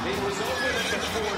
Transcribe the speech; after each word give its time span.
He 0.00 0.16
was 0.24 0.32
open 0.40 0.72
at 0.80 0.88
the 0.92 1.00
40. 1.12 1.28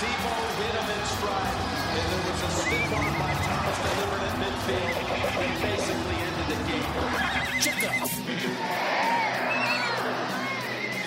Tebow 0.00 0.40
hit 0.56 0.72
him 0.72 0.88
in 0.88 1.02
stride. 1.04 1.56
And 1.96 2.06
there 2.10 2.24
was 2.24 2.40
a 2.40 2.50
stiff 2.64 2.88
arm 2.96 3.12
by 3.20 3.32
Thomas 3.44 3.78
delivered 3.84 4.24
at 4.28 4.34
midfield. 4.40 4.96
And 5.44 5.54
basically 5.60 6.16
ended 6.24 6.48
the 6.48 6.58
game. 6.64 6.92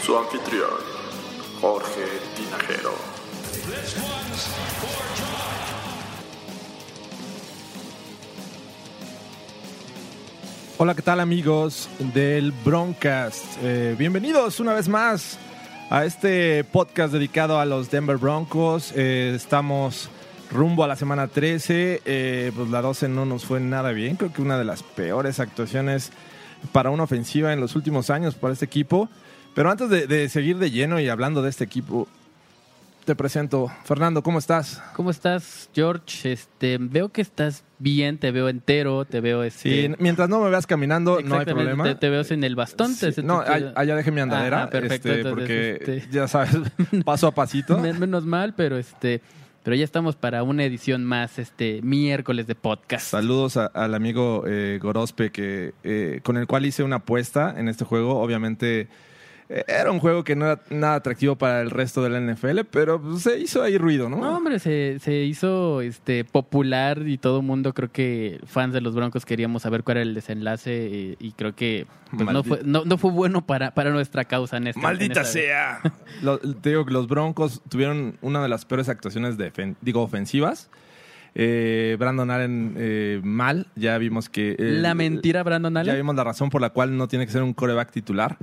Su 0.03 0.12
anfitrión, 0.20 0.77
Jorge 1.59 2.08
Tinajero. 2.36 2.94
This 3.66 3.91
one's 3.98 4.44
for 4.80 5.02
George. 5.17 5.70
Hola, 10.78 10.94
¿qué 10.95 11.02
tal 11.02 11.20
amigos 11.20 11.89
del 12.14 12.52
Broncast? 12.52 13.58
Eh, 13.64 13.95
bienvenidos 13.98 14.59
una 14.59 14.73
vez 14.73 14.88
más 14.88 15.38
a 15.90 16.06
este 16.06 16.64
podcast 16.66 17.12
dedicado 17.12 17.60
a 17.60 17.66
los 17.66 17.90
Denver 17.90 18.18
Broncos. 18.18 18.94
Eh, 18.96 19.34
estamos 19.36 20.10
rumbo 20.52 20.84
a 20.84 20.88
la 20.88 20.96
semana 20.96 21.28
13. 21.28 22.02
Eh, 22.06 22.52
pues 22.56 22.70
la 22.70 22.81
12 22.81 23.09
no 23.09 23.26
nos 23.26 23.46
fue 23.46 23.59
nada 23.59 23.92
bien. 23.92 24.16
Creo 24.16 24.31
que 24.31 24.42
una 24.42 24.58
de 24.59 24.66
las 24.66 24.84
peores 24.84 25.40
actuaciones 25.40 26.12
para 26.72 26.92
una 26.92 27.04
ofensiva 27.04 27.54
en 27.54 27.59
los 27.59 27.76
últimos 27.76 28.09
años 28.12 28.36
para 28.36 28.54
este 28.54 28.66
equipo. 28.66 29.09
Pero 29.56 29.72
antes 29.72 29.90
de, 29.90 30.06
de 30.06 30.30
seguir 30.30 30.58
de 30.59 30.70
lleno 30.70 31.00
y 31.00 31.09
hablando 31.09 31.42
de 31.42 31.50
este 31.50 31.64
equipo, 31.64 32.08
te 33.06 33.16
presento. 33.16 33.72
Fernando, 33.84 34.22
¿cómo 34.22 34.38
estás? 34.38 34.81
¿Cómo 34.96 35.09
estás, 35.09 35.70
George? 35.74 36.34
Este, 36.34 36.78
veo 36.80 37.09
que 37.09 37.22
estás 37.22 37.64
bien, 37.80 38.17
te 38.17 38.31
veo 38.31 38.49
entero, 38.49 39.05
te 39.05 39.22
veo 39.22 39.44
este. 39.44 39.88
Sí, 39.88 39.95
mientras 39.99 40.30
no 40.30 40.41
me 40.41 40.49
veas 40.49 40.67
caminando, 40.67 41.22
no 41.22 41.38
hay 41.39 41.45
problema. 41.45 41.83
Te, 41.85 41.95
te 41.95 42.09
veo 42.09 42.23
sin 42.23 42.44
el 42.44 42.55
bastón. 42.55 42.94
Sí, 42.94 43.11
te- 43.11 43.23
no, 43.23 43.41
te- 43.44 43.72
allá 43.75 43.95
dejé 43.95 44.11
mi 44.11 44.22
andadera, 44.22 44.63
Ah, 44.63 44.69
perfecto, 44.69 45.11
este, 45.11 45.30
porque 45.30 45.72
este- 45.80 46.07
ya 46.11 46.27
sabes, 46.27 46.52
paso 47.05 47.27
a 47.27 47.31
pasito. 47.31 47.77
Men- 47.80 48.00
Menos 48.00 48.25
mal, 48.25 48.53
pero 48.55 48.77
este, 48.77 49.22
pero 49.63 49.75
ya 49.75 49.83
estamos 49.83 50.16
para 50.16 50.44
una 50.44 50.63
edición 50.63 51.03
más, 51.05 51.39
este, 51.39 51.81
miércoles 51.81 52.47
de 52.47 52.55
podcast. 52.55 53.05
Saludos 53.07 53.57
a- 53.57 53.66
al 53.67 53.94
amigo 53.95 54.44
eh, 54.47 54.80
Gorospe, 54.81 55.31
que, 55.31 55.73
eh, 55.83 56.19
con 56.23 56.38
el 56.38 56.47
cual 56.47 56.66
hice 56.66 56.83
una 56.83 56.97
apuesta 56.97 57.53
en 57.57 57.67
este 57.69 57.85
juego. 57.85 58.19
Obviamente 58.22 58.88
era 59.50 59.92
un 59.92 60.00
juego 60.00 60.23
que 60.23 60.36
no 60.36 60.45
era 60.45 60.61
nada 60.69 60.95
atractivo 60.95 61.36
para 61.36 61.61
el 61.61 61.72
resto 61.72 62.03
de 62.03 62.09
la 62.11 62.19
NFL, 62.22 62.59
pero 62.69 63.02
pues, 63.02 63.23
se 63.23 63.39
hizo 63.39 63.64
ahí 63.64 63.78
ruido, 63.80 64.08
¿no? 64.08 64.17
No, 64.17 64.38
hombre, 64.38 64.59
se, 64.59 65.00
se 65.00 65.23
hizo 65.23 65.81
este 65.81 66.23
popular 66.23 67.02
y 67.08 67.17
todo 67.17 67.41
mundo, 67.41 67.73
creo 67.73 67.91
que 67.91 68.39
fans 68.45 68.73
de 68.73 68.81
los 68.81 68.94
Broncos 68.94 69.25
queríamos 69.25 69.64
saber 69.64 69.83
cuál 69.83 69.97
era 69.97 70.03
el 70.03 70.14
desenlace 70.14 71.17
y, 71.19 71.25
y 71.28 71.31
creo 71.31 71.56
que 71.56 71.88
pues, 72.16 72.31
no, 72.31 72.44
fue, 72.44 72.61
no, 72.64 72.86
no 72.86 72.97
fue 73.00 73.11
bueno 73.11 73.45
para, 73.45 73.73
para 73.73 73.89
nuestra 73.89 74.25
causa 74.25 74.58
en 74.58 74.72
Maldita 74.75 75.22
en 75.22 75.25
sea. 75.25 75.81
Lo- 76.22 76.38
te 76.39 76.69
digo 76.69 76.86
que 76.86 76.94
los 76.94 77.08
Broncos 77.08 77.61
tuvieron 77.69 78.17
una 78.22 78.44
de 78.44 78.50
las 78.50 78.66
peores 78.66 78.88
actuaciones 78.88 79.38
de 79.38 79.52
digo, 79.81 80.03
ofensivas. 80.03 80.69
Eh, 81.36 81.95
Brandon 82.00 82.30
Allen 82.31 82.73
eh, 82.78 83.22
mal. 83.23 83.67
Ya 83.75 83.97
vimos 84.00 84.30
que. 84.30 84.52
eh, 84.53 84.56
La 84.81 84.95
mentira, 84.95 85.44
Brandon 85.44 85.73
Ya 85.75 85.80
Allen. 85.81 85.95
vimos 85.95 86.16
la 86.16 86.23
razón 86.23 86.50
por 86.50 86.59
la 86.59 86.72
cual 86.72 86.97
no 86.97 87.07
tiene 87.07 87.25
que 87.28 87.31
ser 87.31 87.44
un 87.44 87.53
coreback 87.53 87.91
titular. 87.91 88.38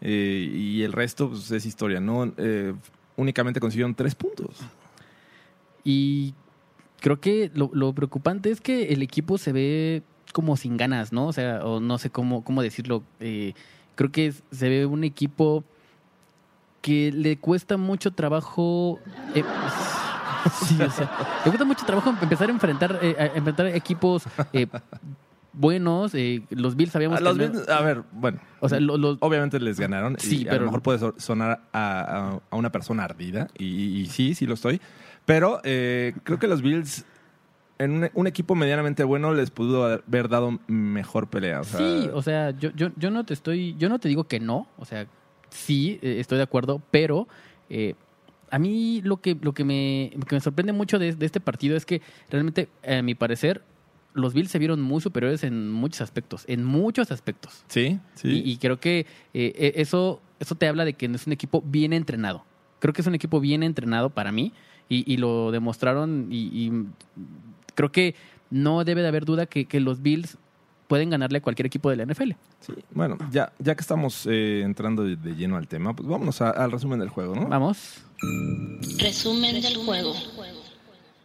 Eh, 0.00 0.50
y 0.52 0.82
el 0.82 0.92
resto 0.92 1.28
pues, 1.28 1.50
es 1.50 1.66
historia, 1.66 2.00
¿no? 2.00 2.32
Eh, 2.36 2.74
únicamente 3.16 3.60
consiguieron 3.60 3.94
tres 3.94 4.14
puntos. 4.14 4.56
Y 5.84 6.34
creo 7.00 7.20
que 7.20 7.50
lo, 7.54 7.92
preocupante 7.92 8.50
es 8.50 8.60
que 8.60 8.92
el 8.92 9.02
equipo 9.02 9.38
se 9.38 9.52
ve 9.52 10.02
como 10.32 10.56
sin 10.56 10.76
ganas, 10.76 11.12
¿no? 11.12 11.26
O 11.26 11.32
sea, 11.32 11.64
o 11.64 11.80
no 11.80 11.98
sé 11.98 12.10
cómo, 12.10 12.44
cómo 12.44 12.62
decirlo. 12.62 13.02
Eh, 13.18 13.54
creo 13.94 14.10
que 14.10 14.32
se 14.50 14.68
ve 14.68 14.86
un 14.86 15.04
equipo 15.04 15.64
que 16.80 17.12
le 17.12 17.36
cuesta 17.38 17.76
mucho 17.76 18.12
trabajo. 18.12 18.98
sí, 20.64 20.80
o 20.80 20.90
sea, 20.90 21.40
le 21.44 21.50
cuesta 21.50 21.64
mucho 21.64 21.84
trabajo 21.84 22.10
empezar 22.22 22.48
a 22.48 22.52
enfrentar, 22.52 22.98
enfrentar 23.02 23.66
equipos 23.66 24.24
buenos. 25.52 26.14
eh, 26.14 26.42
los 26.50 26.76
Bills 26.76 26.92
sabíamos 26.92 27.18
A, 27.18 27.20
los 27.22 27.36
no- 27.36 27.48
Bills, 27.48 27.68
a 27.68 27.80
ver, 27.82 28.02
bueno. 28.12 28.40
O 28.60 28.68
sea, 28.68 28.80
lo- 28.80 28.96
los- 28.98 29.18
obviamente 29.20 29.58
les 29.60 29.78
ganaron. 29.80 30.16
Sí, 30.18 30.42
y 30.44 30.46
a 30.46 30.50
pero- 30.50 30.60
lo 30.60 30.66
mejor 30.66 30.82
puede 30.82 30.98
so- 30.98 31.14
sonar 31.18 31.62
a, 31.72 32.00
a- 32.00 32.40
a 32.50 32.56
una 32.56 32.70
persona 32.72 33.04
ardida. 33.04 33.48
Y, 33.58 34.00
y 34.00 34.06
sí, 34.06 34.34
sí 34.34 34.46
lo 34.46 34.54
estoy. 34.54 34.80
Pero 35.26 35.60
eh, 35.64 36.14
creo 36.24 36.38
que 36.38 36.46
los 36.48 36.62
Bills, 36.62 37.04
en 37.78 37.92
un, 37.92 38.10
un 38.14 38.26
equipo 38.26 38.54
medianamente 38.54 39.04
bueno, 39.04 39.32
les 39.34 39.50
pudo 39.50 39.84
haber 39.86 40.28
dado 40.28 40.58
mejor 40.66 41.28
pelea. 41.28 41.60
O 41.60 41.64
sea, 41.64 41.78
Sí, 41.78 42.10
o 42.12 42.22
sea, 42.22 42.50
yo, 42.50 42.70
yo, 42.74 42.88
yo 42.96 43.10
no 43.10 43.24
te 43.24 43.34
estoy, 43.34 43.74
yo 43.78 43.88
no 43.88 43.98
te 43.98 44.08
digo 44.08 44.24
que 44.24 44.40
no, 44.40 44.66
o 44.78 44.84
sea, 44.84 45.06
sí, 45.50 45.98
eh, 46.02 46.16
estoy 46.20 46.38
de 46.38 46.44
acuerdo, 46.44 46.82
pero 46.90 47.26
eh, 47.68 47.94
a 48.50 48.58
mí 48.58 49.00
lo 49.04 49.18
que, 49.18 49.36
lo 49.40 49.52
que 49.54 49.64
me, 49.64 50.10
lo 50.14 50.22
que 50.26 50.34
me 50.34 50.40
sorprende 50.40 50.72
mucho 50.72 50.98
de, 50.98 51.14
de 51.14 51.24
este 51.26 51.40
partido 51.40 51.76
es 51.76 51.86
que 51.86 52.02
realmente, 52.30 52.68
a 52.86 53.00
mi 53.02 53.14
parecer, 53.14 53.62
los 54.14 54.34
Bills 54.34 54.50
se 54.50 54.58
vieron 54.58 54.80
muy 54.80 55.00
superiores 55.00 55.44
en 55.44 55.70
muchos 55.70 56.00
aspectos, 56.00 56.44
en 56.48 56.64
muchos 56.64 57.10
aspectos. 57.12 57.64
sí, 57.68 57.98
sí. 58.14 58.28
Y, 58.44 58.50
y 58.52 58.56
creo 58.58 58.80
que 58.80 59.00
eh, 59.00 59.06
eh, 59.56 59.72
eso, 59.76 60.20
eso 60.40 60.54
te 60.54 60.66
habla 60.68 60.84
de 60.84 60.94
que 60.94 61.06
es 61.06 61.26
un 61.26 61.32
equipo 61.32 61.62
bien 61.64 61.92
entrenado. 61.92 62.44
Creo 62.80 62.92
que 62.94 63.02
es 63.02 63.06
un 63.06 63.14
equipo 63.14 63.40
bien 63.40 63.62
entrenado 63.62 64.10
para 64.10 64.32
mí 64.32 64.52
y, 64.88 65.10
y 65.12 65.16
lo 65.18 65.50
demostraron 65.52 66.28
y, 66.30 66.38
y 66.52 66.72
creo 67.74 67.92
que 67.92 68.14
no 68.50 68.82
debe 68.84 69.02
de 69.02 69.08
haber 69.08 69.24
duda 69.24 69.46
que, 69.46 69.66
que 69.66 69.78
los 69.80 70.02
Bills 70.02 70.38
pueden 70.88 71.08
ganarle 71.10 71.38
a 71.38 71.40
cualquier 71.40 71.66
equipo 71.66 71.88
de 71.88 71.96
la 71.96 72.04
NFL. 72.04 72.32
Sí, 72.58 72.72
Bueno, 72.90 73.16
ya, 73.30 73.52
ya 73.60 73.76
que 73.76 73.80
estamos 73.80 74.26
eh, 74.28 74.62
entrando 74.64 75.04
de, 75.04 75.14
de 75.14 75.36
lleno 75.36 75.56
al 75.56 75.68
tema, 75.68 75.94
pues 75.94 76.08
vámonos 76.08 76.40
a- 76.42 76.50
al 76.50 76.72
resumen 76.72 76.98
del 76.98 77.10
juego, 77.10 77.36
¿no? 77.36 77.46
Vamos. 77.46 78.02
Resumen 78.98 79.60
del 79.62 79.76
juego. 79.76 80.12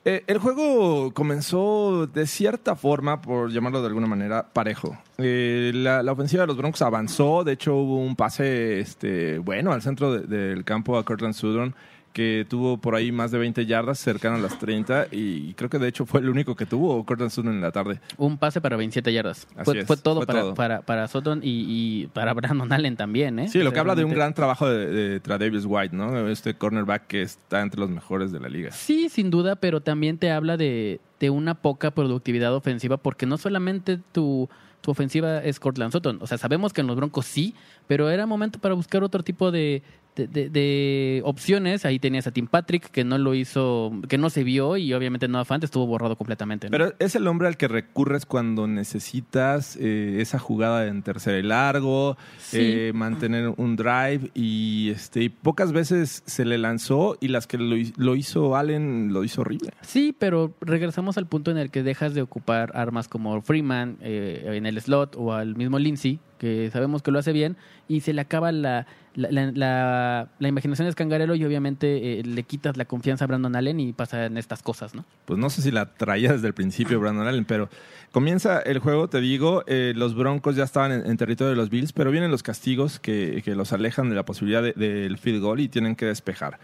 Eh, 0.08 0.24
el 0.28 0.38
juego 0.38 1.12
comenzó 1.16 2.06
de 2.06 2.28
cierta 2.28 2.76
forma, 2.76 3.22
por 3.24 3.50
llamarlo 3.52 3.82
de 3.82 3.88
alguna 3.88 4.06
manera, 4.06 4.46
parejo. 4.54 4.96
Eh, 5.18 5.72
la, 5.74 6.04
la 6.04 6.12
ofensiva 6.12 6.42
de 6.44 6.48
los 6.48 6.58
Broncos 6.58 6.84
avanzó, 6.84 7.44
de 7.44 7.54
hecho 7.54 7.76
hubo 7.76 7.98
un 7.98 8.16
pase 8.16 8.80
este, 8.80 9.40
bueno 9.40 9.72
al 9.74 9.82
centro 9.82 10.14
de- 10.14 10.28
del 10.28 10.64
campo 10.64 10.98
a 11.00 11.04
Cortland 11.04 11.34
Sutton 11.34 11.74
que 12.16 12.48
tuvo 12.50 12.78
por 12.78 12.96
ahí 12.96 13.12
más 13.12 13.32
de 13.32 13.38
20 13.38 13.66
yardas, 13.66 14.00
cercano 14.00 14.38
a 14.38 14.40
las 14.40 14.58
30, 14.58 15.08
y 15.12 15.54
creo 15.56 15.70
que 15.70 15.80
de 15.80 15.90
hecho 15.90 16.06
fue 16.06 16.22
el 16.22 16.30
único 16.30 16.56
que 16.56 16.66
tuvo 16.66 17.06
Cortland 17.06 17.30
Sutton 17.30 17.56
en 17.56 17.60
la 17.60 17.74
tarde. 17.74 18.00
Un 18.16 18.38
pase 18.38 18.62
para 18.62 18.78
27 18.78 19.12
yardas. 19.12 19.46
Así 19.54 19.66
Fue, 19.66 19.80
es, 19.80 19.86
fue 19.86 19.98
todo, 19.98 20.22
fue 20.22 20.26
para, 20.26 20.40
todo. 20.40 20.54
Para, 20.54 20.82
para 20.82 21.10
Sutton 21.10 21.42
y, 21.44 21.66
y 21.68 22.08
para 22.08 22.34
Brandon 22.34 22.72
Allen 22.72 22.96
también. 22.96 23.38
¿eh? 23.38 23.50
Sí, 23.50 23.62
lo 23.62 23.74
que 23.74 23.80
habla 23.80 23.96
de 23.96 24.06
un 24.06 24.14
gran 24.14 24.34
trabajo 24.34 24.66
de, 24.70 24.88
de 24.88 25.20
Tre'Davious 25.20 25.66
White, 25.68 25.94
¿no? 25.94 26.30
Este 26.30 26.54
cornerback 26.54 27.06
que 27.08 27.22
está 27.22 27.62
entre 27.62 27.82
los 27.82 27.90
mejores 27.90 28.32
de 28.32 28.40
la 28.40 28.48
liga. 28.48 28.72
Sí, 28.72 29.10
sin 29.10 29.30
duda, 29.30 29.58
pero 29.58 29.82
también 29.82 30.18
te 30.18 30.32
habla 30.32 30.56
de, 30.56 31.02
de 31.20 31.30
una 31.30 31.56
poca 31.56 31.92
productividad 31.92 32.56
ofensiva, 32.56 32.96
porque 32.96 33.26
no 33.26 33.38
solamente 33.38 34.00
tu, 34.14 34.48
tu 34.80 34.92
ofensiva 34.92 35.40
es 35.40 35.60
Cortland 35.60 35.92
Sutton. 35.92 36.20
O 36.22 36.28
sea, 36.28 36.38
sabemos 36.38 36.72
que 36.72 36.80
en 36.80 36.88
los 36.88 36.96
Broncos 36.96 37.26
sí, 37.26 37.56
pero 37.88 38.10
era 38.10 38.26
momento 38.26 38.58
para 38.60 38.74
buscar 38.74 39.04
otro 39.04 39.22
tipo 39.22 39.52
de, 39.52 39.84
de, 40.16 40.28
de- 40.28 40.50
de 40.50 41.22
opciones. 41.26 41.86
Ahí 41.86 42.00
tenías 42.00 42.28
a 42.28 42.32
Tim 42.32 42.48
Patrick, 42.48 42.90
que 42.90 43.04
no 43.04 43.18
lo 43.18 43.34
hizo, 43.36 43.92
que 44.08 44.18
no 44.18 44.30
se 44.30 44.44
vio 44.44 44.78
y 44.78 44.94
obviamente 44.94 45.28
no 45.28 45.44
Fant 45.46 45.64
estuvo 45.64 45.86
borrado 45.88 46.16
completamente. 46.16 46.68
¿no? 46.68 46.72
Pero 46.72 46.94
es 47.00 47.16
el 47.16 47.28
hombre 47.28 47.48
al 47.48 47.58
que 47.58 47.68
recurres 47.68 48.26
cuando 48.26 48.68
necesitas 48.68 49.78
eh, 49.80 50.18
esa 50.20 50.40
jugada 50.40 50.88
en 50.88 51.04
tercera 51.04 51.38
y 51.38 51.44
largo, 51.44 52.18
Sí. 52.38 52.58
eh, 52.62 52.92
mantener 52.94 53.54
un 53.58 53.76
drive 53.76 54.32
y 54.34 54.90
este 54.92 55.24
y 55.24 55.30
pocas 55.30 55.72
veces 55.72 56.24
se 56.26 56.46
le 56.46 56.58
lanzó 56.58 57.18
y 57.20 57.28
las 57.30 57.48
que 57.48 57.58
lo, 57.58 57.76
lo 57.98 58.16
hizo 58.16 58.56
Allen 58.56 59.12
lo 59.14 59.24
hizo 59.24 59.42
horrible. 59.42 59.72
Sí, 59.82 60.16
pero 60.18 60.54
regresamos 60.62 61.18
al 61.18 61.28
punto 61.28 61.52
en 61.52 61.58
el 61.58 61.72
que 61.72 61.84
dejas 61.84 62.14
de 62.14 62.22
ocupar 62.22 62.72
armas 62.76 63.08
como 63.08 63.42
Freeman 63.42 63.98
eh, 64.02 64.44
en 64.56 64.66
el 64.66 64.80
slot 64.82 65.16
o 65.18 65.34
al 65.34 65.56
mismo 65.56 65.80
Lindsay, 65.80 66.20
que 66.46 66.70
sabemos 66.72 67.02
que 67.02 67.12
lo 67.12 67.18
hace 67.20 67.32
bien, 67.34 67.58
y 67.88 68.02
se 68.02 68.14
le 68.14 68.22
acaba 68.22 68.52
la, 68.52 68.86
la, 69.16 70.30
imaginación 70.40 70.86
de 70.86 70.92
Scangarello 70.92 71.36
y 71.36 71.44
obviamente 71.44 72.20
eh, 72.20 72.24
le 72.24 72.44
quitas 72.44 72.78
la 72.78 72.86
confianza 72.86 73.26
a 73.26 73.28
Brandon 73.28 73.56
Allen 73.56 73.80
y 73.80 73.94
pasan 73.94 74.38
estas 74.38 74.62
cosas, 74.62 74.94
¿no? 74.94 75.06
Pues 75.26 75.40
no 75.40 75.50
sé 75.50 75.62
si 75.62 75.72
la 75.72 75.94
traía 75.94 76.34
desde 76.34 76.48
el 76.48 76.54
principio 76.54 77.00
Brandon 77.00 77.28
Allen, 77.28 77.46
pero 77.46 77.70
comienza 78.12 78.60
el 78.60 78.80
juego, 78.80 79.08
te 79.08 79.22
digo, 79.22 79.64
eh, 79.68 79.94
los 79.96 80.16
Broncos 80.16 80.56
ya 80.56 80.64
estaban 80.64 80.92
en, 80.92 81.18
territorio 81.18 81.50
de 81.50 81.56
los 81.56 81.70
Bills, 81.70 81.94
pero 81.94 82.12
vienen 82.12 82.30
los 82.30 82.44
castigos 82.44 83.00
que, 83.00 83.42
los 83.46 83.74
alejan 83.74 84.10
de 84.10 84.16
la 84.16 84.24
posibilidad 84.24 84.62
de- 84.62 84.74
del 84.74 85.18
field 85.18 85.42
goal 85.42 85.60
y 85.60 85.68
tienen 85.68 85.96
que 85.96 86.06
despejar. 86.06 86.60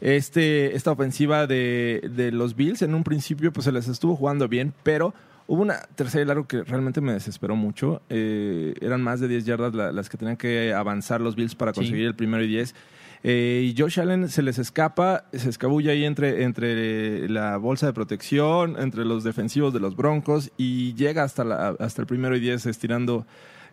este, 0.00 0.76
esta 0.76 0.90
ofensiva 0.90 1.46
de, 1.46 2.10
de 2.14 2.30
los 2.32 2.56
Bills 2.56 2.82
en 2.82 2.94
un 2.94 3.04
principio 3.04 3.52
pues 3.52 3.64
se 3.64 3.72
les 3.72 3.88
estuvo 3.88 4.16
jugando 4.16 4.48
bien, 4.48 4.74
pero 4.82 5.14
hubo 5.46 5.62
una 5.62 5.80
tercera 5.94 6.22
y 6.22 6.26
largo 6.26 6.46
que 6.46 6.62
realmente 6.64 7.00
me 7.00 7.12
desesperó 7.12 7.56
mucho. 7.56 8.02
Eh, 8.08 8.74
eran 8.80 9.02
más 9.02 9.20
de 9.20 9.28
10 9.28 9.44
yardas 9.44 9.74
la- 9.74 9.92
las 9.92 10.08
que 10.08 10.16
tenían 10.16 10.36
que 10.36 10.72
avanzar 10.72 11.20
los 11.20 11.36
Bills 11.36 11.54
para 11.54 11.72
conseguir 11.72 12.06
el 12.06 12.14
primero 12.14 12.42
y 12.44 12.48
10. 12.48 12.74
Eh, 13.26 13.72
y 13.74 13.80
Josh 13.80 14.00
Allen 14.00 14.28
se 14.28 14.42
les 14.42 14.58
escapa, 14.58 15.24
se 15.32 15.48
escabulla 15.48 15.92
ahí 15.92 16.04
entre, 16.04 16.42
entre 16.44 17.26
la 17.30 17.56
bolsa 17.56 17.86
de 17.86 17.94
protección, 17.94 18.76
entre 18.78 19.04
los 19.06 19.24
defensivos 19.24 19.72
de 19.72 19.80
los 19.80 19.96
Broncos 19.96 20.52
y 20.58 20.92
llega 20.94 21.22
hasta, 21.22 21.42
la, 21.42 21.68
hasta 21.78 22.02
el 22.02 22.06
primero 22.06 22.36
y 22.36 22.40
10 22.40 22.66
estirando 22.66 23.26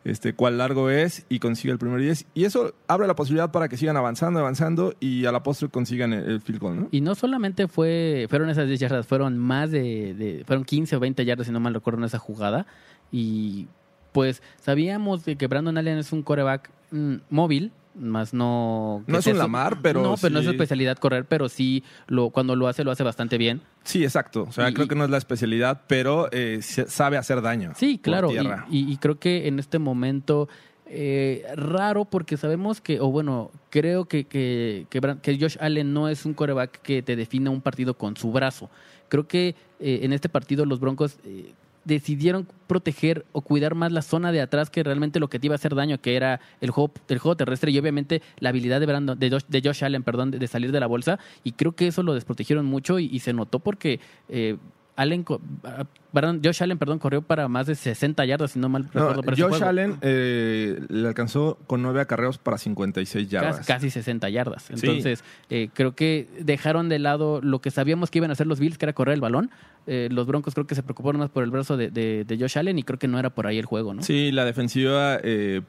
este, 0.04 0.34
cuál 0.34 0.58
largo 0.58 0.90
es 0.90 1.26
y 1.30 1.40
consigue 1.40 1.72
el 1.72 1.78
primero 1.80 2.02
y 2.02 2.06
10. 2.06 2.26
Y 2.34 2.46
eso 2.46 2.74
abre 2.88 3.08
la 3.08 3.16
posibilidad 3.16 3.52
para 3.52 3.68
que 3.70 3.78
sigan 3.78 3.98
avanzando, 3.98 4.40
avanzando 4.40 4.94
y 5.00 5.26
a 5.26 5.32
la 5.32 5.44
postre 5.44 5.70
consigan 5.70 6.14
el, 6.14 6.30
el 6.30 6.42
field 6.42 6.60
goal. 6.60 6.88
Y 6.92 7.02
no 7.02 7.16
solamente 7.16 7.68
fue, 7.68 8.26
fueron 8.30 8.50
esas 8.50 8.68
10 8.68 8.80
yardas, 8.80 9.08
fueron 9.08 9.38
más 9.38 9.72
de, 9.72 10.14
de- 10.14 10.44
fueron 10.46 10.64
15 10.66 10.96
o 10.96 11.00
20 11.00 11.24
yardas, 11.26 11.48
si 11.48 11.54
no 11.54 11.60
mal 11.60 11.74
recuerdo, 11.74 12.00
en 12.00 12.06
esa 12.06 12.20
jugada. 12.20 12.66
Y 13.12 13.68
pues 14.12 14.42
sabíamos 14.60 15.24
de 15.26 15.36
que 15.36 15.48
Brandon 15.48 15.78
Allen 15.78 15.98
es 15.98 16.12
un 16.12 16.24
coreback 16.24 16.70
mm, 16.92 17.16
móvil, 17.30 17.72
más 17.96 18.34
no... 18.34 19.04
No 19.08 19.18
es 19.20 19.28
un 19.28 19.38
Lamar, 19.38 19.80
pero 19.82 20.02
No, 20.02 20.16
pero 20.20 20.34
no 20.34 20.40
es 20.40 20.46
su 20.46 20.52
especialidad 20.52 20.98
correr, 20.98 21.26
pero 21.26 21.50
sí, 21.50 21.84
lo, 22.08 22.30
cuando 22.30 22.56
lo 22.56 22.68
hace, 22.68 22.84
lo 22.84 22.92
hace 22.92 23.04
bastante 23.04 23.38
bien. 23.38 23.62
Sí, 23.84 24.04
exacto. 24.04 24.44
O 24.48 24.52
sea, 24.52 24.70
Y- 24.70 24.74
creo 24.74 24.88
que 24.88 24.96
no 24.96 25.04
es 25.04 25.10
la 25.10 25.18
especialidad, 25.18 25.82
pero 25.88 26.30
eh, 26.32 26.60
sabe 26.62 27.18
hacer 27.18 27.42
daño. 27.42 27.74
Sí, 27.76 27.98
claro. 27.98 28.30
Y, 28.30 28.38
tierra. 28.40 28.66
y- 28.70 28.92
y 28.92 28.98
creo 28.98 29.20
que 29.20 29.48
en 29.48 29.60
este 29.60 29.80
momento 29.80 30.48
eh, 30.94 31.46
raro 31.56 32.06
porque 32.06 32.36
sabemos 32.38 32.82
que, 32.82 33.00
o 33.00 33.10
bueno, 33.12 33.50
creo 33.70 34.06
que, 34.06 34.26
que, 34.26 34.88
que 34.90 35.38
Josh 35.40 35.56
Allen 35.62 35.94
no 35.94 36.10
es 36.10 36.26
un 36.26 36.34
coreback 36.34 36.82
que 36.82 37.02
te 37.02 37.16
defina 37.16 37.50
un 37.50 37.62
partido 37.62 37.94
con 37.98 38.18
su 38.18 38.32
brazo. 38.32 38.70
Creo 39.08 39.26
que 39.28 39.56
eh, 39.80 40.00
en 40.04 40.12
este 40.14 40.28
partido 40.30 40.66
los 40.66 40.80
Broncos 40.82 41.18
eh, 41.24 41.54
decidieron 41.86 42.48
proteger 42.68 43.26
o 43.32 43.42
cuidar 43.42 43.76
más 43.76 43.92
la 43.92 44.02
zona 44.02 44.32
de 44.32 44.42
atrás 44.42 44.70
que 44.70 44.84
realmente 44.84 45.20
lo 45.20 45.30
que 45.30 45.40
te 45.40 45.48
iba 45.48 45.56
a 45.56 45.58
hacer 45.58 45.76
daño, 45.76 46.00
que 46.00 46.16
era 46.16 46.40
el 46.62 46.72
juego, 46.72 46.94
el 47.10 47.20
juego 47.20 47.36
terrestre 47.36 47.72
y 47.72 47.80
obviamente 47.80 48.22
la 48.40 48.50
habilidad 48.50 48.80
de, 48.80 48.86
Brandon, 48.86 49.20
de, 49.20 49.30
Josh, 49.30 49.44
de 49.48 49.62
Josh 49.64 49.84
Allen 49.84 50.04
perdón, 50.04 50.32
de, 50.32 50.48
salir 50.48 50.72
de 50.72 50.80
la 50.80 50.88
bolsa. 50.88 51.20
Y 51.44 51.54
creo 51.54 51.74
que 51.74 51.88
eso 51.88 52.04
lo 52.04 52.14
desprotegieron 52.14 52.66
mucho 52.66 53.00
y, 53.00 53.06
y 53.06 53.20
se 53.20 53.34
notó 53.34 53.60
porque 53.60 54.00
eh, 54.30 54.58
Allen, 54.96 55.26
ah, 55.64 55.86
perdón, 56.14 56.42
Josh 56.44 56.62
Allen 56.62 56.78
perdón, 56.78 57.00
corrió 57.00 57.22
para 57.22 57.48
más 57.48 57.66
de 57.68 57.76
60 57.76 58.26
yardas, 58.26 58.52
si 58.52 58.60
no 58.60 58.70
mal 58.70 58.90
No, 58.94 59.14
recuerdo. 59.14 59.32
Josh 59.32 59.50
juego. 59.58 59.66
Allen 59.66 59.98
eh, 60.02 60.80
le 60.90 61.08
alcanzó 61.08 61.58
con 61.68 61.82
nueve 61.82 62.02
acarreos 62.02 62.38
para 62.38 62.58
56 62.58 63.30
yardas. 63.30 63.58
Casi, 63.58 63.68
casi 63.68 63.90
60 63.90 64.30
yardas. 64.30 64.70
Entonces, 64.70 65.24
eh, 65.50 65.70
creo 65.74 65.96
que 65.96 66.28
dejaron 66.42 66.90
de 66.90 67.00
lado 67.00 67.40
lo 67.42 67.60
que 67.62 67.72
sabíamos 67.72 68.12
que 68.12 68.20
iban 68.20 68.30
a 68.30 68.34
hacer 68.34 68.48
los 68.48 68.60
Bills, 68.60 68.78
que 68.78 68.86
era 68.86 68.94
correr 68.94 69.14
el 69.16 69.22
balón. 69.22 69.50
Eh, 69.88 70.10
los 70.12 70.28
Broncos 70.28 70.54
creo 70.54 70.68
que 70.68 70.76
se 70.76 70.84
preocuparon 70.84 71.20
más 71.20 71.30
por 71.30 71.44
el 71.44 71.52
brazo 71.52 71.78
de, 71.78 71.90
de- 71.90 72.26
de 72.26 72.38
Josh 72.38 72.58
Allen 72.58 72.78
y 72.78 72.84
creo 72.84 73.00
que 73.00 73.08
no 73.08 73.18
era 73.18 73.30
por 73.32 73.48
ahí 73.48 73.58
el 73.58 73.66
juego, 73.66 73.94
¿no? 73.94 74.04
Sí, 74.04 74.32
la 74.32 74.46
defensiva, 74.46 75.18
eh, 75.24 75.62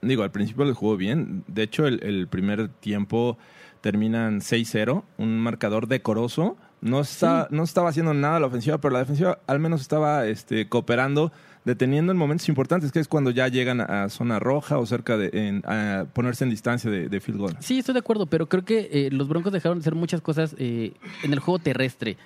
digo, 0.00 0.22
al 0.22 0.30
principio 0.30 0.64
le 0.64 0.72
jugó 0.72 0.96
bien. 0.96 1.44
De 1.48 1.64
hecho, 1.64 1.86
el, 1.86 2.02
el 2.02 2.28
primer 2.28 2.68
tiempo 2.68 3.36
terminan 3.80 4.40
6-0, 4.40 5.02
un 5.18 5.38
marcador 5.40 5.86
decoroso. 5.88 6.56
No, 6.80 7.00
está, 7.00 7.48
no 7.50 7.64
estaba 7.64 7.88
haciendo 7.90 8.14
nada 8.14 8.38
la 8.38 8.46
ofensiva, 8.46 8.78
pero 8.78 8.92
la 8.92 9.00
defensiva 9.00 9.38
al 9.46 9.58
menos 9.58 9.80
estaba 9.80 10.26
este, 10.26 10.68
cooperando, 10.68 11.32
deteniendo 11.64 12.12
en 12.12 12.18
momentos 12.18 12.48
importantes, 12.48 12.92
que 12.92 13.00
es 13.00 13.08
cuando 13.08 13.30
ya 13.30 13.48
llegan 13.48 13.80
a 13.80 14.08
zona 14.10 14.38
roja 14.38 14.78
o 14.78 14.86
cerca 14.86 15.16
de 15.16 15.30
en- 15.32 15.62
a 15.66 16.06
ponerse 16.12 16.44
en 16.44 16.50
distancia 16.50 16.88
de, 16.90 17.08
de 17.08 17.20
field 17.20 17.38
goal. 17.40 17.56
Sí, 17.60 17.80
estoy 17.80 17.94
de 17.94 17.98
acuerdo, 18.00 18.26
pero 18.26 18.48
creo 18.48 18.64
que 18.64 18.88
eh, 18.92 19.08
los 19.10 19.26
Broncos 19.28 19.52
dejaron 19.52 19.78
de 19.78 19.82
hacer 19.82 19.96
muchas 19.96 20.20
cosas 20.20 20.54
eh, 20.58 20.92
en 21.24 21.32
el 21.32 21.40
juego 21.40 21.58
terrestre. 21.58 22.16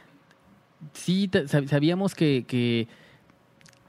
Sí, 0.93 1.31
sabíamos 1.69 2.14
que, 2.14 2.44
que, 2.46 2.88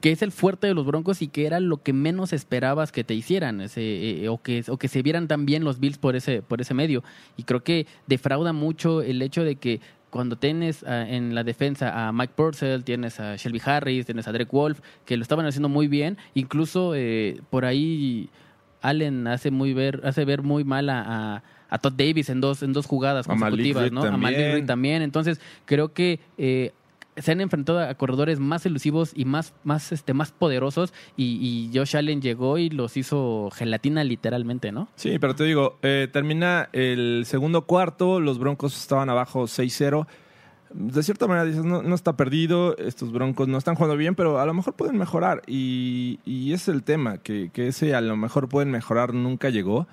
que 0.00 0.12
es 0.12 0.22
el 0.22 0.32
fuerte 0.32 0.66
de 0.66 0.74
los 0.74 0.86
Broncos 0.86 1.22
y 1.22 1.28
que 1.28 1.44
era 1.46 1.60
lo 1.60 1.82
que 1.82 1.92
menos 1.92 2.32
esperabas 2.32 2.90
que 2.92 3.04
te 3.04 3.14
hicieran, 3.14 3.60
ese, 3.60 4.22
eh, 4.24 4.28
o, 4.28 4.40
que, 4.40 4.64
o 4.68 4.76
que 4.78 4.88
se 4.88 5.02
vieran 5.02 5.28
tan 5.28 5.44
bien 5.44 5.64
los 5.64 5.78
Bills 5.80 5.98
por 5.98 6.16
ese, 6.16 6.40
por 6.40 6.60
ese 6.60 6.72
medio. 6.72 7.02
Y 7.36 7.42
creo 7.42 7.62
que 7.64 7.86
defrauda 8.06 8.52
mucho 8.52 9.02
el 9.02 9.20
hecho 9.22 9.42
de 9.44 9.56
que 9.56 9.80
cuando 10.14 10.36
tienes 10.36 10.84
ah, 10.84 11.08
en 11.08 11.34
la 11.34 11.42
defensa 11.42 12.06
a 12.06 12.12
Mike 12.12 12.34
Purcell, 12.36 12.84
tienes 12.84 13.18
a 13.18 13.34
Shelby 13.34 13.60
Harris, 13.64 14.06
tienes 14.06 14.28
a 14.28 14.32
Derek 14.32 14.52
Wolf, 14.52 14.78
que 15.04 15.16
lo 15.16 15.22
estaban 15.22 15.44
haciendo 15.44 15.68
muy 15.68 15.88
bien, 15.88 16.18
incluso 16.34 16.94
eh, 16.94 17.40
por 17.50 17.64
ahí 17.64 18.28
Allen 18.80 19.26
hace 19.26 19.50
muy 19.50 19.72
ver, 19.74 20.02
hace 20.04 20.24
ver 20.24 20.42
muy 20.42 20.62
mal 20.62 20.88
a, 20.88 21.00
a- 21.36 21.42
a 21.68 21.78
Todd 21.78 21.94
Davis 21.96 22.28
en 22.30 22.40
dos, 22.40 22.62
en 22.62 22.72
dos 22.72 22.86
jugadas 22.86 23.26
A 23.28 23.34
Malik 23.34 23.40
consecutivas, 23.58 23.82
Reed 23.82 23.92
¿no? 23.92 24.02
A 24.04 24.10
Malik 24.16 24.36
también. 24.38 24.52
Reed 24.54 24.66
también. 24.66 25.02
Entonces, 25.02 25.40
creo 25.64 25.92
que 25.92 26.20
eh, 26.38 26.70
se 27.16 27.32
han 27.32 27.40
enfrentado 27.40 27.80
a 27.80 27.94
corredores 27.94 28.40
más 28.40 28.66
elusivos 28.66 29.12
y 29.14 29.24
más, 29.24 29.54
más, 29.62 29.92
este, 29.92 30.14
más 30.14 30.32
poderosos. 30.32 30.92
Y, 31.16 31.70
y 31.72 31.76
Josh 31.76 31.96
Allen 31.96 32.20
llegó 32.20 32.58
y 32.58 32.70
los 32.70 32.96
hizo 32.96 33.50
gelatina 33.54 34.04
literalmente, 34.04 34.72
¿no? 34.72 34.88
Sí, 34.96 35.18
pero 35.18 35.34
te 35.34 35.44
digo, 35.44 35.78
eh, 35.82 36.08
termina 36.12 36.68
el 36.72 37.24
segundo 37.26 37.62
cuarto, 37.62 38.20
los 38.20 38.38
Broncos 38.38 38.76
estaban 38.76 39.10
abajo 39.10 39.44
6-0. 39.44 40.06
De 40.70 41.02
cierta 41.04 41.28
manera 41.28 41.46
dices, 41.46 41.64
no, 41.64 41.82
no 41.82 41.94
está 41.94 42.16
perdido, 42.16 42.76
estos 42.78 43.12
Broncos 43.12 43.46
no 43.46 43.58
están 43.58 43.76
jugando 43.76 43.96
bien, 43.96 44.16
pero 44.16 44.40
a 44.40 44.46
lo 44.46 44.54
mejor 44.54 44.74
pueden 44.74 44.98
mejorar. 44.98 45.42
Y, 45.46 46.18
y 46.24 46.52
es 46.52 46.66
el 46.66 46.82
tema, 46.82 47.18
que, 47.18 47.50
que 47.52 47.68
ese 47.68 47.94
a 47.94 48.00
lo 48.00 48.16
mejor 48.16 48.48
pueden 48.48 48.70
mejorar 48.70 49.14
nunca 49.14 49.50
llegó. 49.50 49.86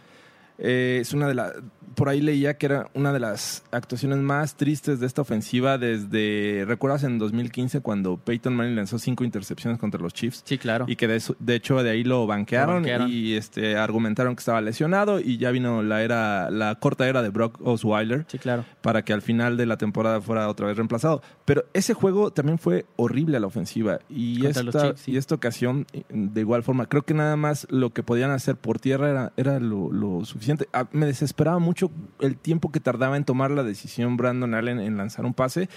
Eh, 0.57 0.99
es 1.01 1.13
una 1.13 1.27
de 1.27 1.33
las. 1.33 1.53
Por 1.95 2.09
ahí 2.09 2.21
leía 2.21 2.57
que 2.57 2.65
era 2.67 2.89
una 2.93 3.11
de 3.13 3.19
las 3.19 3.63
actuaciones 3.71 4.17
más 4.19 4.55
tristes 4.55 4.99
de 4.99 5.07
esta 5.07 5.21
ofensiva 5.21 5.77
desde. 5.77 6.63
¿Recuerdas 6.67 7.03
en 7.03 7.17
2015 7.19 7.81
cuando 7.81 8.17
Peyton 8.17 8.55
Manning 8.55 8.75
lanzó 8.75 8.97
cinco 8.99 9.23
intercepciones 9.23 9.79
contra 9.79 9.99
los 10.01 10.13
Chiefs? 10.13 10.41
Sí, 10.45 10.57
claro. 10.57 10.85
Y 10.87 10.95
que 10.95 11.07
de, 11.07 11.21
de 11.39 11.55
hecho 11.55 11.81
de 11.83 11.89
ahí 11.89 12.03
lo 12.03 12.25
banquearon, 12.27 12.75
Lo 12.75 12.79
banquearon. 12.81 13.09
y 13.09 13.33
este 13.33 13.75
argumentaron 13.77 14.35
que 14.35 14.39
estaba 14.39 14.61
lesionado 14.61 15.19
y 15.19 15.37
ya 15.37 15.51
vino 15.51 15.83
la 15.83 16.01
era 16.03 16.49
la 16.49 16.75
corta 16.75 17.07
era 17.07 17.21
de 17.21 17.29
Brock 17.29 17.59
Osweiler 17.61 18.25
Sí, 18.27 18.37
claro. 18.39 18.63
para 18.81 19.03
que 19.03 19.13
al 19.13 19.21
final 19.21 19.57
de 19.57 19.65
la 19.65 19.77
temporada 19.77 20.21
fuera 20.21 20.47
otra 20.49 20.67
vez 20.67 20.77
reemplazado. 20.77 21.21
Pero 21.45 21.65
ese 21.73 21.93
juego 21.93 22.31
también 22.31 22.57
fue 22.57 22.85
horrible 22.95 23.37
a 23.37 23.39
la 23.39 23.47
ofensiva 23.47 23.99
y 24.09 24.45
esta, 24.45 24.63
Chiefs, 24.71 25.01
sí. 25.01 25.11
y 25.11 25.17
esta 25.17 25.35
ocasión 25.35 25.85
de 26.09 26.41
igual 26.41 26.63
forma 26.63 26.85
creo 26.85 27.03
que 27.03 27.13
nada 27.13 27.35
más 27.35 27.67
lo 27.69 27.89
que 27.91 28.03
podían 28.03 28.31
hacer 28.31 28.55
por 28.55 28.79
tierra 28.79 29.09
era, 29.09 29.33
era 29.37 29.59
lo, 29.59 29.91
lo 29.91 30.23
suficiente. 30.25 30.67
Ah, 30.73 30.87
me 30.91 31.05
desesperaba 31.05 31.59
mucho 31.59 31.70
el 32.19 32.37
tiempo 32.37 32.71
que 32.71 32.79
tardaba 32.79 33.17
en 33.17 33.23
tomar 33.25 33.51
la 33.51 33.63
decisión 33.63 34.17
Brandon 34.17 34.53
Allen 34.53 34.79
en 34.79 34.97
lanzar 34.97 35.25
un 35.25 35.33
pase 35.33 35.69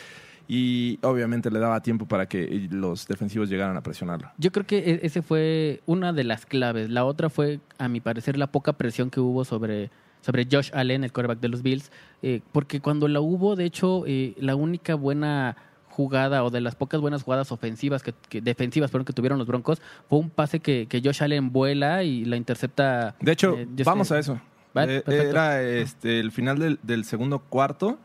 y 0.46 0.98
obviamente 1.02 1.50
le 1.50 1.58
daba 1.58 1.80
tiempo 1.82 2.06
para 2.06 2.26
que 2.26 2.68
los 2.70 3.06
defensivos 3.08 3.48
llegaran 3.48 3.76
a 3.76 3.82
presionarlo. 3.82 4.30
Yo 4.36 4.52
creo 4.52 4.66
que 4.66 4.78
e- 4.78 5.00
ese 5.02 5.22
fue 5.22 5.80
una 5.86 6.12
de 6.12 6.24
las 6.24 6.44
claves. 6.44 6.90
La 6.90 7.04
otra 7.06 7.30
fue, 7.30 7.60
a 7.78 7.88
mi 7.88 8.00
parecer, 8.00 8.36
la 8.36 8.48
poca 8.48 8.74
presión 8.74 9.08
que 9.10 9.20
hubo 9.20 9.44
sobre, 9.46 9.90
sobre 10.20 10.46
Josh 10.50 10.70
Allen, 10.74 11.02
el 11.04 11.12
quarterback 11.12 11.40
de 11.40 11.48
los 11.48 11.62
Bills. 11.62 11.90
eh, 12.22 12.40
porque 12.52 12.80
cuando 12.80 13.08
la 13.08 13.20
hubo, 13.20 13.56
de 13.56 13.64
hecho, 13.64 14.04
eh, 14.06 14.34
la 14.38 14.54
única 14.54 14.94
buena 14.96 15.56
jugada 15.88 16.42
o 16.44 16.50
de 16.50 16.60
las 16.60 16.74
pocas 16.74 17.00
buenas 17.00 17.22
jugadas 17.22 17.52
ofensivas, 17.52 18.02
que, 18.02 18.12
que- 18.28 18.40
defensivas 18.42 18.90
perdón, 18.90 19.04
que 19.06 19.12
tuvieron 19.14 19.38
los 19.38 19.46
Broncos, 19.46 19.80
fue 20.10 20.18
un 20.18 20.28
pase 20.28 20.60
que, 20.60 20.86
que 20.88 21.00
Josh 21.02 21.22
Allen 21.22 21.52
vuela 21.52 22.02
y 22.02 22.24
la 22.26 22.36
intercepta. 22.36 23.14
De 23.20 23.32
hecho, 23.32 23.56
eh, 23.56 23.66
vamos 23.84 24.10
a 24.12 24.18
eso. 24.18 24.38
Vale, 24.74 24.98
Eh, 24.98 25.02
era 25.30 25.62
este, 25.62 26.20
el 26.20 26.32
final 26.32 26.58
del, 26.58 26.78
del 26.82 27.04
segundo 27.04 27.38
cuarto, 27.38 27.98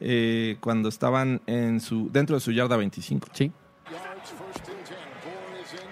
eh, 0.00 0.56
cuando 0.60 0.88
estaban 0.88 1.40
en 1.46 1.80
su 1.80 2.10
dentro 2.12 2.36
de 2.36 2.40
su 2.40 2.52
yarda 2.52 2.76
25. 2.76 3.28
Sí. 3.32 3.50
yards, 3.90 4.30
first 4.30 4.68
and 4.68 4.84
10. 4.84 4.96
Gore 5.24 5.62
is 5.62 5.72
in. 5.72 5.88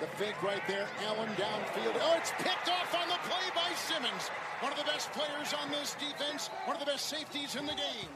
The 0.00 0.06
fake 0.18 0.36
right 0.42 0.62
there. 0.66 0.86
Allen 1.08 1.30
downfield. 1.36 1.96
Oh, 2.02 2.16
it's 2.18 2.32
picked 2.38 2.68
off 2.68 2.92
on 2.94 3.08
the 3.08 3.18
play 3.26 3.46
by 3.54 3.74
Simmons. 3.74 4.30
One 4.62 4.72
of 4.72 4.78
the 4.78 4.84
best 4.90 5.10
players 5.12 5.52
on 5.54 5.70
this 5.70 5.96
defense. 5.98 6.50
One 6.66 6.76
of 6.76 6.84
the 6.84 6.90
best 6.92 7.08
safeties 7.08 7.56
in 7.56 7.66
the 7.66 7.74
game. 7.74 8.10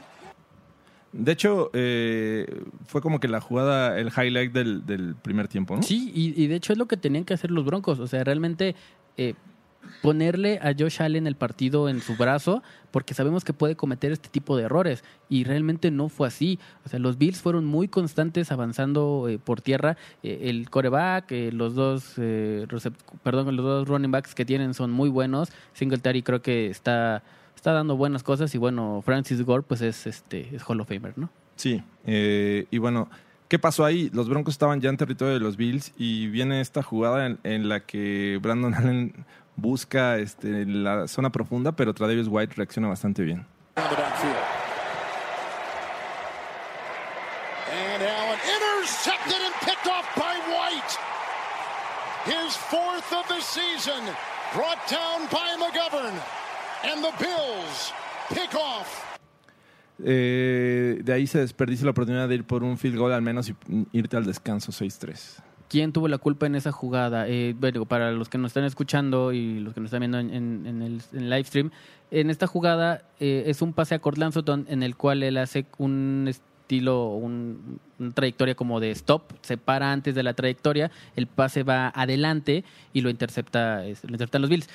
De 1.13 1.33
hecho, 1.33 1.69
eh, 1.73 2.45
fue 2.87 3.01
como 3.01 3.19
que 3.19 3.27
la 3.27 3.41
jugada, 3.41 3.99
el 3.99 4.07
highlight 4.15 4.53
del, 4.53 4.85
del 4.85 5.15
primer 5.15 5.47
tiempo, 5.49 5.75
¿no? 5.75 5.83
Sí, 5.83 6.09
y, 6.15 6.41
y 6.41 6.47
de 6.47 6.55
hecho 6.55 6.71
es 6.71 6.79
lo 6.79 6.85
que 6.87 6.95
tenían 6.95 7.25
que 7.25 7.33
hacer 7.33 7.51
los 7.51 7.65
Broncos. 7.65 7.99
O 7.99 8.07
sea, 8.07 8.23
realmente 8.23 8.75
eh, 9.17 9.33
ponerle 10.01 10.59
a 10.61 10.73
Josh 10.77 11.01
Allen 11.01 11.27
el 11.27 11.35
partido 11.35 11.89
en 11.89 12.01
su 12.01 12.15
brazo, 12.15 12.63
porque 12.91 13.13
sabemos 13.13 13.43
que 13.43 13.53
puede 13.53 13.75
cometer 13.75 14.11
este 14.11 14.29
tipo 14.29 14.57
de 14.57 14.63
errores. 14.63 15.03
Y 15.29 15.43
realmente 15.43 15.91
no 15.91 16.09
fue 16.09 16.27
así. 16.27 16.59
O 16.85 16.89
sea, 16.89 16.99
los 16.99 17.17
Bills 17.17 17.41
fueron 17.41 17.65
muy 17.65 17.87
constantes 17.87 18.51
avanzando 18.51 19.27
eh, 19.29 19.39
por 19.39 19.61
tierra. 19.61 19.97
Eh, 20.23 20.41
el 20.43 20.69
coreback, 20.69 21.31
eh, 21.31 21.51
los 21.51 21.75
dos, 21.75 22.13
eh, 22.17 22.67
perdón, 23.23 23.55
los 23.55 23.65
dos 23.65 23.87
running 23.87 24.11
backs 24.11 24.35
que 24.35 24.45
tienen 24.45 24.73
son 24.73 24.91
muy 24.91 25.09
buenos. 25.09 25.49
Singletary 25.73 26.23
creo 26.23 26.41
que 26.41 26.69
está 26.69 27.23
está 27.55 27.73
dando 27.73 27.95
buenas 27.95 28.23
cosas 28.23 28.55
y 28.55 28.57
bueno 28.57 29.03
Francis 29.05 29.43
Gore 29.43 29.61
pues 29.61 29.81
es 29.81 30.07
este 30.07 30.55
es 30.55 30.63
Hall 30.67 30.81
of 30.81 30.87
Famer 30.87 31.15
no 31.15 31.29
Sí, 31.55 31.83
y 32.07 32.77
bueno, 32.79 33.07
¿qué 33.47 33.59
pasó 33.59 33.85
ahí? 33.85 34.09
Los 34.13 34.27
Broncos 34.27 34.55
estaban 34.55 34.81
ya 34.81 34.89
en 34.89 34.97
territorio 34.97 35.35
de 35.35 35.39
los 35.39 35.57
Bills 35.57 35.93
y 35.95 36.25
viene 36.27 36.59
esta 36.59 36.81
jugada 36.81 37.27
en, 37.27 37.37
en 37.43 37.69
la 37.69 37.81
que 37.81 38.39
Brandon 38.41 38.73
Allen 38.73 39.13
busca 39.55 40.17
este, 40.17 40.65
la 40.65 41.07
zona 41.07 41.31
profunda, 41.31 41.71
pero 41.71 41.93
Travis 41.93 42.27
White 42.27 42.55
reacciona 42.55 42.87
bastante 42.87 43.23
bien. 43.23 43.45
And 47.71 48.03
Allen 48.03 48.39
intercepted 48.39 49.41
and 49.41 49.55
picked 49.61 49.87
off 49.87 50.05
by 50.15 50.35
White. 50.51 50.97
His 52.25 52.55
fourth 52.55 53.11
of 53.13 53.27
the 53.27 53.41
season 53.41 54.03
brought 54.53 54.79
down 54.89 55.27
by 55.31 55.55
McGovern. 55.57 56.13
And 56.83 57.03
the 57.03 57.11
Bills 57.17 57.93
pick 58.29 58.53
off. 58.55 59.05
Eh, 60.03 60.99
de 61.03 61.13
ahí 61.13 61.27
se 61.27 61.39
desperdicia 61.39 61.85
la 61.85 61.91
oportunidad 61.91 62.27
de 62.27 62.35
ir 62.35 62.43
por 62.43 62.63
un 62.63 62.77
field 62.77 62.97
goal, 62.97 63.13
al 63.13 63.21
menos 63.21 63.49
y 63.49 63.55
irte 63.91 64.17
al 64.17 64.25
descanso 64.25 64.71
6-3. 64.71 65.41
¿Quién 65.71 65.93
tuvo 65.93 66.09
la 66.09 66.17
culpa 66.17 66.47
en 66.47 66.55
esa 66.55 66.73
jugada? 66.73 67.29
Eh, 67.29 67.55
bueno, 67.57 67.85
para 67.85 68.11
los 68.11 68.27
que 68.27 68.37
nos 68.37 68.49
están 68.49 68.65
escuchando 68.65 69.31
y 69.31 69.61
los 69.61 69.73
que 69.73 69.79
nos 69.79 69.87
están 69.87 70.01
viendo 70.01 70.19
en, 70.19 70.65
en- 70.65 70.81
el, 70.81 71.29
live 71.29 71.45
stream, 71.45 71.71
en 72.11 72.29
esta 72.29 72.45
jugada 72.45 73.03
eh, 73.21 73.43
es 73.47 73.61
un 73.61 73.71
pase 73.71 73.95
a 73.95 73.99
Cortland 73.99 74.33
Sutton 74.33 74.65
en 74.67 74.83
el 74.83 74.97
cual 74.97 75.23
él 75.23 75.37
hace 75.37 75.65
un 75.77 76.25
estilo, 76.27 77.13
un- 77.13 77.79
una 77.99 78.11
trayectoria 78.11 78.53
como 78.53 78.81
de 78.81 78.91
stop, 78.91 79.31
se 79.43 79.55
para 79.57 79.93
antes 79.93 80.13
de 80.13 80.23
la 80.23 80.33
trayectoria, 80.33 80.91
el 81.15 81.27
pase 81.27 81.63
va 81.63 81.87
adelante 81.95 82.65
y 82.91 82.99
lo 82.99 83.09
intercepta, 83.09 83.77
lo 83.83 83.87
interceptan 83.87 84.41
los 84.41 84.49
Bills. 84.49 84.67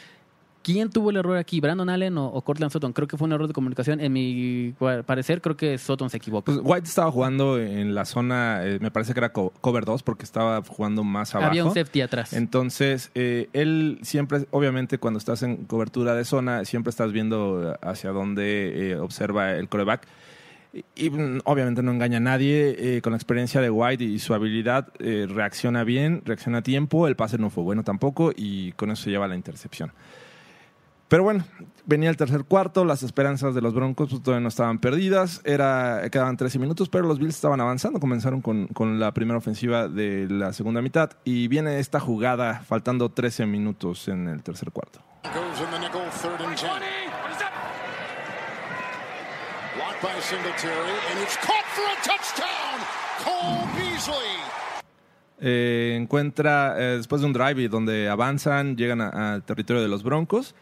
¿Quién 0.67 0.91
tuvo 0.91 1.11
el 1.11 1.17
error 1.17 1.37
aquí? 1.37 1.61
¿Brandon 1.61 1.89
Allen 1.89 2.19
o, 2.19 2.27
o 2.27 2.43
Cortland 2.43 2.73
Sutton? 2.73 2.93
Creo 2.93 3.07
que 3.07 3.17
fue 3.17 3.27
un 3.27 3.33
error 3.33 3.47
de 3.47 3.55
comunicación. 3.55 4.01
En 4.01 4.13
mi 4.13 4.75
parecer, 5.07 5.41
creo 5.41 5.57
que 5.57 5.79
Sutton 5.79 6.11
se 6.11 6.17
equivocó. 6.17 6.47
Pues 6.47 6.59
White 6.61 6.89
estaba 6.89 7.13
jugando 7.13 7.61
en 7.61 7.95
la 7.95 8.05
zona, 8.05 8.67
eh, 8.67 8.79
me 8.81 8.91
parece 8.91 9.13
que 9.15 9.21
era 9.21 9.33
co- 9.33 9.53
cover 9.61 9.85
2 9.85 10.03
porque 10.03 10.25
estaba 10.25 10.61
jugando 10.67 11.05
más 11.05 11.37
abajo. 11.37 11.51
Había 11.51 11.65
un 11.65 11.73
safety 11.73 12.01
atrás. 12.01 12.33
Entonces, 12.33 13.13
eh, 13.15 13.49
él 13.53 14.01
siempre, 14.03 14.47
obviamente, 14.51 14.99
cuando 14.99 15.19
estás 15.19 15.45
en 15.45 15.59
cobertura 15.67 16.17
de 16.17 16.25
zona, 16.25 16.65
siempre 16.65 16.91
estás 16.91 17.13
viendo 17.13 17.79
hacia 17.81 18.11
dónde 18.11 18.91
eh, 18.91 18.97
observa 18.97 19.53
el 19.53 19.69
coreback. 19.69 20.03
Y, 20.75 20.85
y, 21.07 21.11
mm, 21.11 21.43
obviamente 21.45 21.81
no 21.85 21.93
engaña 21.93 22.17
a 22.17 22.21
nadie. 22.21 22.75
eh, 22.97 23.01
con 23.03 23.13
la 23.13 23.17
experiencia 23.19 23.61
de 23.61 23.71
White 23.71 24.03
y 24.03 24.19
su 24.19 24.35
habilidad, 24.35 24.89
eh, 24.99 25.29
reacciona 25.29 25.85
bien, 25.85 26.23
reacciona 26.25 26.59
a 26.59 26.63
tiempo. 26.63 27.07
El 27.07 27.15
pase 27.15 27.39
no 27.39 27.51
fue 27.51 27.63
bueno 27.63 27.85
tampoco 27.85 28.33
y 28.35 28.73
con 28.73 28.91
eso 28.91 29.05
se 29.05 29.11
lleva 29.11 29.29
la 29.29 29.37
intercepción. 29.37 29.93
Pero 31.09 31.23
bueno, 31.23 31.45
venía 31.85 32.11
el 32.11 32.17
tercer 32.17 32.45
cuarto, 32.45 32.85
las 32.85 33.05
esperanzas 33.05 33.55
de 33.55 33.61
los 33.61 33.75
Broncos 33.75 34.11
pues, 34.11 34.23
todavía 34.23 34.43
no 34.43 34.49
estaban 34.49 34.81
perdidas, 34.81 35.41
era, 35.45 36.03
quedaban 36.11 36.37
13 36.37 36.59
minutos, 36.59 36.89
pero 36.89 37.07
los 37.07 37.21
Bills 37.21 37.37
estaban 37.37 37.61
avanzando, 37.61 38.01
comenzaron 38.01 38.41
con, 38.41 38.67
con 38.69 38.99
la 38.99 39.15
primera 39.15 39.39
ofensiva 39.39 39.87
de 39.87 40.27
la 40.29 40.53
segunda 40.53 40.83
mitad 40.83 41.11
y 41.25 41.47
viene 41.47 41.79
esta 41.79 42.01
jugada 42.01 42.61
faltando 42.67 43.11
13 43.11 43.47
minutos 43.47 44.09
en 44.09 44.27
el 44.27 44.43
tercer 44.43 44.73
cuarto. 44.73 45.01
Eh, 55.39 55.97
encuentra, 56.01 56.75
eh, 56.79 56.97
después 56.97 57.21
de 57.21 57.27
un 57.27 57.33
drive 57.33 57.63
y 57.63 57.69
donde 57.69 58.09
avanzan, 58.09 58.77
llegan 58.77 59.01
al 59.01 59.45
territorio 59.45 59.83
de 59.83 59.89
los 59.89 60.03
Broncos. 60.03 60.55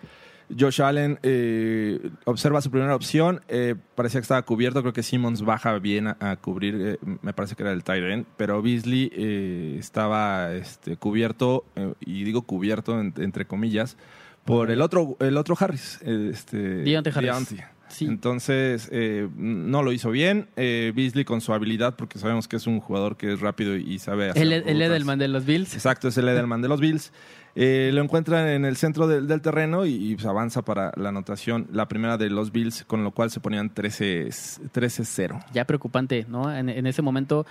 Josh 0.58 0.80
Allen 0.82 1.18
eh, 1.22 2.10
observa 2.24 2.60
su 2.60 2.70
primera 2.70 2.94
opción, 2.94 3.40
eh, 3.48 3.74
parecía 3.94 4.20
que 4.20 4.24
estaba 4.24 4.42
cubierto, 4.42 4.80
creo 4.82 4.92
que 4.92 5.02
Simmons 5.02 5.42
baja 5.42 5.78
bien 5.78 6.08
a, 6.08 6.16
a 6.20 6.36
cubrir, 6.36 6.74
eh, 6.80 6.98
me 7.22 7.32
parece 7.32 7.54
que 7.56 7.62
era 7.62 7.72
el 7.72 7.82
tight 7.84 8.04
end, 8.04 8.26
pero 8.36 8.60
Beasley 8.62 9.10
eh, 9.14 9.76
estaba 9.78 10.52
este, 10.54 10.96
cubierto, 10.96 11.64
eh, 11.76 11.94
y 12.00 12.24
digo 12.24 12.42
cubierto 12.42 13.00
en- 13.00 13.14
entre 13.18 13.46
comillas, 13.46 13.96
por 14.44 14.70
el 14.70 14.82
otro, 14.82 15.16
el 15.20 15.36
otro 15.38 15.56
Harris, 15.58 15.98
eh, 16.02 16.30
este, 16.32 16.58
Deontay 16.58 17.12
Harris. 17.14 17.30
Deontay. 17.48 17.64
Sí. 17.94 18.06
Entonces, 18.06 18.88
eh, 18.90 19.28
no 19.36 19.82
lo 19.82 19.92
hizo 19.92 20.10
bien. 20.10 20.48
Eh, 20.56 20.92
Beasley 20.94 21.24
con 21.24 21.40
su 21.40 21.52
habilidad, 21.52 21.94
porque 21.94 22.18
sabemos 22.18 22.48
que 22.48 22.56
es 22.56 22.66
un 22.66 22.80
jugador 22.80 23.16
que 23.16 23.32
es 23.32 23.40
rápido 23.40 23.76
y 23.76 23.98
sabe 24.00 24.30
hacer 24.30 24.42
El, 24.42 24.52
el 24.52 24.62
rutas. 24.62 24.80
Edelman 24.80 25.18
de 25.20 25.28
los 25.28 25.44
Bills. 25.44 25.74
Exacto, 25.74 26.08
es 26.08 26.18
el 26.18 26.28
Edelman 26.28 26.60
de 26.60 26.68
los 26.68 26.80
Bills. 26.80 27.12
Eh, 27.56 27.92
lo 27.94 28.02
encuentran 28.02 28.48
en 28.48 28.64
el 28.64 28.76
centro 28.76 29.06
del, 29.06 29.28
del 29.28 29.40
terreno 29.40 29.86
y, 29.86 29.94
y, 29.94 30.14
pues, 30.16 30.26
avanza 30.26 30.62
para 30.62 30.90
la 30.96 31.10
anotación, 31.10 31.68
la 31.72 31.86
primera 31.86 32.16
de 32.18 32.28
los 32.28 32.50
Bills, 32.50 32.82
con 32.84 33.04
lo 33.04 33.12
cual 33.12 33.30
se 33.30 33.38
ponían 33.38 33.72
13 33.72 34.26
13-0. 34.26 35.44
Ya 35.52 35.64
preocupante, 35.64 36.26
¿no? 36.28 36.52
En, 36.52 36.68
en 36.68 36.86
ese 36.88 37.00
momento, 37.00 37.46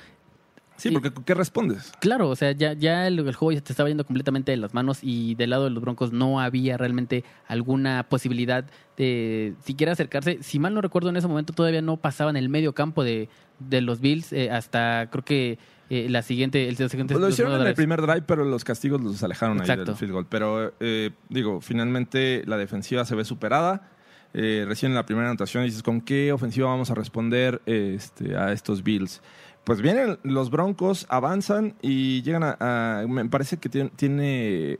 Sí, 0.75 0.91
porque 0.91 1.11
¿qué 1.25 1.33
respondes? 1.33 1.91
claro, 1.99 2.29
o 2.29 2.35
sea, 2.35 2.51
ya, 2.51 2.73
ya 2.73 3.07
el, 3.07 3.19
el 3.19 3.35
juego 3.35 3.51
ya 3.51 3.61
te 3.61 3.71
estaba 3.71 3.89
yendo 3.89 4.05
completamente 4.05 4.51
de 4.51 4.57
las 4.57 4.73
manos 4.73 4.99
y 5.01 5.35
del 5.35 5.51
lado 5.51 5.65
de 5.65 5.69
los 5.69 5.81
Broncos 5.81 6.11
no 6.11 6.39
había 6.39 6.77
realmente 6.77 7.23
alguna 7.47 8.03
posibilidad 8.09 8.65
de 8.97 9.53
siquiera 9.63 9.93
acercarse. 9.93 10.39
Si 10.41 10.59
mal 10.59 10.73
no 10.73 10.81
recuerdo, 10.81 11.09
en 11.09 11.17
ese 11.17 11.27
momento 11.27 11.53
todavía 11.53 11.81
no 11.81 11.97
pasaban 11.97 12.35
el 12.37 12.49
medio 12.49 12.73
campo 12.73 13.03
de, 13.03 13.29
de 13.59 13.81
los 13.81 13.99
Bills 14.01 14.33
eh, 14.33 14.51
hasta 14.51 15.09
creo 15.11 15.23
que 15.23 15.59
eh, 15.89 16.07
la 16.09 16.21
siguiente, 16.21 16.67
el 16.67 16.75
siguiente 16.75 17.13
lo 17.13 17.29
hicieron 17.29 17.59
en 17.61 17.67
el 17.67 17.75
primer 17.75 18.01
drive, 18.01 18.23
pero 18.23 18.45
los 18.45 18.63
castigos 18.63 19.01
los 19.01 19.21
alejaron 19.21 19.57
ahí 19.57 19.61
Exacto. 19.61 19.85
del 19.85 19.95
field 19.95 20.11
goal. 20.13 20.25
Pero, 20.27 20.73
eh, 20.79 21.11
digo, 21.29 21.61
finalmente 21.61 22.43
la 22.47 22.57
defensiva 22.57 23.05
se 23.05 23.13
ve 23.13 23.25
superada. 23.25 23.89
Eh, 24.33 24.65
recién 24.67 24.93
en 24.93 24.95
la 24.95 25.05
primera 25.05 25.27
anotación 25.27 25.63
dices, 25.65 25.83
¿con 25.83 26.01
qué 26.01 26.31
ofensiva 26.31 26.67
vamos 26.67 26.89
a 26.89 26.95
responder 26.95 27.61
este, 27.67 28.35
a 28.35 28.51
estos 28.51 28.81
Bills? 28.81 29.21
Pues 29.63 29.81
vienen 29.81 30.17
los 30.23 30.49
Broncos, 30.49 31.05
avanzan 31.09 31.75
y 31.81 32.21
llegan 32.21 32.43
a... 32.43 32.57
a- 33.01 33.07
me 33.07 33.23
parece 33.29 33.57
que 33.57 33.69
tiene, 33.69 33.91
tiene 33.95 34.77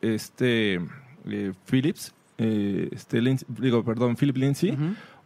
este 0.00 0.80
eh, 1.28 1.52
Phillips, 1.70 2.12
eh, 2.38 2.88
este 2.92 3.20
Lindsey- 3.22 3.46
digo, 3.48 3.84
perdón, 3.84 4.16
Philip 4.16 4.36
Lindsay, 4.36 4.76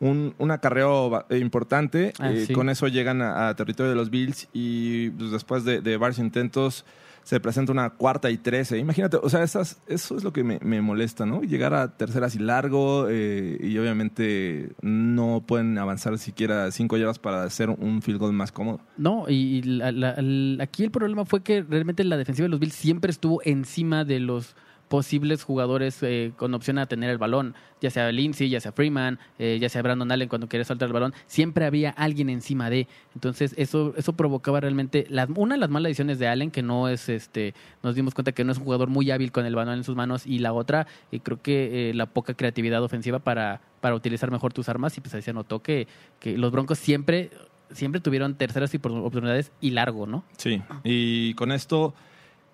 un, 0.00 0.34
un 0.38 0.50
acarreo 0.50 1.24
importante. 1.30 2.12
Ah, 2.18 2.30
eh, 2.32 2.44
sí. 2.46 2.52
Con 2.52 2.68
eso 2.68 2.86
llegan 2.86 3.22
a, 3.22 3.48
a 3.48 3.56
territorio 3.56 3.90
de 3.90 3.96
los 3.96 4.10
Bills 4.10 4.48
y 4.52 5.10
pues, 5.10 5.30
después 5.30 5.64
de, 5.64 5.80
de 5.80 5.96
varios 5.96 6.18
intentos 6.18 6.84
se 7.28 7.40
presenta 7.40 7.72
una 7.72 7.90
cuarta 7.90 8.30
y 8.30 8.38
trece. 8.38 8.78
Imagínate, 8.78 9.18
o 9.22 9.28
sea, 9.28 9.42
esas, 9.42 9.82
eso 9.86 10.16
es 10.16 10.24
lo 10.24 10.32
que 10.32 10.44
me, 10.44 10.58
me 10.62 10.80
molesta, 10.80 11.26
¿no? 11.26 11.42
Llegar 11.42 11.74
a 11.74 11.94
terceras 11.94 12.34
y 12.34 12.38
largo 12.38 13.06
eh, 13.10 13.58
y 13.60 13.76
obviamente 13.76 14.72
no 14.80 15.44
pueden 15.46 15.76
avanzar 15.76 16.16
siquiera 16.16 16.70
cinco 16.70 16.96
yardas 16.96 17.18
para 17.18 17.42
hacer 17.42 17.68
un 17.68 18.00
field 18.00 18.18
goal 18.18 18.32
más 18.32 18.50
cómodo. 18.50 18.80
No, 18.96 19.26
y 19.28 19.60
la- 19.60 20.16
aquí 20.62 20.84
el 20.84 20.90
problema 20.90 21.26
fue 21.26 21.42
que 21.42 21.62
realmente 21.62 22.02
la 22.02 22.16
defensiva 22.16 22.44
de 22.44 22.48
los 22.48 22.60
Bills 22.60 22.74
siempre 22.74 23.10
estuvo 23.10 23.42
encima 23.44 24.06
de 24.06 24.20
los 24.20 24.56
posibles 24.88 25.44
jugadores 25.44 26.02
eh, 26.02 26.32
con 26.36 26.54
opción 26.54 26.78
a 26.78 26.86
tener 26.86 27.10
el 27.10 27.18
balón, 27.18 27.54
ya 27.80 27.90
sea 27.90 28.10
Lindsay, 28.10 28.48
ya 28.48 28.60
sea 28.60 28.72
Freeman, 28.72 29.18
eh, 29.38 29.58
ya 29.60 29.68
sea 29.68 29.82
Brandon 29.82 30.10
Allen 30.10 30.28
cuando 30.28 30.48
quiere 30.48 30.64
soltar 30.64 30.86
el 30.88 30.92
balón, 30.92 31.14
siempre 31.26 31.64
había 31.64 31.90
alguien 31.90 32.30
encima 32.30 32.70
de. 32.70 32.88
Entonces 33.14 33.54
eso 33.56 33.94
eso 33.96 34.12
provocaba 34.14 34.60
realmente 34.60 35.06
una 35.36 35.54
de 35.54 35.60
las 35.60 35.70
malas 35.70 35.90
decisiones 35.90 36.18
de 36.18 36.28
Allen 36.28 36.50
que 36.50 36.62
no 36.62 36.88
es 36.88 37.08
este 37.08 37.54
nos 37.82 37.94
dimos 37.94 38.14
cuenta 38.14 38.32
que 38.32 38.44
no 38.44 38.52
es 38.52 38.58
un 38.58 38.64
jugador 38.64 38.88
muy 38.88 39.10
hábil 39.10 39.32
con 39.32 39.46
el 39.46 39.54
balón 39.54 39.78
en 39.78 39.84
sus 39.84 39.96
manos 39.96 40.26
y 40.26 40.38
la 40.38 40.52
otra 40.52 40.86
eh, 41.12 41.20
creo 41.20 41.40
que 41.40 41.90
eh, 41.90 41.94
la 41.94 42.06
poca 42.06 42.34
creatividad 42.34 42.82
ofensiva 42.82 43.18
para 43.18 43.60
para 43.80 43.94
utilizar 43.94 44.30
mejor 44.30 44.52
tus 44.52 44.68
armas 44.68 44.96
y 44.96 45.00
pues 45.00 45.14
ahí 45.14 45.22
se 45.22 45.32
notó 45.32 45.62
que 45.62 45.86
que 46.20 46.36
los 46.36 46.50
Broncos 46.52 46.78
siempre 46.78 47.30
siempre 47.72 48.00
tuvieron 48.00 48.34
terceras 48.34 48.74
oportunidades 48.74 49.52
y 49.60 49.70
largo, 49.70 50.06
¿no? 50.06 50.24
Sí, 50.38 50.62
y 50.84 51.34
con 51.34 51.52
esto 51.52 51.94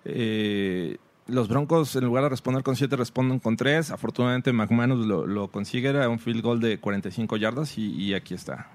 eh, 0.03 0.97
los 1.27 1.47
Broncos 1.47 1.95
en 1.95 2.05
lugar 2.05 2.23
de 2.23 2.29
responder 2.29 2.63
con 2.63 2.75
siete 2.75 2.95
responden 2.95 3.39
con 3.39 3.57
tres. 3.57 3.91
Afortunadamente 3.91 4.53
McManus 4.53 5.05
lo, 5.05 5.25
lo 5.25 5.47
consigue, 5.49 5.89
era 5.89 6.07
un 6.09 6.19
field 6.19 6.41
goal 6.41 6.59
de 6.59 6.79
45 6.79 7.37
yardas 7.37 7.77
y, 7.77 7.91
y 7.91 8.13
aquí 8.13 8.33
está. 8.33 8.67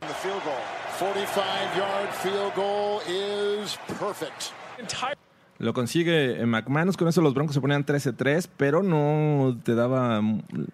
The 0.00 0.08
field 0.08 0.42
goal. 0.44 0.56
45 0.98 1.76
yard 1.76 2.12
field 2.22 2.54
goal 2.54 3.00
is 3.08 3.78
perfect. 3.98 4.52
Lo 5.62 5.74
consigue 5.74 6.44
McManus, 6.44 6.96
con 6.96 7.06
eso 7.06 7.22
los 7.22 7.34
Broncos 7.34 7.54
se 7.54 7.60
ponían 7.60 7.86
13-3, 7.86 8.48
pero 8.56 8.82
no 8.82 9.56
te 9.62 9.76
daba 9.76 10.20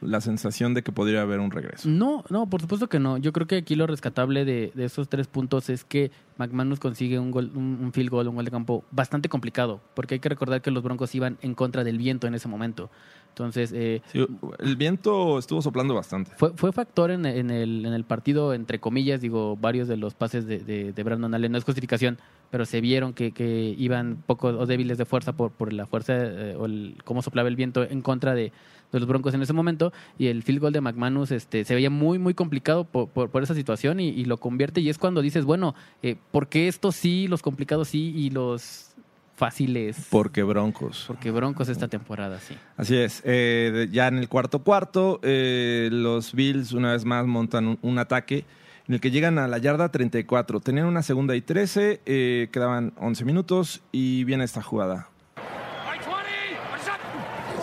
la 0.01 0.23
sensación 0.23 0.73
de 0.73 0.83
que 0.83 0.93
podría 0.93 1.21
haber 1.21 1.41
un 1.41 1.51
regreso. 1.51 1.89
No, 1.91 2.25
no, 2.31 2.49
por 2.49 2.63
supuesto 2.63 2.89
que 2.89 2.99
no. 2.99 3.19
Yo 3.19 3.35
creo 3.35 3.47
que 3.47 3.57
aquí 3.59 3.75
lo 3.75 3.87
rescatable 3.87 4.47
de, 4.47 4.73
de 4.75 4.85
esos 4.87 5.11
tres 5.11 5.27
puntos 5.27 5.69
es 5.69 5.85
que 5.85 6.11
McManus 6.39 6.81
consigue 6.81 7.19
un, 7.19 7.31
gol, 7.31 7.51
un, 7.55 7.79
un 7.83 7.93
field 7.93 8.09
goal, 8.09 8.29
un 8.29 8.37
gol 8.37 8.47
de 8.47 8.51
campo 8.51 8.83
bastante 8.91 9.29
complicado, 9.29 9.83
porque 9.95 10.15
hay 10.15 10.21
que 10.21 10.31
recordar 10.31 10.63
que 10.63 10.71
los 10.71 10.83
Broncos 10.83 11.15
iban 11.15 11.37
en 11.43 11.55
contra 11.55 11.85
del 11.85 11.99
viento 11.99 12.27
en 12.27 12.35
ese 12.35 12.49
momento. 12.49 12.89
Entonces, 13.29 13.73
eh, 13.75 14.01
Sí, 14.11 14.27
el 14.59 14.77
viento 14.77 15.39
estuvo 15.39 15.61
soplando 15.61 15.95
bastante. 15.95 16.33
fue, 16.39 16.53
fue 16.55 16.73
factor 16.73 17.11
en, 17.11 17.27
en 17.27 17.51
el, 17.51 17.85
en 17.85 17.93
el 17.93 18.05
partido, 18.05 18.55
entre 18.55 18.81
comillas, 18.81 19.21
digo, 19.21 19.55
varios 19.57 19.87
de 19.87 19.97
los 19.99 20.15
pases 20.15 20.47
de, 20.47 20.61
de, 20.61 20.93
de 20.95 21.03
Brandon 21.03 21.35
Allen, 21.35 21.53
no 21.53 21.59
es 21.59 21.65
justificación, 21.65 22.19
pero 22.51 22.65
se 22.65 22.81
vieron 22.81 23.13
que, 23.13 23.33
que 23.33 23.75
iban 23.79 24.23
poco 24.27 24.49
o 24.49 24.67
débiles 24.67 24.99
de 24.99 25.05
fuerza 25.05 25.33
por, 25.33 25.51
por 25.51 25.73
la 25.73 25.87
fuerza 25.87 26.15
eh, 26.17 26.57
o 26.59 26.67
el, 26.67 26.97
cómo 27.05 27.23
soplaba 27.23 27.49
el 27.49 27.57
viento 27.57 27.83
en 27.83 28.01
contra 28.03 28.35
de, 28.35 28.53
de 28.93 29.01
los 29.01 29.07
Broncos 29.07 29.35
en 29.35 29.43
ese 29.43 29.53
momento 29.53 29.93
y 30.19 30.29
el 30.29 30.43
field 30.43 30.61
goal 30.61 30.73
de 30.73 30.81
McManus 30.81 31.31
este, 31.31 31.65
se 31.65 31.75
veía 31.75 31.91
muy, 31.91 32.19
muy 32.19 32.35
complicado 32.35 32.85
por, 32.85 33.09
por, 33.09 33.31
por 33.31 33.43
esa 33.43 33.55
situación 33.55 34.01
y, 34.01 34.09
y 34.09 34.25
lo 34.25 34.39
convierte 34.39 34.81
y 34.81 34.89
es 34.89 34.99
cuando 34.99 35.21
dices, 35.21 35.45
bueno, 35.45 35.75
eh, 36.03 36.17
¿por 36.31 36.49
qué 36.49 36.69
estos 36.69 36.97
sí, 36.97 37.29
los 37.29 37.43
complicados 37.43 37.89
sí 37.89 38.13
y 38.17 38.31
los 38.31 38.95
fáciles? 39.37 40.07
Porque 40.11 40.43
Broncos. 40.43 41.05
Porque 41.07 41.31
Broncos 41.31 41.69
esta 41.69 41.89
temporada, 41.89 42.41
sí. 42.41 42.55
Así 42.77 42.97
es. 42.97 43.23
eh, 43.25 43.89
ya 43.93 44.09
en 44.09 44.19
el 44.19 44.29
cuarto 44.29 44.61
cuarto, 44.61 45.21
eh, 45.23 45.91
los 45.93 46.33
Bills 46.33 46.73
una 46.73 46.93
vez 46.93 47.05
más 47.05 47.27
montan 47.27 47.69
un, 47.69 47.79
un 47.83 47.99
ataque 47.99 48.45
en 48.89 48.95
el 48.95 49.01
que 49.01 49.11
llegan 49.11 49.39
a 49.39 49.47
la 49.47 49.59
yarda 49.59 49.91
34. 49.91 50.61
Tenían 50.61 50.87
una 50.87 51.03
segunda 51.03 51.37
y 51.37 51.43
13, 51.43 52.01
eh, 52.07 52.49
quedaban 52.51 52.95
11 52.97 53.25
minutos 53.25 53.83
y 53.93 54.25
viene 54.25 54.45
esta 54.45 54.63
jugada. 54.63 55.09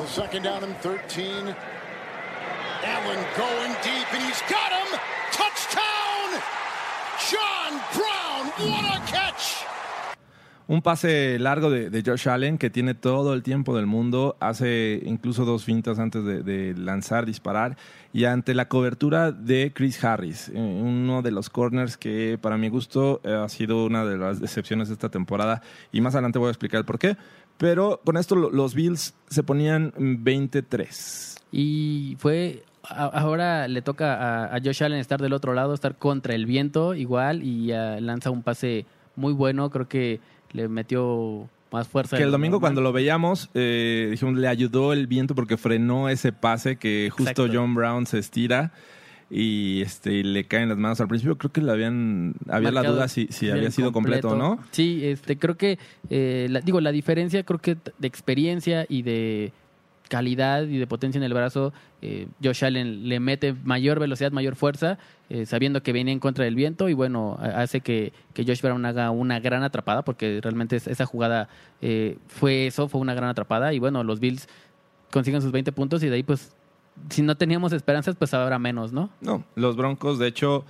Second 0.07 0.45
down 0.45 0.63
and 0.63 0.75
13. 0.81 1.53
Allen 2.85 3.19
going 3.35 3.73
deep, 3.83 4.07
and 4.13 4.23
he's 4.23 4.41
got 4.47 4.71
him. 4.71 4.97
Touchdown! 5.33 6.39
John 7.19 7.81
Brown, 7.91 8.69
what 8.69 8.85
a 8.95 9.11
catch! 9.11 9.65
Un 10.67 10.81
pase 10.81 11.37
largo 11.37 11.69
de, 11.69 11.91
de 11.91 12.01
Josh 12.03 12.27
Allen 12.27 12.57
que 12.57 12.71
tiene 12.71 12.95
todo 12.95 13.35
el 13.35 13.43
tiempo 13.43 13.75
del 13.75 13.85
mundo, 13.85 14.35
hace 14.39 14.99
incluso 15.05 15.45
dos 15.45 15.63
fintas 15.63 15.99
antes 15.99 16.25
de, 16.25 16.73
lanzar, 16.75 17.27
disparar, 17.27 17.77
y 18.13 18.25
ante 18.25 18.55
la 18.55 18.67
cobertura 18.67 19.31
de 19.31 19.71
Chris 19.75 20.03
Harris, 20.03 20.49
eh, 20.49 20.53
uno 20.57 21.21
de 21.21 21.29
los 21.29 21.51
corners 21.51 21.97
que 21.97 22.39
para 22.41 22.57
mi 22.57 22.69
gusto 22.69 23.21
eh, 23.23 23.31
ha 23.33 23.47
sido 23.47 23.85
una 23.85 24.05
de 24.05 24.17
las 24.17 24.39
decepciones 24.39 24.87
de 24.87 24.95
esta 24.95 25.09
temporada, 25.09 25.61
y 25.91 26.01
más 26.01 26.15
adelante 26.15 26.39
voy 26.39 26.47
a 26.47 26.51
explicar 26.51 26.83
por 26.83 26.97
qué. 26.97 27.15
Pero 27.57 28.01
con 28.03 28.17
esto 28.17 28.35
lo- 28.35 28.49
los 28.49 28.73
Bills 28.73 29.13
se 29.29 29.43
ponían 29.43 29.93
23. 29.97 31.37
Y 31.51 32.15
fue. 32.19 32.63
Ahora 32.83 33.67
le 33.67 33.81
toca 33.81 34.15
a, 34.15 34.55
a 34.55 34.59
Josh 34.63 34.83
Allen 34.83 34.99
estar 34.99 35.21
del 35.21 35.33
otro 35.33 35.53
lado, 35.53 35.73
estar 35.73 35.95
contra 35.95 36.35
el 36.35 36.45
viento 36.45 36.93
igual 36.95 37.43
y 37.43 37.71
ah, 37.71 37.99
lanza 38.01 38.29
un 38.29 38.43
pase 38.43 38.85
muy 39.15 39.33
bueno. 39.33 39.69
Creo 39.71 39.87
que 39.87 40.19
le 40.55 40.67
metió 40.67 41.47
más 41.71 41.87
fuerza. 41.87 42.15
Que 42.17 42.23
el 42.23 42.31
domingo 42.31 42.53
normal. 42.55 42.61
cuando 42.61 42.81
lo 42.81 42.93
veíamos, 42.93 43.49
eh, 43.53 44.07
dijimos, 44.11 44.35
le 44.35 44.47
ayudó 44.47 44.93
el 44.93 45.07
viento 45.07 45.35
porque 45.35 45.57
frenó 45.57 46.09
ese 46.09 46.31
pase 46.31 46.77
que 46.77 47.09
justo 47.11 47.43
Exacto. 47.43 47.49
John 47.53 47.75
Brown 47.75 48.05
se 48.05 48.19
estira 48.19 48.71
y 49.29 49.81
este 49.81 50.13
y 50.13 50.23
le 50.23 50.43
caen 50.45 50.69
las 50.69 50.77
manos 50.77 51.01
al 51.01 51.07
principio. 51.07 51.37
Creo 51.37 51.51
que 51.51 51.61
le 51.61 51.71
habían, 51.71 52.35
había 52.47 52.71
la 52.71 52.83
duda 52.83 53.07
si, 53.07 53.27
si 53.31 53.49
había 53.49 53.71
sido 53.71 53.91
completo 53.91 54.29
o 54.29 54.35
no. 54.35 54.59
Sí, 54.71 55.01
este, 55.03 55.37
creo 55.37 55.57
que, 55.57 55.77
eh, 56.09 56.47
la- 56.49 56.61
digo, 56.61 56.79
la 56.79 56.91
diferencia 56.91 57.43
creo 57.43 57.59
que 57.59 57.75
de 57.97 58.07
experiencia 58.07 58.85
y 58.87 59.01
de 59.01 59.51
calidad 60.09 60.63
y 60.63 60.77
de 60.77 60.87
potencia 60.87 61.17
en 61.17 61.23
el 61.23 61.33
brazo, 61.33 61.73
eh, 62.01 62.27
Josh 62.43 62.63
Allen 62.65 63.09
le 63.09 63.19
mete 63.19 63.53
mayor 63.63 63.99
velocidad, 63.99 64.31
mayor 64.31 64.55
fuerza, 64.55 64.97
eh, 65.29 65.45
sabiendo 65.45 65.81
que 65.83 65.91
viene 65.93 66.11
en 66.11 66.19
contra 66.19 66.45
del 66.45 66.55
viento 66.55 66.89
y 66.89 66.93
bueno, 66.93 67.37
hace 67.41 67.81
que, 67.81 68.13
que 68.33 68.43
Josh 68.45 68.61
Brown 68.61 68.85
haga 68.85 69.09
una 69.11 69.39
gran 69.39 69.63
atrapada 69.63 70.03
porque 70.03 70.39
realmente 70.41 70.75
es- 70.75 70.87
esa 70.87 71.05
jugada 71.05 71.49
eh, 71.81 72.17
fue 72.27 72.67
eso, 72.67 72.87
fue 72.87 73.01
una 73.01 73.13
gran 73.15 73.29
atrapada 73.29 73.73
y 73.73 73.79
bueno, 73.79 74.03
los 74.03 74.19
Bills 74.19 74.47
consiguen 75.11 75.41
sus 75.41 75.51
20 75.51 75.71
puntos 75.71 76.03
y 76.03 76.09
de 76.09 76.15
ahí 76.15 76.23
pues 76.23 76.55
si 77.09 77.21
no 77.21 77.35
teníamos 77.35 77.73
esperanzas 77.73 78.15
pues 78.15 78.33
ahora 78.33 78.59
menos, 78.59 78.93
¿no? 78.93 79.09
No, 79.21 79.43
los 79.55 79.75
Broncos, 79.75 80.19
de 80.19 80.27
hecho, 80.27 80.63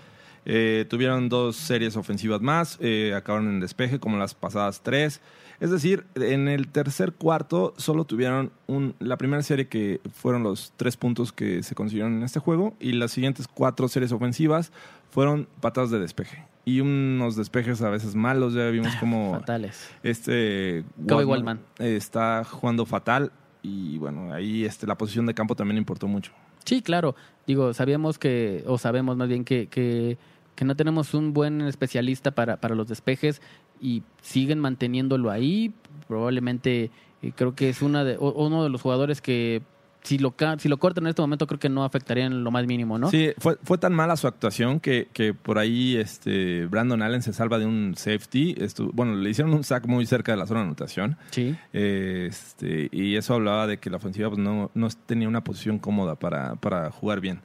eh, 0.45 0.85
tuvieron 0.89 1.27
dos 1.29 1.55
series 1.55 1.97
ofensivas 1.97 2.41
más, 2.41 2.77
eh, 2.81 3.13
acabaron 3.15 3.47
en 3.49 3.59
despeje 3.59 3.99
como 3.99 4.17
las 4.17 4.33
pasadas 4.35 4.81
tres. 4.81 5.21
Es 5.59 5.71
decir, 5.71 6.05
en 6.15 6.47
el 6.47 6.67
tercer 6.67 7.13
cuarto 7.13 7.73
solo 7.77 8.05
tuvieron 8.05 8.51
un, 8.67 8.95
la 8.99 9.17
primera 9.17 9.41
serie 9.43 9.67
que 9.67 10.01
fueron 10.13 10.43
los 10.43 10.73
tres 10.75 10.97
puntos 10.97 11.31
que 11.31 11.63
se 11.63 11.75
consiguieron 11.75 12.15
en 12.15 12.23
este 12.23 12.39
juego 12.39 12.75
y 12.79 12.93
las 12.93 13.11
siguientes 13.11 13.47
cuatro 13.47 13.87
series 13.87 14.11
ofensivas 14.11 14.71
fueron 15.09 15.47
patadas 15.61 15.91
de 15.91 15.99
despeje. 15.99 16.45
Y 16.65 16.81
unos 16.81 17.35
despejes 17.35 17.81
a 17.81 17.89
veces 17.89 18.15
malos, 18.15 18.53
ya 18.53 18.69
vimos 18.69 18.95
como 18.95 19.33
Fatales. 19.33 19.89
este 20.03 20.83
Kobe 21.07 21.57
eh, 21.79 21.95
está 21.95 22.43
jugando 22.43 22.85
fatal 22.85 23.31
y 23.61 23.97
bueno, 23.97 24.33
ahí 24.33 24.65
este, 24.65 24.87
la 24.87 24.97
posición 24.97 25.25
de 25.25 25.33
campo 25.33 25.55
también 25.55 25.77
importó 25.77 26.07
mucho. 26.07 26.31
Sí, 26.65 26.81
claro. 26.81 27.15
Digo, 27.47 27.73
sabíamos 27.73 28.17
que, 28.17 28.63
o 28.67 28.77
sabemos 28.77 29.15
más 29.15 29.27
bien 29.27 29.45
que, 29.45 29.67
que, 29.67 30.17
que 30.55 30.65
no 30.65 30.75
tenemos 30.75 31.13
un 31.13 31.33
buen 31.33 31.61
especialista 31.61 32.31
para, 32.31 32.57
para 32.57 32.75
los 32.75 32.87
despejes 32.87 33.41
y 33.81 34.03
siguen 34.21 34.59
manteniéndolo 34.59 35.31
ahí. 35.31 35.73
Probablemente 36.07 36.91
eh, 37.21 37.31
creo 37.35 37.55
que 37.55 37.69
es 37.69 37.81
una 37.81 38.03
de, 38.03 38.17
o- 38.19 38.45
uno 38.45 38.63
de 38.63 38.69
los 38.69 38.81
jugadores 38.81 39.21
que 39.21 39.61
si 40.03 40.19
lo, 40.19 40.35
si 40.59 40.69
lo 40.69 40.77
cortan 40.77 41.05
en 41.05 41.09
este 41.09 41.23
momento 41.23 41.47
creo 41.47 41.59
que 41.59 41.67
no 41.67 41.83
afectaría 41.83 42.27
en 42.27 42.43
lo 42.43 42.51
más 42.51 42.67
mínimo, 42.67 42.99
¿no? 42.99 43.09
Sí, 43.09 43.31
fue, 43.39 43.57
fue 43.63 43.79
tan 43.79 43.91
mala 43.91 44.15
su 44.17 44.27
actuación 44.27 44.79
que, 44.79 45.07
que 45.13 45.33
por 45.33 45.57
ahí 45.57 45.95
este 45.97 46.67
Brandon 46.67 47.01
Allen 47.01 47.23
se 47.23 47.33
salva 47.33 47.57
de 47.57 47.65
un 47.65 47.95
safety. 47.97 48.53
Estu- 48.53 48.91
bueno, 48.93 49.15
le 49.15 49.27
hicieron 49.31 49.51
un 49.55 49.63
sack 49.63 49.87
muy 49.87 50.05
cerca 50.05 50.31
de 50.31 50.37
la 50.37 50.45
zona 50.45 50.59
de 50.59 50.65
anotación. 50.67 51.17
Sí. 51.31 51.55
Eh, 51.73 52.27
Este, 52.29 52.87
y 52.91 53.15
eso 53.15 53.33
hablaba 53.33 53.65
de 53.65 53.79
que 53.79 53.89
la 53.89 53.97
ofensiva 53.97 54.29
pues, 54.29 54.39
no, 54.39 54.69
no 54.75 54.87
tenía 55.07 55.27
una 55.27 55.43
posición 55.43 55.79
cómoda 55.79 56.13
para, 56.15 56.53
para 56.55 56.91
jugar 56.91 57.19
bien. 57.19 57.39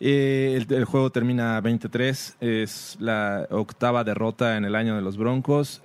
Eh, 0.00 0.64
el, 0.68 0.84
juego 0.84 1.10
termina 1.10 1.60
23, 1.60 2.36
es 2.40 2.96
la 3.00 3.46
octava 3.50 4.04
derrota 4.04 4.56
en 4.56 4.64
el 4.64 4.74
año 4.74 4.94
de 4.94 5.02
los 5.02 5.16
Broncos, 5.16 5.82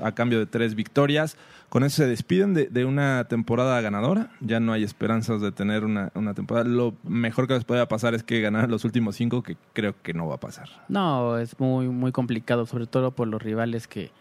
a 0.00 0.12
cambio 0.12 0.38
de 0.38 0.46
tres 0.46 0.74
victorias. 0.74 1.36
Con 1.68 1.82
eso 1.82 1.96
se 1.96 2.06
despiden 2.06 2.54
de, 2.54 2.66
de 2.66 2.84
una 2.84 3.24
temporada 3.24 3.80
ganadora, 3.80 4.30
ya 4.40 4.60
no 4.60 4.72
hay 4.72 4.84
esperanzas 4.84 5.40
de 5.40 5.50
tener 5.50 5.84
una, 5.84 6.12
una 6.14 6.32
temporada. 6.32 6.68
Lo 6.68 6.94
mejor 7.02 7.48
que 7.48 7.54
les 7.54 7.64
pueda 7.64 7.88
pasar 7.88 8.14
es 8.14 8.22
que 8.22 8.40
ganar 8.40 8.70
los 8.70 8.84
últimos 8.84 9.16
cinco, 9.16 9.42
que 9.42 9.56
creo 9.72 9.94
que 10.00 10.14
no 10.14 10.28
va 10.28 10.36
a 10.36 10.40
pasar. 10.40 10.68
No, 10.88 11.36
es 11.36 11.58
muy, 11.58 11.88
muy 11.88 12.12
complicado, 12.12 12.64
sobre 12.66 12.86
todo 12.86 13.10
por 13.10 13.26
los 13.26 13.42
rivales 13.42 13.88
que, 13.88 14.12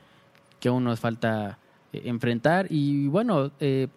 que 0.59 0.69
aún 0.69 0.83
nos 0.85 0.99
falta 0.99 1.59
eh, 1.91 2.01
enfrentar. 2.05 2.67
Y 2.69 3.07
bueno, 3.07 3.51
eh, 3.59 3.87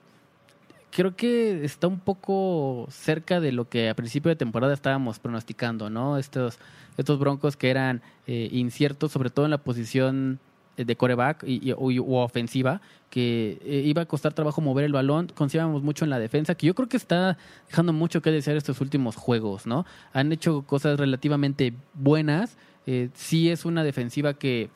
creo 0.90 1.14
que 1.16 1.64
está 1.64 1.86
un 1.88 2.00
poco 2.00 2.86
cerca 2.90 3.40
de 3.40 3.52
lo 3.52 3.68
que 3.68 3.88
a 3.88 3.94
principio 3.94 4.28
de 4.30 4.36
temporada 4.36 4.72
estábamos 4.74 5.18
pronosticando, 5.18 5.90
¿no? 5.90 6.16
Estos, 6.18 6.58
estos 6.96 7.18
broncos 7.18 7.56
que 7.56 7.70
eran 7.70 8.02
eh, 8.26 8.48
inciertos, 8.52 9.12
sobre 9.12 9.30
todo 9.30 9.44
en 9.44 9.50
la 9.50 9.58
posición 9.58 10.40
de 10.76 10.94
coreback 10.96 11.42
y, 11.46 11.70
y- 11.70 11.72
o, 11.72 11.78
o 12.04 12.22
ofensiva, 12.22 12.82
que 13.08 13.58
eh, 13.64 13.82
iba 13.86 14.02
a 14.02 14.06
costar 14.06 14.34
trabajo 14.34 14.60
mover 14.60 14.84
el 14.84 14.92
balón, 14.92 15.28
confiábamos 15.34 15.82
mucho 15.82 16.04
en 16.04 16.10
la 16.10 16.18
defensa, 16.18 16.54
que 16.54 16.66
yo 16.66 16.74
creo 16.74 16.86
que 16.88 16.98
está 16.98 17.38
dejando 17.68 17.94
mucho 17.94 18.20
que 18.20 18.30
desear 18.30 18.56
estos 18.58 18.80
últimos 18.82 19.16
juegos, 19.16 19.66
¿no? 19.66 19.86
Han 20.12 20.32
hecho 20.32 20.62
cosas 20.62 20.98
relativamente 21.00 21.72
buenas, 21.94 22.58
eh, 22.86 23.08
sí 23.14 23.48
es 23.50 23.64
una 23.64 23.84
defensiva 23.84 24.34
que, 24.34 24.68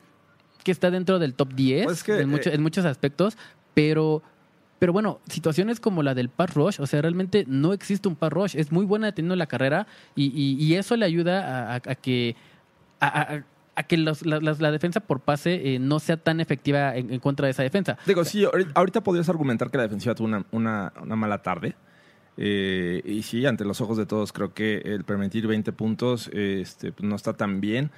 que 0.63 0.71
está 0.71 0.89
dentro 0.89 1.19
del 1.19 1.35
top 1.35 1.53
10 1.53 1.85
Pues 1.85 2.03
que, 2.03 2.19
en, 2.19 2.29
mucho- 2.29 2.49
eh, 2.49 2.55
en 2.55 2.63
muchos 2.63 2.83
aspectos, 2.85 3.37
pero 3.75 4.23
pero 4.81 4.93
bueno, 4.93 5.19
situaciones 5.27 5.79
como 5.79 6.01
la 6.01 6.15
del 6.15 6.29
pass 6.29 6.55
rush, 6.55 6.81
o 6.81 6.87
sea, 6.87 7.03
realmente 7.03 7.45
no 7.47 7.71
existe 7.71 8.07
un 8.07 8.15
pass 8.15 8.33
rush. 8.33 8.55
Es 8.55 8.71
muy 8.71 8.83
buena 8.83 9.05
deteniendo 9.05 9.35
la 9.35 9.45
carrera 9.45 9.85
y, 10.15 10.31
y- 10.35 10.55
y 10.59 10.73
eso 10.73 10.97
le 10.97 11.05
ayuda 11.05 11.75
a, 11.75 11.79
que 11.79 12.35
a, 12.99 13.43
que 13.87 13.97
la, 13.97 14.71
defensa 14.71 14.99
por 14.99 15.19
pase 15.19 15.75
eh, 15.75 15.77
no 15.77 15.99
sea 15.99 16.17
tan 16.17 16.39
efectiva 16.39 16.95
en, 16.95 17.19
contra 17.19 17.45
de 17.45 17.51
esa 17.51 17.61
defensa. 17.61 17.99
Digo, 18.07 18.25
sí, 18.25 18.43
ahorita- 18.43 19.01
podrías 19.03 19.29
argumentar 19.29 19.69
que 19.69 19.77
la 19.77 19.83
defensiva 19.83 20.15
tuvo 20.15 20.25
una, 20.29 20.45
una, 20.51 20.91
una 20.99 21.15
mala 21.15 21.43
tarde. 21.43 21.75
Eh, 22.37 23.03
y 23.05 23.21
sí, 23.21 23.45
ante 23.45 23.65
los 23.65 23.81
ojos 23.81 23.97
de 23.97 24.07
todos, 24.07 24.33
creo 24.33 24.51
que 24.55 24.77
el 24.83 25.03
permitir 25.03 25.45
20 25.45 25.73
puntos 25.73 26.27
eh, 26.33 26.57
este, 26.61 26.91
pues, 26.91 27.07
no 27.07 27.15
está 27.15 27.33
tan 27.33 27.61
bien. 27.61 27.91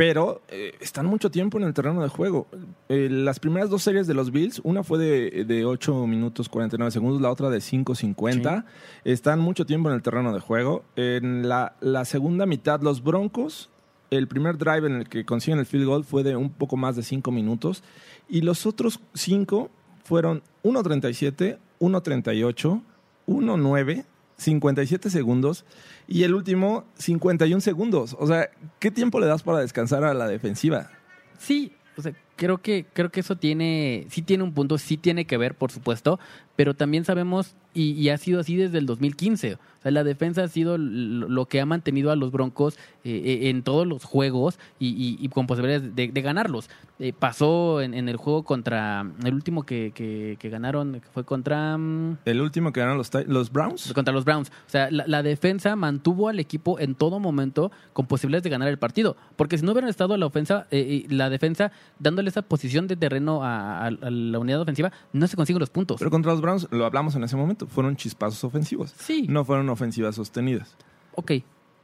Pero 0.00 0.40
eh, 0.48 0.72
están 0.80 1.04
mucho 1.04 1.30
tiempo 1.30 1.58
en 1.58 1.64
el 1.64 1.74
terreno 1.74 2.02
de 2.02 2.08
juego. 2.08 2.46
Eh, 2.88 3.08
las 3.10 3.38
primeras 3.38 3.68
dos 3.68 3.82
series 3.82 4.06
de 4.06 4.14
los 4.14 4.30
Bills, 4.32 4.62
una 4.64 4.82
fue 4.82 4.96
de, 4.96 5.44
de 5.44 5.66
8 5.66 6.06
minutos 6.06 6.48
49 6.48 6.90
segundos, 6.90 7.20
la 7.20 7.30
otra 7.30 7.50
de 7.50 7.58
5.50. 7.58 8.64
Están 9.04 9.40
mucho 9.40 9.66
tiempo 9.66 9.90
en 9.90 9.96
el 9.96 10.00
terreno 10.00 10.32
de 10.32 10.40
juego. 10.40 10.84
En 10.96 11.46
la, 11.50 11.76
la 11.82 12.06
segunda 12.06 12.46
mitad, 12.46 12.80
los 12.80 13.02
Broncos, 13.02 13.68
el 14.10 14.26
primer 14.26 14.56
drive 14.56 14.86
en 14.86 14.94
el 14.94 15.06
que 15.10 15.26
consiguen 15.26 15.58
el 15.58 15.66
field 15.66 15.84
goal 15.84 16.04
fue 16.04 16.22
de 16.22 16.34
un 16.34 16.48
poco 16.48 16.78
más 16.78 16.96
de 16.96 17.02
5 17.02 17.30
minutos. 17.30 17.84
Y 18.26 18.40
los 18.40 18.64
otros 18.64 19.00
5 19.12 19.70
fueron 20.02 20.42
1.37, 20.64 21.58
1.38, 21.78 22.82
1.9, 23.26 24.04
57 24.40 25.10
segundos 25.10 25.64
y 26.08 26.22
el 26.24 26.34
último 26.34 26.84
51 26.98 27.60
segundos. 27.60 28.16
O 28.18 28.26
sea, 28.26 28.50
¿qué 28.78 28.90
tiempo 28.90 29.20
le 29.20 29.26
das 29.26 29.42
para 29.42 29.58
descansar 29.58 30.02
a 30.04 30.14
la 30.14 30.26
defensiva? 30.26 30.90
Sí, 31.38 31.72
o 31.96 32.02
sea, 32.02 32.14
creo 32.40 32.58
que 32.58 32.86
creo 32.94 33.10
que 33.10 33.20
eso 33.20 33.36
tiene 33.36 34.06
sí 34.08 34.22
tiene 34.22 34.42
un 34.42 34.54
punto, 34.54 34.78
sí 34.78 34.96
tiene 34.96 35.26
que 35.26 35.36
ver, 35.36 35.54
por 35.54 35.70
supuesto, 35.70 36.18
pero 36.56 36.72
también 36.74 37.04
sabemos 37.04 37.54
y, 37.74 37.92
y 37.92 38.08
ha 38.08 38.16
sido 38.18 38.40
así 38.40 38.56
desde 38.56 38.78
el 38.78 38.86
2015. 38.86 39.54
O 39.54 39.58
sea, 39.82 39.92
la 39.92 40.02
defensa 40.04 40.42
ha 40.42 40.48
sido 40.48 40.76
lo 40.76 41.46
que 41.46 41.60
ha 41.60 41.64
mantenido 41.66 42.10
a 42.10 42.16
los 42.16 42.32
Broncos 42.32 42.76
eh, 43.04 43.22
eh, 43.44 43.48
en 43.48 43.62
todos 43.62 43.86
los 43.86 44.04
juegos 44.04 44.58
y, 44.78 44.88
y- 44.88 45.16
y 45.24 45.28
con 45.28 45.46
posibilidades 45.46 45.94
de, 45.94 46.08
de 46.08 46.22
ganarlos. 46.22 46.68
Eh, 46.98 47.12
pasó 47.18 47.80
en, 47.80 47.94
en 47.94 48.08
el 48.10 48.16
juego 48.16 48.42
contra 48.42 49.06
el 49.24 49.32
último 49.34 49.64
que, 49.64 49.92
que- 49.94 50.36
que 50.38 50.48
ganaron, 50.50 50.94
que 51.00 51.08
fue 51.14 51.24
contra 51.24 51.78
mm, 51.78 52.18
El 52.26 52.40
último 52.42 52.72
que 52.72 52.80
ganaron 52.80 52.98
los, 52.98 53.10
los 53.26 53.52
Browns. 53.52 53.92
contra 53.94 54.12
los 54.12 54.24
Browns. 54.24 54.48
O 54.66 54.70
sea, 54.70 54.90
la, 54.90 55.04
la 55.06 55.22
defensa 55.22 55.76
mantuvo 55.76 56.28
al 56.28 56.40
equipo 56.40 56.78
en 56.80 56.94
todo 56.96 57.20
momento 57.20 57.70
con 57.94 58.06
posibilidades 58.06 58.42
de 58.44 58.50
ganar 58.50 58.68
el 58.68 58.78
partido. 58.78 59.16
Porque 59.36 59.56
si 59.56 59.64
no 59.64 59.72
hubieran 59.72 59.88
estado 59.88 60.14
la 60.18 60.26
ofensa, 60.26 60.66
eh, 60.72 61.04
y 61.08 61.14
la 61.14 61.30
defensa 61.30 61.70
dándole 62.00 62.29
esa 62.30 62.42
posición 62.42 62.86
de 62.86 62.96
terreno 62.96 63.44
a, 63.44 63.84
a- 63.84 63.86
a 63.86 64.10
la 64.10 64.38
unidad 64.38 64.60
ofensiva, 64.62 64.90
no 65.12 65.26
se 65.26 65.36
consiguen 65.36 65.60
los 65.60 65.70
puntos. 65.70 65.98
Pero 65.98 66.10
contra 66.10 66.32
los 66.32 66.40
Browns, 66.40 66.66
lo 66.70 66.86
hablamos 66.86 67.14
en 67.16 67.24
ese 67.24 67.36
momento, 67.36 67.66
fueron 67.66 67.96
chispazos 67.96 68.42
ofensivos. 68.44 68.94
Sí. 68.98 69.26
No 69.28 69.44
fueron 69.44 69.68
ofensivas 69.68 70.14
sostenidas. 70.14 70.76
ok, 71.14 71.32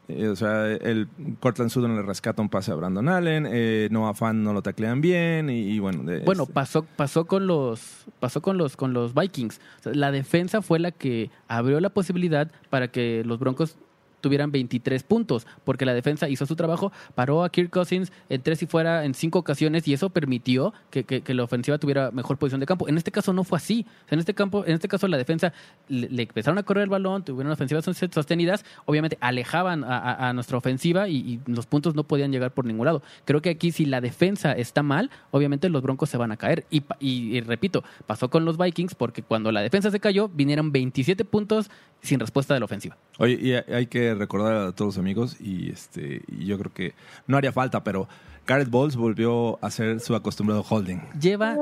Eh, 0.09 0.29
o 0.29 0.37
sea, 0.37 0.69
el 0.71 1.09
Cortland 1.41 1.69
Sutton 1.69 1.97
le 1.97 2.03
rescata 2.03 2.41
un 2.41 2.49
pase 2.49 2.71
a 2.71 2.77
Brandon 2.77 3.09
Allen, 3.09 3.45
eh, 3.51 3.89
Noah 3.91 4.15
Fan 4.15 4.45
no 4.45 4.53
lo 4.53 4.63
taclean 4.63 5.01
bien 5.01 5.51
y, 5.51 5.63
y 5.63 5.81
bueno. 5.81 6.05
de- 6.05 6.21
Bueno, 6.21 6.45
este- 6.45 6.55
pasó, 6.55 6.87
pasó 6.95 7.25
con 7.25 7.49
los, 7.49 8.05
pasó 8.21 8.41
con 8.41 8.57
los, 8.57 8.77
con 8.77 8.93
los 8.93 9.15
Vikings. 9.15 9.61
O 9.81 9.83
sea, 9.83 9.95
la 9.95 10.13
defensa 10.13 10.63
fue 10.63 10.79
la 10.79 10.93
que 10.93 11.33
abrió 11.49 11.81
la 11.81 11.91
posibilidad 11.91 12.49
para 12.71 12.87
que 12.93 13.25
los 13.27 13.41
Broncos 13.41 13.77
tuvieran 14.21 14.51
23 14.51 15.03
puntos, 15.03 15.47
porque 15.65 15.85
la 15.85 15.95
defensa 15.95 16.29
hizo 16.29 16.47
su 16.47 16.57
trabajo, 16.57 16.93
paró 17.15 17.45
a 17.45 17.51
Kirk 17.51 17.71
Cousins 17.71 18.13
en 18.29 18.43
tres 18.43 18.63
y 18.63 18.67
fuera 18.67 19.05
en 19.05 19.15
cinco 19.15 19.39
ocasiones 19.39 19.87
y 19.89 19.93
eso 19.93 20.11
permitió 20.11 20.73
que, 20.91 21.23
la 21.35 21.43
ofensiva 21.45 21.79
tuviera 21.79 22.11
mejor 22.11 22.39
posición 22.39 22.61
de 22.61 22.67
campo. 22.67 22.89
En 22.89 22.97
este 22.97 23.11
caso 23.13 23.33
no 23.33 23.45
fue 23.45 23.59
así. 23.59 23.87
En 24.11 24.19
este 24.19 24.35
campo, 24.35 24.65
en 24.65 24.73
este 24.73 24.89
caso 24.89 25.07
la 25.09 25.17
defensa 25.19 25.53
le, 25.89 26.23
empezaron 26.23 26.59
a 26.59 26.63
correr 26.63 26.85
el 26.85 26.91
balón, 26.91 27.25
tuvieron 27.25 27.53
ofensivas 27.53 27.85
sos- 27.85 27.97
sostenidas, 28.13 28.65
obviamente 28.87 29.19
alejaban 29.21 29.85
a, 29.85 30.33
nuestra 30.33 30.57
ofensiva 30.57 31.09
y, 31.09 31.41
los 31.47 31.67
puntos 31.67 31.95
no 31.95 32.05
podían 32.05 32.33
llegar 32.33 32.53
por 32.53 32.65
ningún 32.65 32.87
lado. 32.87 33.03
Creo 33.25 33.41
que 33.43 33.51
aquí 33.51 33.71
si 33.71 33.85
la 33.87 34.01
defensa 34.01 34.53
está 34.53 34.83
mal, 34.83 35.11
obviamente 35.31 35.69
los 35.69 35.83
Broncos 35.83 36.11
se 36.11 36.17
van 36.17 36.33
a 36.33 36.37
caer. 36.37 36.65
Y- 36.71 36.83
y 37.01 37.41
repito, 37.41 37.85
pasó 38.07 38.31
con 38.31 38.45
los 38.45 38.57
Vikings 38.59 38.95
porque 38.95 39.23
cuando 39.23 39.53
la 39.53 39.61
defensa 39.61 39.91
se 39.91 40.01
cayó, 40.01 40.29
vinieron 40.29 40.73
27 40.73 41.25
puntos 41.25 41.71
sin 42.03 42.21
respuesta 42.21 42.55
de 42.55 42.61
la 42.61 42.65
ofensiva. 42.65 42.97
Oye, 43.19 43.39
y 43.41 43.53
hay 43.73 43.87
que 43.87 44.15
recordar 44.19 44.55
a 44.55 44.73
todos 44.73 44.97
los 44.97 44.99
amigos, 44.99 45.41
y 45.41 45.71
este 45.71 46.23
y 46.29 46.47
yo 46.47 46.59
creo 46.59 46.73
que 46.73 46.95
no 47.27 47.37
haría 47.37 47.53
falta, 47.53 47.85
pero 47.85 48.09
Garrett 48.47 48.71
Bowles 48.71 48.97
volvió 48.97 49.63
a 49.63 49.69
hacer 49.69 50.01
su 50.01 50.15
acostumbrado 50.15 50.65
holding. 50.69 50.99
Lleva 51.21 51.57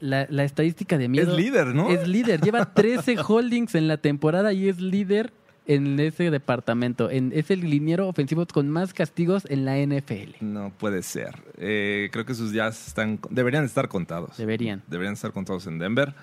la, 0.00 0.26
la 0.28 0.44
estadística 0.44 0.98
de 0.98 1.08
miedo. 1.08 1.30
Es 1.30 1.36
líder, 1.36 1.68
¿no? 1.68 1.90
Es 1.90 2.06
líder. 2.06 2.40
Lleva 2.40 2.72
13 2.74 3.16
holdings 3.26 3.74
en 3.74 3.88
la 3.88 3.98
temporada 3.98 4.52
y 4.52 4.68
es 4.68 4.80
líder 4.80 5.32
en 5.66 5.98
ese 6.00 6.30
departamento. 6.30 7.10
En, 7.10 7.32
es 7.32 7.50
el 7.50 7.60
liniero 7.60 8.08
ofensivo 8.08 8.46
con 8.46 8.68
más 8.68 8.92
castigos 8.92 9.44
en 9.48 9.64
la 9.64 9.78
NFL. 9.78 10.36
No 10.40 10.72
puede 10.76 11.02
ser. 11.02 11.36
Eh, 11.58 12.08
creo 12.12 12.24
que 12.24 12.34
sus 12.34 12.52
días 12.52 12.88
están, 12.88 13.20
deberían 13.30 13.64
estar 13.64 13.88
contados. 13.88 14.36
Deberían. 14.36 14.82
Deberían 14.88 15.14
estar 15.14 15.32
contados 15.32 15.66
en 15.66 15.78
Denver. 15.78 16.14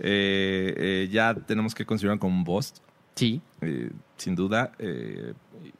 Eh, 0.00 0.74
eh, 0.76 1.08
ya 1.10 1.34
tenemos 1.34 1.74
que 1.74 1.84
considerar 1.84 2.18
como 2.18 2.34
un 2.36 2.44
bust, 2.44 2.78
Sí. 3.14 3.40
eh, 3.60 3.90
sin 4.16 4.34
duda. 4.36 4.72
eh, 4.78 5.32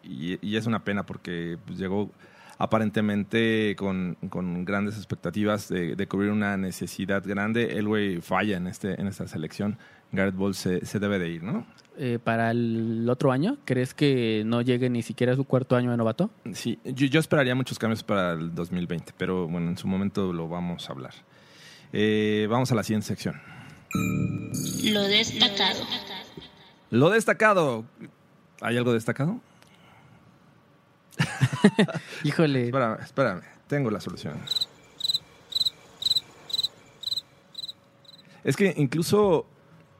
y, 0.02 0.38
y 0.46 0.57
es 0.57 0.66
una 0.66 0.83
pena 0.85 1.04
porque 1.07 1.57
pues, 1.66 1.78
llegó 1.78 2.11
aparentemente 2.59 3.74
con, 3.76 4.16
con 4.28 4.64
grandes 4.64 4.96
expectativas 4.96 5.68
de, 5.68 5.94
de 5.96 6.07
cubrir 6.09 6.31
una 6.33 6.57
necesidad 6.57 7.22
grande. 7.24 7.78
Elway 7.78 8.20
falla 8.20 8.57
en, 8.57 8.66
este, 8.66 9.00
en 9.00 9.07
esta 9.07 9.26
selección. 9.28 9.78
Garrett 10.11 10.35
Bowles 10.35 10.57
se, 10.57 10.85
se 10.87 10.98
debe 10.98 11.18
de 11.18 11.28
ir, 11.31 11.42
¿no? 11.42 11.66
Eh, 11.98 12.18
para 12.22 12.50
el 12.50 13.07
otro 13.11 13.31
año, 13.33 13.59
¿crees 13.64 13.92
que 13.94 14.42
no 14.46 14.62
llegue 14.62 14.88
ni 14.90 15.02
siquiera 15.02 15.33
a 15.33 15.37
su 15.37 15.44
cuarto 15.44 15.76
año 15.76 15.90
de 15.90 15.96
novato? 15.96 16.31
Sí, 16.52 16.78
yo, 16.85 17.07
yo 17.07 17.20
esperaría 17.20 17.54
muchos 17.54 17.78
cambios 17.78 18.02
para 18.02 18.33
el 18.33 18.54
2020, 18.54 19.12
pero 19.18 19.46
bueno, 19.48 19.68
en 19.68 19.76
su 19.76 19.87
momento 19.88 20.33
lo 20.33 20.48
vamos 20.48 20.88
a 20.88 20.92
hablar. 20.92 21.14
Eh, 21.92 22.46
vamos 22.50 22.70
a 22.72 22.74
la 22.74 22.83
siguiente 22.83 23.07
sección. 23.07 23.40
Lo 23.94 25.03
destacado. 25.03 25.85
Lo 26.90 27.11
destacado. 27.11 27.85
¿Hay 28.61 28.77
algo 28.77 28.92
destacado? 28.92 29.40
Híjole. 32.24 32.66
Espérame, 32.66 33.01
espérame. 33.01 33.42
Tengo 33.66 33.90
la 33.90 34.01
solución. 34.01 34.38
Es 38.44 38.57
que 38.57 38.72
incluso 38.77 39.46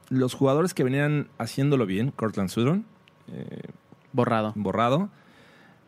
los 0.09 0.33
jugadores 0.33 0.73
que 0.73 0.83
venían 0.83 1.29
haciéndolo 1.37 1.85
bien, 1.85 2.11
Cortland 2.11 2.49
Sutton, 2.49 2.85
eh, 3.31 3.61
Borrado. 4.11 4.53
borrado. 4.55 5.09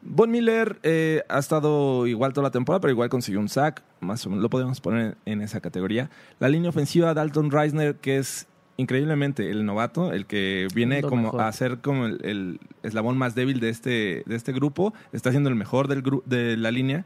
Von 0.04 0.32
Miller 0.32 0.80
eh, 0.84 1.24
ha 1.30 1.40
estado 1.40 2.06
igual 2.08 2.34
toda 2.34 2.48
la 2.48 2.52
temporada, 2.52 2.82
pero 2.82 2.92
igual 2.92 3.10
consiguió 3.10 3.40
un 3.40 3.50
sack. 3.50 3.84
Más 4.02 4.26
o 4.26 4.30
menos 4.30 4.42
lo 4.44 4.50
podemos 4.50 4.82
poner 4.82 5.16
en 5.26 5.42
esa 5.42 5.62
categoría. 5.62 6.10
La 6.40 6.50
línea 6.50 6.70
ofensiva, 6.70 7.14
Dalton 7.14 7.50
Reisner, 7.52 7.96
que 7.96 8.18
es 8.18 8.48
increíblemente 8.78 9.50
el 9.52 9.64
novato, 9.66 10.12
el 10.12 10.26
que 10.26 10.68
viene 10.74 11.02
Lo 11.02 11.10
como 11.10 11.24
mejor. 11.24 11.42
a 11.42 11.52
ser 11.52 11.78
como 11.80 12.08
el, 12.08 12.20
el 12.24 12.60
eslabón 12.84 13.18
más 13.18 13.36
débil 13.36 13.60
de 13.60 13.70
este, 13.70 14.24
de 14.26 14.36
este 14.36 14.52
grupo. 14.54 14.94
Está 15.14 15.30
siendo 15.32 15.50
el 15.50 15.56
mejor 15.56 15.88
del 15.88 16.04
de 16.26 16.58
la 16.58 16.72
línea, 16.72 17.06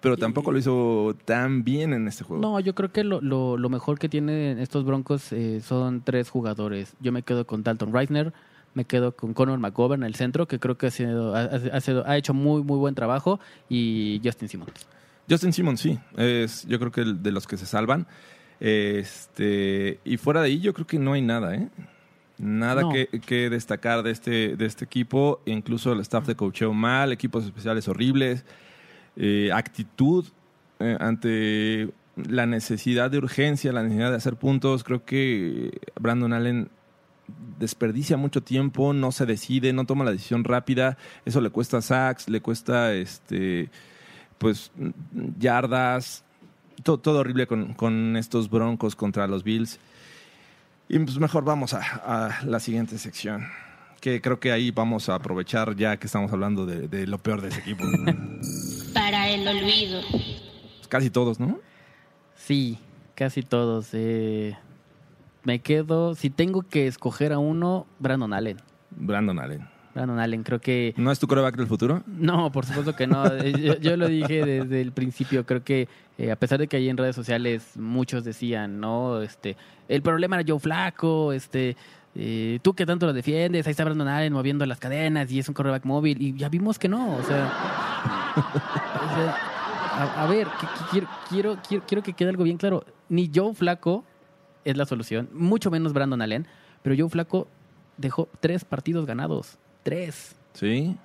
pero 0.00 0.16
tampoco 0.16 0.52
lo 0.52 0.58
hizo 0.58 1.14
tan 1.26 1.64
bien 1.64 1.92
en 1.92 2.08
este 2.08 2.24
juego. 2.24 2.40
No, 2.42 2.58
yo 2.60 2.74
creo 2.74 2.90
que 2.92 3.04
lo, 3.04 3.20
lo, 3.20 3.58
lo 3.58 3.68
mejor 3.68 3.98
que 3.98 4.08
tienen 4.08 4.58
estos 4.58 4.84
Broncos 4.86 5.32
eh, 5.32 5.60
son 5.60 6.00
tres 6.02 6.30
jugadores. 6.30 6.94
Yo 7.00 7.12
me 7.12 7.22
quedo 7.22 7.46
con 7.46 7.62
Dalton 7.62 7.92
Reisner, 7.92 8.32
me 8.72 8.86
quedo 8.86 9.12
con 9.14 9.34
Conor 9.34 9.58
McGovern 9.58 10.02
en 10.02 10.06
el 10.06 10.14
centro, 10.14 10.48
que 10.48 10.58
creo 10.58 10.78
que 10.78 10.86
ha, 10.86 10.90
sido, 10.90 11.36
ha, 11.36 11.42
ha 11.42 11.80
sido- 11.82 12.04
ha 12.06 12.16
hecho 12.16 12.32
muy, 12.32 12.62
muy 12.62 12.78
buen 12.78 12.94
trabajo, 12.94 13.38
y 13.68 14.18
Justin 14.24 14.48
Simmons. 14.48 14.72
Justin 15.28 15.52
Simmons, 15.52 15.80
sí. 15.80 15.98
Es, 16.16 16.66
yo 16.66 16.78
creo 16.78 16.90
que 16.92 17.00
el 17.02 17.22
de 17.22 17.32
los 17.32 17.46
que 17.46 17.56
se 17.56 17.66
salvan. 17.66 18.06
Este, 18.60 19.98
y 20.04 20.16
fuera 20.16 20.40
de 20.40 20.46
ahí, 20.48 20.60
yo 20.60 20.72
creo 20.72 20.86
que 20.86 20.98
no 20.98 21.12
hay 21.14 21.22
nada, 21.22 21.54
¿eh? 21.54 21.68
Nada 22.38 22.82
No. 22.82 22.90
que, 22.90 23.06
que 23.24 23.50
destacar 23.50 24.02
de 24.02 24.10
este, 24.10 24.56
de 24.56 24.66
este 24.66 24.84
equipo. 24.84 25.40
Incluso 25.46 25.92
el 25.92 26.00
staff 26.00 26.26
de 26.26 26.34
coacheo 26.34 26.72
mal, 26.72 27.12
equipos 27.12 27.44
especiales 27.44 27.88
horribles, 27.88 28.44
eh, 29.16 29.50
actitud 29.52 30.26
eh, 30.80 30.96
ante 30.98 31.90
la 32.16 32.46
necesidad 32.46 33.10
de 33.10 33.18
urgencia, 33.18 33.72
la 33.72 33.82
necesidad 33.82 34.10
de 34.10 34.16
hacer 34.16 34.36
puntos. 34.36 34.82
Creo 34.84 35.04
que 35.04 35.78
Brandon 36.00 36.32
Allen 36.32 36.68
desperdicia 37.58 38.16
mucho 38.16 38.42
tiempo, 38.42 38.92
no 38.92 39.12
se 39.12 39.24
decide, 39.26 39.72
no 39.72 39.84
toma 39.86 40.04
la 40.04 40.10
decisión 40.12 40.42
rápida. 40.44 40.98
Eso 41.24 41.40
le 41.40 41.50
cuesta 41.50 41.80
sacks, 41.80 42.28
le 42.28 42.40
cuesta 42.40 42.92
este 42.94 43.70
pues 44.42 44.70
yardas, 45.38 46.24
to- 46.82 46.98
todo, 46.98 47.20
horrible 47.20 47.46
con, 47.46 47.74
con 47.74 48.16
estos 48.16 48.50
broncos 48.50 48.96
contra 48.96 49.26
los 49.26 49.42
Bills. 49.44 49.78
Y 50.88 50.98
pues 50.98 51.18
mejor 51.18 51.44
vamos 51.44 51.72
a, 51.74 51.80
a 51.80 52.44
la 52.44 52.60
siguiente 52.60 52.98
sección, 52.98 53.46
que 54.00 54.20
creo 54.20 54.40
que 54.40 54.52
ahí 54.52 54.70
vamos 54.72 55.08
a 55.08 55.14
aprovechar 55.14 55.74
ya 55.76 55.96
que 55.96 56.06
estamos 56.06 56.32
hablando 56.32 56.66
de, 56.66 56.88
de 56.88 57.06
lo 57.06 57.18
peor 57.18 57.40
de 57.40 57.48
ese 57.48 57.60
equipo. 57.60 57.84
Para 58.92 59.28
el 59.30 59.46
olvido. 59.48 60.00
Casi 60.88 61.08
todos, 61.08 61.40
¿no? 61.40 61.58
Sí, 62.36 62.78
casi 63.14 63.42
todos. 63.42 63.88
eh, 63.92 64.56
me 65.44 65.60
quedo, 65.60 66.14
si 66.14 66.28
tengo 66.30 66.62
que 66.62 66.86
escoger 66.86 67.32
a 67.32 67.38
uno, 67.38 67.86
Brandon 67.98 68.32
Allen. 68.34 68.58
Brandon 68.90 69.38
Allen. 69.38 69.68
Brandon 69.94 70.18
Allen, 70.18 70.42
creo 70.42 70.60
que... 70.60 70.94
¿No 70.96 71.10
es 71.10 71.18
tu 71.18 71.26
coreback 71.26 71.56
del 71.56 71.66
futuro? 71.66 72.02
No, 72.06 72.50
por 72.50 72.64
supuesto 72.66 72.94
que 72.96 73.06
no. 73.06 73.24
Eh, 73.32 73.52
Yo, 73.60 73.74
yo 73.78 73.96
lo 73.96 74.08
dije 74.08 74.44
desde 74.44 74.80
el 74.80 74.92
principio. 74.92 75.44
Creo 75.44 75.62
que 75.62 75.88
eh, 76.18 76.30
a 76.30 76.36
pesar 76.36 76.58
de 76.58 76.66
que 76.68 76.76
ahí 76.78 76.88
en 76.88 76.96
redes 76.96 77.14
sociales 77.16 77.72
muchos 77.76 78.24
decían, 78.24 78.80
no, 78.80 79.20
este, 79.22 79.56
el 79.88 80.02
problema 80.02 80.36
era 80.40 80.44
Joe 80.48 80.60
Flaco, 80.60 81.32
este, 81.32 81.76
eh, 82.14 82.58
tú 82.62 82.74
que 82.74 82.84
tanto 82.86 83.06
lo 83.06 83.12
defiendes, 83.12 83.66
ahí 83.66 83.70
está 83.72 83.84
Brandon 83.84 84.08
Allen 84.08 84.32
moviendo 84.32 84.64
las 84.66 84.78
cadenas 84.78 85.30
y 85.32 85.38
es 85.38 85.48
un 85.48 85.54
cornerback 85.54 85.84
móvil 85.84 86.20
y 86.20 86.34
ya 86.36 86.48
vimos 86.48 86.78
que 86.78 86.88
no. 86.88 87.16
O 87.16 87.22
sea, 87.22 87.50
o 88.36 89.14
sea, 89.14 89.36
a, 89.94 90.22
a 90.22 90.26
ver, 90.26 90.46
que- 90.60 90.66
que 90.66 90.84
quiero, 90.90 91.08
quiero, 91.28 91.58
quiero, 91.66 91.84
quiero 91.86 92.02
que 92.02 92.12
quede 92.12 92.30
algo 92.30 92.44
bien 92.44 92.56
claro. 92.58 92.84
Ni 93.08 93.30
Joe 93.34 93.54
Flaco 93.54 94.04
es 94.64 94.76
la 94.76 94.86
solución, 94.86 95.28
mucho 95.32 95.70
menos 95.70 95.92
Brandon 95.92 96.22
Allen, 96.22 96.46
pero 96.82 96.94
Joe 96.98 97.10
Flaco 97.10 97.48
dejó 97.98 98.28
tres 98.40 98.64
partidos 98.64 99.06
ganados. 99.06 99.58
Tres. 99.82 100.36
Sí. 100.54 100.96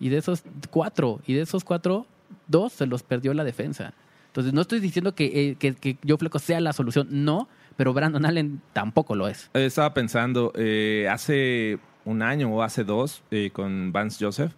Y 0.00 0.08
de 0.10 0.18
esos 0.18 0.42
cuatro, 0.70 1.20
y 1.26 1.34
de 1.34 1.42
esos 1.42 1.64
cuatro, 1.64 2.06
dos 2.48 2.72
se 2.72 2.86
los 2.86 3.02
perdió 3.02 3.34
la 3.34 3.44
defensa. 3.44 3.94
Entonces, 4.28 4.52
no 4.52 4.60
estoy 4.60 4.80
diciendo 4.80 5.14
que, 5.14 5.50
eh, 5.50 5.56
que, 5.56 5.74
que 5.74 5.96
Joe 6.06 6.18
sea 6.38 6.60
la 6.60 6.72
solución, 6.74 7.08
no, 7.10 7.48
pero 7.76 7.92
Brandon 7.94 8.24
Allen 8.26 8.60
tampoco 8.72 9.14
lo 9.14 9.28
es. 9.28 9.50
Eh, 9.54 9.64
Estaba 9.66 9.94
pensando, 9.94 10.52
eh, 10.54 11.08
hace 11.10 11.78
un 12.04 12.22
año 12.22 12.50
o 12.54 12.62
hace 12.62 12.84
dos, 12.84 13.22
eh, 13.30 13.50
con 13.52 13.92
Vance 13.92 14.22
Joseph, 14.24 14.52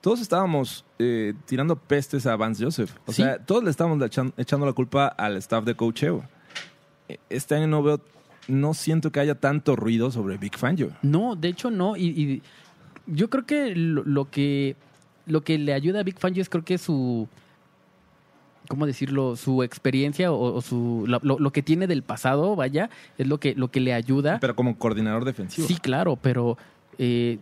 todos 0.00 0.20
estábamos 0.20 0.84
eh, 0.98 1.34
tirando 1.46 1.76
pestes 1.76 2.26
a 2.26 2.34
Vance 2.36 2.64
Joseph. 2.64 2.92
O 3.06 3.12
Sí. 3.12 3.22
sea, 3.22 3.38
todos 3.38 3.62
le 3.62 3.70
estábamos 3.70 3.98
echan- 4.00 4.32
echando 4.36 4.66
la 4.66 4.72
culpa 4.72 5.06
al 5.06 5.36
staff 5.36 5.64
de 5.64 5.74
coacheo. 5.76 6.24
Eh, 7.08 7.18
Este 7.28 7.54
año 7.54 7.66
no 7.68 7.82
veo, 7.82 8.00
no 8.48 8.74
siento 8.74 9.12
que 9.12 9.20
haya 9.20 9.34
tanto 9.36 9.76
ruido 9.76 10.10
sobre 10.10 10.36
Big 10.38 10.56
Fangio. 10.56 10.90
No, 11.02 11.36
de 11.36 11.48
hecho 11.48 11.70
no. 11.70 11.96
Y, 11.96 12.06
y 12.08 12.42
yo 13.12 13.28
creo 13.30 13.44
que 13.46 13.74
lo, 13.74 14.02
lo 14.04 14.30
que 14.30 14.76
lo 15.26 15.42
que 15.42 15.58
le 15.58 15.72
ayuda 15.74 16.00
a 16.00 16.02
Big 16.02 16.18
Fangio 16.18 16.42
es 16.42 16.48
creo 16.48 16.64
que 16.64 16.78
su 16.78 17.28
¿cómo 18.68 18.86
decirlo? 18.86 19.36
su 19.36 19.62
experiencia 19.62 20.30
o, 20.32 20.54
o 20.54 20.60
su 20.60 21.04
lo, 21.06 21.20
lo- 21.38 21.50
que 21.52 21.62
tiene 21.62 21.86
del 21.86 22.02
pasado, 22.02 22.54
vaya, 22.56 22.88
es 23.18 23.26
lo 23.26 23.38
que 23.38 23.54
lo 23.54 23.68
que 23.68 23.80
le 23.80 23.92
ayuda. 23.92 24.38
Pero 24.40 24.54
como 24.54 24.76
coordinador 24.78 25.24
defensivo. 25.24 25.66
Sí, 25.66 25.76
claro, 25.76 26.16
pero 26.16 26.56
eh, 26.98 27.38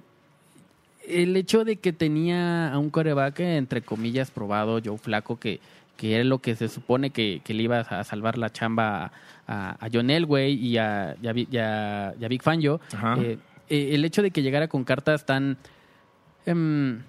el 1.06 1.36
hecho 1.36 1.64
de 1.64 1.76
que 1.76 1.92
tenía 1.92 2.72
a 2.72 2.78
un 2.78 2.90
coreback, 2.90 3.40
entre 3.40 3.82
comillas, 3.82 4.30
probado, 4.30 4.80
Joe 4.84 4.98
Flaco, 4.98 5.38
que, 5.38 5.60
que 5.96 6.14
era 6.14 6.24
lo 6.24 6.38
que 6.38 6.54
se 6.56 6.68
supone 6.68 7.10
que, 7.10 7.40
que 7.44 7.54
le 7.54 7.62
iba 7.62 7.80
a 7.80 8.04
salvar 8.04 8.38
la 8.38 8.50
chamba 8.50 9.12
a, 9.46 9.84
a 9.84 9.88
John 9.92 10.10
Elway 10.10 10.52
y 10.54 10.76
a, 10.78 11.14
y 11.22 11.26
a, 11.28 11.32
y 11.36 11.56
a- 11.58 12.14
y 12.18 12.24
a 12.24 12.28
Big 12.28 12.42
Fangio, 12.42 12.80
Ajá. 12.94 13.16
eh, 13.18 13.38
eh, 13.70 13.94
el 13.94 14.04
hecho 14.04 14.22
de 14.22 14.30
que 14.30 14.42
llegara 14.42 14.68
con 14.68 14.84
cartas 14.84 15.24
tan... 15.26 15.58
em, 16.46 17.02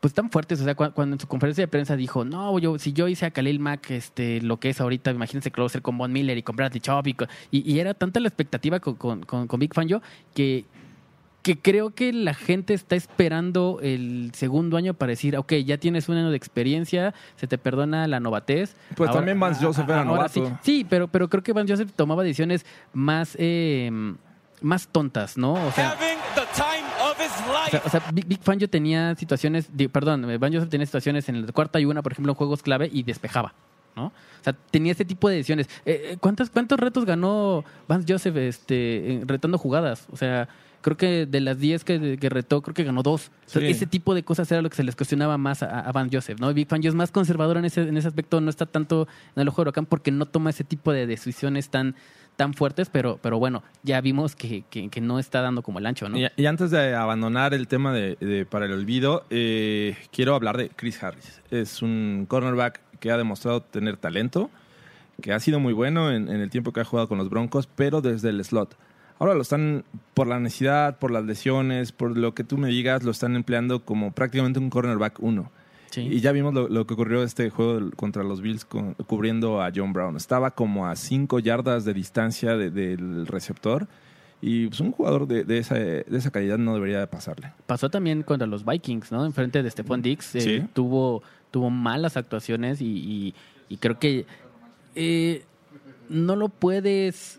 pues 0.00 0.14
tan 0.14 0.30
fuertes, 0.30 0.60
o 0.60 0.64
sea, 0.64 0.74
cu- 0.76 0.92
cuando 0.94 1.16
en 1.16 1.20
su 1.20 1.26
conferencia 1.26 1.62
de 1.62 1.68
prensa 1.68 1.96
dijo, 1.96 2.24
no, 2.24 2.58
yo, 2.60 2.78
si 2.78 2.92
yo 2.92 3.08
hice 3.08 3.26
a 3.26 3.32
Khalil 3.32 3.58
Mack 3.58 3.90
este, 3.90 4.40
lo 4.40 4.58
que 4.58 4.70
es 4.70 4.80
ahorita, 4.80 5.10
imagínense 5.10 5.50
hacer 5.56 5.82
con 5.82 5.98
Von 5.98 6.12
Miller 6.12 6.38
y 6.38 6.42
con 6.42 6.54
Bradley 6.56 6.80
Chubb 6.80 7.06
y, 7.08 7.14
con- 7.14 7.28
y, 7.50 7.70
y 7.70 7.80
era 7.80 7.92
tanta 7.92 8.20
la 8.20 8.28
expectativa 8.28 8.78
con, 8.80 8.94
con, 8.94 9.22
con- 9.24 9.46
con 9.48 9.58
Big 9.60 9.74
Fan 9.74 9.88
yo 9.88 10.00
que, 10.32 10.64
que 11.42 11.58
creo 11.58 11.90
que 11.90 12.12
la 12.12 12.34
gente 12.34 12.72
está 12.72 12.94
esperando 12.94 13.80
el 13.82 14.30
segundo 14.34 14.76
año 14.76 14.94
para 14.94 15.10
decir, 15.10 15.36
ok, 15.36 15.54
ya 15.64 15.76
tienes 15.78 16.08
un 16.08 16.16
año 16.18 16.30
de 16.30 16.36
experiencia, 16.36 17.12
se 17.36 17.46
te 17.48 17.58
perdona 17.58 18.06
la 18.06 18.20
novatez. 18.20 18.76
Pues 18.94 19.10
también 19.10 19.40
Vance 19.40 19.62
Joseph 19.64 19.88
era 19.88 20.02
sí, 20.02 20.06
novato. 20.08 20.58
sí, 20.62 20.86
pero, 20.88 21.08
pero 21.08 21.28
creo 21.28 21.42
que 21.42 21.52
Vance 21.52 21.72
Joseph 21.72 21.90
tomaba 21.96 22.22
decisiones 22.22 22.64
más, 22.92 23.34
eh, 23.40 23.90
más 24.62 24.88
tontas, 24.88 25.36
¿no? 25.36 25.54
O 25.54 25.72
sea, 25.72 25.96
o 27.66 27.70
sea, 27.70 27.82
o 27.84 27.88
sea, 27.90 28.02
Big, 28.12 28.26
Big 28.26 28.40
Fangio 28.42 28.68
tenía 28.68 29.14
situaciones, 29.14 29.70
perdón, 29.92 30.30
eh, 30.30 30.38
Van 30.38 30.52
Joseph 30.52 30.68
tenía 30.70 30.86
situaciones 30.86 31.28
en 31.28 31.36
el 31.36 31.52
cuarta 31.52 31.80
y 31.80 31.84
una, 31.84 32.02
por 32.02 32.12
ejemplo, 32.12 32.32
en 32.32 32.36
juegos 32.36 32.62
clave 32.62 32.88
y 32.92 33.02
despejaba, 33.02 33.54
¿no? 33.96 34.06
O 34.06 34.42
sea, 34.42 34.52
tenía 34.52 34.92
ese 34.92 35.04
tipo 35.04 35.28
de 35.28 35.36
decisiones. 35.36 35.68
Eh, 35.84 36.12
eh, 36.12 36.16
¿cuántas, 36.20 36.50
¿Cuántos 36.50 36.78
retos 36.78 37.04
ganó 37.04 37.64
Vance 37.88 38.10
Joseph 38.12 38.36
este, 38.36 39.22
retando 39.26 39.58
jugadas? 39.58 40.06
O 40.10 40.16
sea, 40.16 40.48
creo 40.80 40.96
que 40.96 41.26
de 41.26 41.40
las 41.40 41.58
10 41.58 41.84
que, 41.84 42.18
que 42.18 42.28
retó, 42.28 42.62
creo 42.62 42.74
que 42.74 42.84
ganó 42.84 43.02
dos. 43.02 43.30
O 43.46 43.50
sea, 43.50 43.60
Sí. 43.60 43.68
Ese 43.68 43.86
tipo 43.86 44.14
de 44.14 44.22
cosas 44.22 44.50
era 44.50 44.62
lo 44.62 44.70
que 44.70 44.76
se 44.76 44.84
les 44.84 44.96
cuestionaba 44.96 45.36
más 45.36 45.62
a, 45.62 45.80
a 45.80 45.92
Van 45.92 46.10
Joseph, 46.10 46.40
¿no? 46.40 46.52
Big 46.54 46.68
Fangio 46.68 46.88
es 46.88 46.94
más 46.94 47.10
conservador 47.10 47.58
en 47.58 47.66
ese, 47.66 47.82
en 47.82 47.96
ese 47.96 48.08
aspecto, 48.08 48.40
no 48.40 48.48
está 48.48 48.66
tanto 48.66 49.08
en 49.36 49.42
el 49.42 49.48
ojo 49.48 49.56
de 49.56 49.62
huracán 49.62 49.86
porque 49.86 50.10
no 50.10 50.26
toma 50.26 50.50
ese 50.50 50.64
tipo 50.64 50.92
de 50.92 51.06
decisiones 51.06 51.68
tan 51.68 51.94
tan 52.40 52.54
fuertes, 52.54 52.88
pero, 52.88 53.18
pero 53.20 53.38
bueno, 53.38 53.62
ya 53.82 54.00
vimos 54.00 54.34
que, 54.34 54.64
que, 54.70 55.00
no 55.02 55.18
está 55.18 55.42
dando 55.42 55.60
como 55.60 55.78
el 55.78 55.84
ancho, 55.84 56.08
¿no? 56.08 56.16
Y, 56.16 56.46
antes 56.46 56.70
de 56.70 56.94
abandonar 56.94 57.52
el 57.52 57.68
tema 57.68 57.92
de, 57.92 58.46
para 58.48 58.64
el 58.64 58.72
olvido, 58.72 59.26
eh, 59.28 59.94
quiero 60.10 60.34
hablar 60.34 60.56
de 60.56 60.70
Chris 60.70 61.02
Harris. 61.02 61.42
Es 61.50 61.82
un 61.82 62.24
cornerback 62.26 62.80
que 62.98 63.10
ha 63.10 63.18
demostrado 63.18 63.60
tener 63.60 63.98
talento, 63.98 64.48
que 65.20 65.34
ha 65.34 65.38
sido 65.38 65.60
muy 65.60 65.74
bueno 65.74 66.10
en, 66.10 66.30
en 66.30 66.40
el 66.40 66.48
tiempo 66.48 66.72
que 66.72 66.80
ha 66.80 66.84
jugado 66.86 67.08
con 67.08 67.18
los 67.18 67.28
Broncos, 67.28 67.66
pero 67.66 68.00
desde 68.00 68.30
el 68.30 68.42
slot. 68.42 68.74
Ahora 69.18 69.34
lo 69.34 69.42
están, 69.42 69.84
por 70.14 70.26
la 70.26 70.40
necesidad, 70.40 70.98
por 70.98 71.10
las 71.10 71.26
lesiones, 71.26 71.92
por 71.92 72.16
lo 72.16 72.32
que 72.32 72.42
tú 72.42 72.56
me 72.56 72.68
digas, 72.68 73.02
lo 73.02 73.10
están 73.10 73.36
empleando 73.36 73.84
como 73.84 74.12
prácticamente 74.12 74.60
un 74.60 74.70
cornerback 74.70 75.20
uno. 75.20 75.52
Sí. 75.90 76.02
Y 76.02 76.20
ya 76.20 76.32
vimos 76.32 76.54
lo, 76.54 76.68
lo 76.68 76.86
que 76.86 76.94
ocurrió 76.94 77.22
este 77.22 77.50
juego 77.50 77.90
contra 77.96 78.22
los 78.22 78.40
Bills 78.40 78.64
con- 78.64 78.94
cubriendo 78.94 79.60
a 79.60 79.70
John 79.74 79.92
Brown. 79.92 80.16
Estaba 80.16 80.52
como 80.52 80.86
a 80.86 80.94
5 80.96 81.38
yardas 81.40 81.84
de 81.84 81.92
distancia 81.94 82.56
de- 82.56 82.70
del 82.70 83.26
receptor. 83.26 83.88
Y 84.42 84.68
pues, 84.68 84.80
un 84.80 84.92
jugador 84.92 85.26
de, 85.26 85.44
de 85.44 85.58
esa, 85.58 85.74
de 85.74 86.04
esa 86.10 86.30
calidad 86.30 86.56
no 86.58 86.72
debería 86.74 86.98
de 87.00 87.06
pasarle. 87.06 87.52
Pasó 87.66 87.90
también 87.90 88.22
contra 88.22 88.46
los 88.46 88.64
Vikings, 88.64 89.12
¿no? 89.12 89.26
Enfrente 89.26 89.62
de 89.62 89.70
Stephon 89.70 90.00
Dix. 90.00 90.34
eh, 90.36 90.40
Sí. 90.40 90.66
tuvo, 90.72 91.22
tuvo 91.50 91.68
malas 91.70 92.16
actuaciones 92.16 92.80
y, 92.80 92.86
y- 92.86 93.34
y 93.68 93.76
creo 93.76 93.98
que 93.98 94.24
eh, 94.94 95.44
no 96.08 96.36
lo 96.36 96.48
puedes 96.48 97.38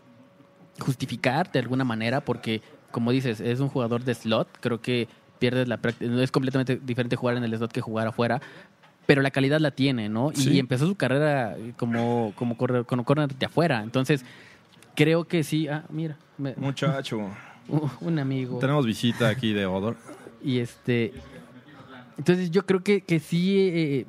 justificar 0.79 1.51
de 1.51 1.59
alguna 1.59 1.83
manera 1.83 2.21
porque, 2.21 2.61
como 2.91 3.11
dices, 3.11 3.39
es 3.39 3.59
un 3.59 3.69
jugador 3.69 4.03
de 4.03 4.13
slot. 4.13 4.47
Creo 4.59 4.81
que 4.81 5.07
pierdes 5.41 5.67
la 5.67 5.77
práctica. 5.77 6.21
Es 6.21 6.31
completamente 6.31 6.79
diferente 6.81 7.15
jugar 7.15 7.35
en 7.35 7.43
el 7.43 7.57
slot 7.57 7.71
que 7.71 7.81
jugar 7.81 8.07
afuera. 8.07 8.39
Pero 9.07 9.23
la 9.23 9.31
calidad 9.31 9.59
la 9.59 9.71
tiene, 9.71 10.07
¿no? 10.07 10.31
Sí. 10.35 10.51
Y 10.51 10.59
empezó 10.59 10.85
su 10.85 10.93
carrera 10.95 11.57
como, 11.77 12.31
como, 12.35 12.55
corredor, 12.55 12.85
como 12.85 13.03
corner 13.03 13.33
de 13.33 13.45
afuera. 13.47 13.81
Entonces, 13.81 14.23
creo 14.95 15.25
que 15.25 15.43
sí. 15.43 15.67
Ah, 15.67 15.83
mira, 15.89 16.15
me- 16.37 16.53
Muchacho. 16.55 17.27
un 18.01 18.19
amigo. 18.19 18.59
Tenemos 18.59 18.85
visita 18.85 19.27
aquí 19.29 19.51
de 19.53 19.65
Odor. 19.65 19.97
Y 20.43 20.59
este. 20.59 21.13
Entonces 22.19 22.51
yo 22.51 22.65
creo 22.67 22.83
que, 22.83 23.01
que 23.01 23.19
sí. 23.19 23.57
eh, 23.73 24.05